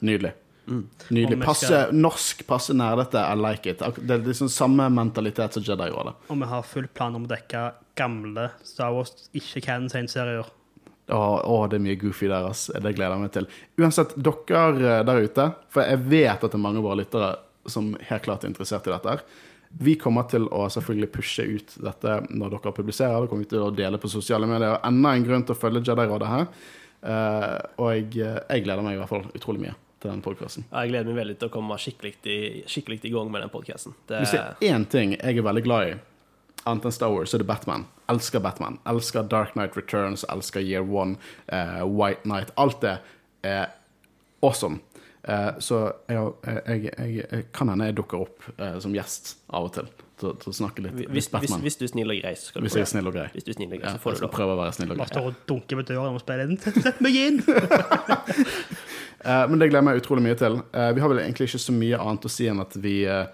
[0.00, 0.32] Nydelig.
[0.70, 0.84] Mm.
[1.10, 1.40] Nydelig.
[1.42, 3.18] Passe, skal- Norsk, passer nær dette.
[3.18, 3.78] I like it.
[4.06, 6.14] Det er liksom samme mentalitet som Jedi gjorde.
[6.30, 7.64] Og vi har full plan om å dekke
[7.98, 10.46] gamle Star Wars, ikke Cannon-tegneserier.
[11.10, 12.68] Å, å, det er mye goofy der, ass.
[12.70, 13.46] Det gleder jeg meg til.
[13.82, 17.32] Uansett, dere eh, der ute, for jeg vet at det er mange av våre lyttere
[17.66, 19.16] som helt klart er interessert i dette.
[19.16, 19.24] her.
[19.78, 23.22] Vi kommer til å selvfølgelig pushe ut dette når dere publiserer.
[23.22, 24.80] Det kommer vi til å dele på sosiale medier.
[24.86, 26.48] Enda en grunn til å følge Jedi-rådet her.
[27.00, 30.66] Eh, og jeg, jeg gleder meg i hvert fall utrolig mye til den podkasten.
[30.68, 33.96] Jeg gleder meg veldig til å komme skikkelig i, skikkelig i gang med den podkasten.
[34.10, 35.96] Hvis det er én ting jeg er veldig glad i,
[36.68, 37.86] annet enn Star Wars, så er det Batman.
[38.10, 38.78] Elsker Batman.
[38.88, 41.16] Elsker Dark Knight Returns, elsker Year One,
[41.52, 42.52] uh, White Knight.
[42.60, 42.98] Alt det
[43.46, 43.70] er
[44.42, 44.80] awesome.
[45.28, 49.66] Eh, så jeg, jeg, jeg, jeg kan hende jeg dukker opp eh, som gjest av
[49.68, 49.90] og til
[50.20, 52.60] til, til å snakke litt, hvis, hvis, hvis du er snill og grei, så skal
[52.60, 53.22] du Hvis jeg er snill og grei.
[53.32, 54.30] Hvis du er snill og grei, så får ja, du lov.
[54.34, 55.06] prøve å være snill og grei.
[55.06, 56.58] Bare står og dunker på døra og spiller inn.
[56.84, 57.38] Sett meg inn!
[59.20, 60.54] Eh, men det gleder jeg meg utrolig mye til.
[60.72, 63.26] Eh, vi har vel egentlig ikke så mye annet å si enn at vi eh,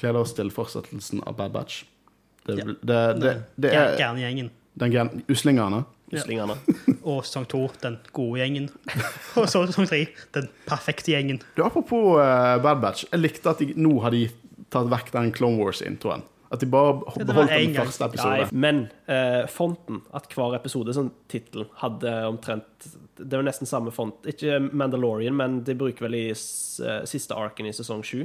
[0.00, 1.84] gleder oss til fortsettelsen av Bad Batch.
[2.42, 2.64] Det, Ja.
[2.66, 4.48] det, det, det er Gærne gjengen.
[4.82, 5.84] den gen- uslingene.
[6.10, 6.56] Uslingene.
[7.02, 8.68] Og sesong to, den gode gjengen.
[9.40, 10.04] Og så sesong tre,
[10.36, 11.40] den perfekte gjengen.
[11.56, 13.06] Du, Apropos uh, Bad Batch.
[13.10, 14.26] Jeg likte at de nå har de
[14.72, 16.24] tatt vekk den Clone Wars-introen.
[16.52, 17.86] At de bare beholdt den gang.
[17.86, 18.48] første episode.
[18.52, 24.20] men uh, fonten, at hver episode, som tittel, hadde omtrent Det var nesten samme font.
[24.28, 28.24] Ikke Mandalorian, men de bruker vel i eh, siste arken i sesong sju.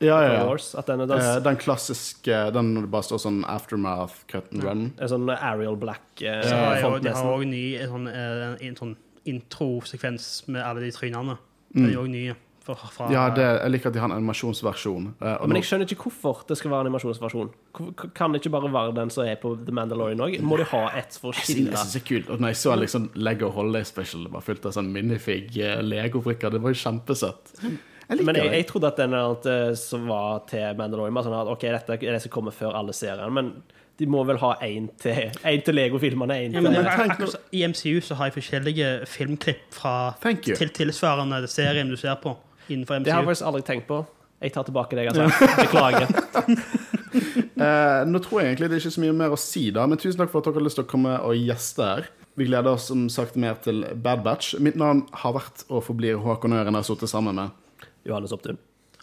[0.00, 0.44] Ja, ja, ja.
[0.46, 4.52] Wars, at den den, Eh, den klassiske Den når det bare står sånn Aftermath, cut
[4.52, 4.92] and run.
[4.98, 6.02] en sånn Ariel Black.
[6.22, 8.96] Eh, ja, jo- de har òg ny en sånn, eh, en sånn
[9.26, 11.38] introsekvens med alle de trynene.
[11.74, 11.86] Mm.
[11.86, 12.36] Det er òg nye.
[12.68, 15.14] Fra, fra, Ja, det, jeg liker at de har en animasjonsversjon.
[15.22, 17.50] eh, og Men nå- jeg skjønner ikke hvorfor det skal være animasjonsversjon.
[18.14, 20.38] Kan det ikke bare være den som er på The Mandalorian òg?
[20.42, 21.70] Må de ha ett for å skille?
[21.70, 22.30] jeg synes det er kult.
[22.30, 25.80] Og når jeg så liksom Lego Holiday Special, det var fullt av sånn minifig eh,
[25.80, 27.54] Lego-brikker, det var jo kjempesøtt.
[28.08, 31.50] Jeg Men jeg, jeg trodde at den eh, som var til Mandalorian var sånn at
[31.52, 33.50] ok, dette er det som kommer før alle seriene, men
[33.98, 38.16] de må vel ha én til, en til Lego-filmene, ja, men, men I MCU så
[38.18, 42.36] har jeg forskjellige filmklipp fra til tilsvarende serien du ser på
[42.68, 44.04] innenfor Det har jeg faktisk aldri tenkt på.
[44.38, 45.56] Jeg tar tilbake det jeg har sagt.
[45.66, 46.08] Beklager.
[47.58, 49.98] Eh, nå tror jeg egentlig det er ikke så mye mer å si, da, men
[49.98, 52.04] tusen takk for at dere har lyst til å komme og gjeste her.
[52.38, 54.52] Vi gleder oss som sagt mer til Bad Batch.
[54.62, 57.56] Mitt navn har vært og forblir Håkon Øren, jeg har sittet sammen med.
[58.08, 58.58] Johannes Opptun.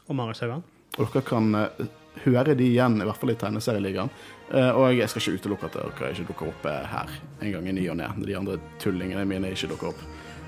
[0.06, 0.64] Og Marius Haugan.
[0.96, 1.86] Og dere kan eh,
[2.26, 4.12] høre de igjen, i hvert fall i tegneserieligaen.
[4.52, 7.70] Eh, og jeg skal ikke utelukke at dere ikke dukker opp eh, her en gang
[7.72, 10.06] i ny og ne, de andre tullingene mine ikke dukker opp.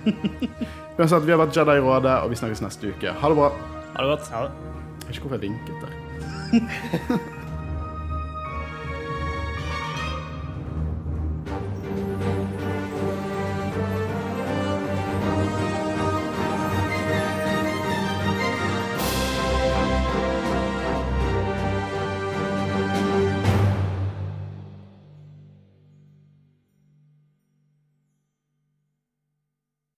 [0.97, 3.15] Uansett, vi har vært Jedi i Rådet, og vi snakkes neste uke.
[3.21, 3.49] Ha det bra.
[3.95, 4.29] Ha det godt.
[4.33, 7.33] Ja, Jeg vet ikke hvorfor jeg vinket der.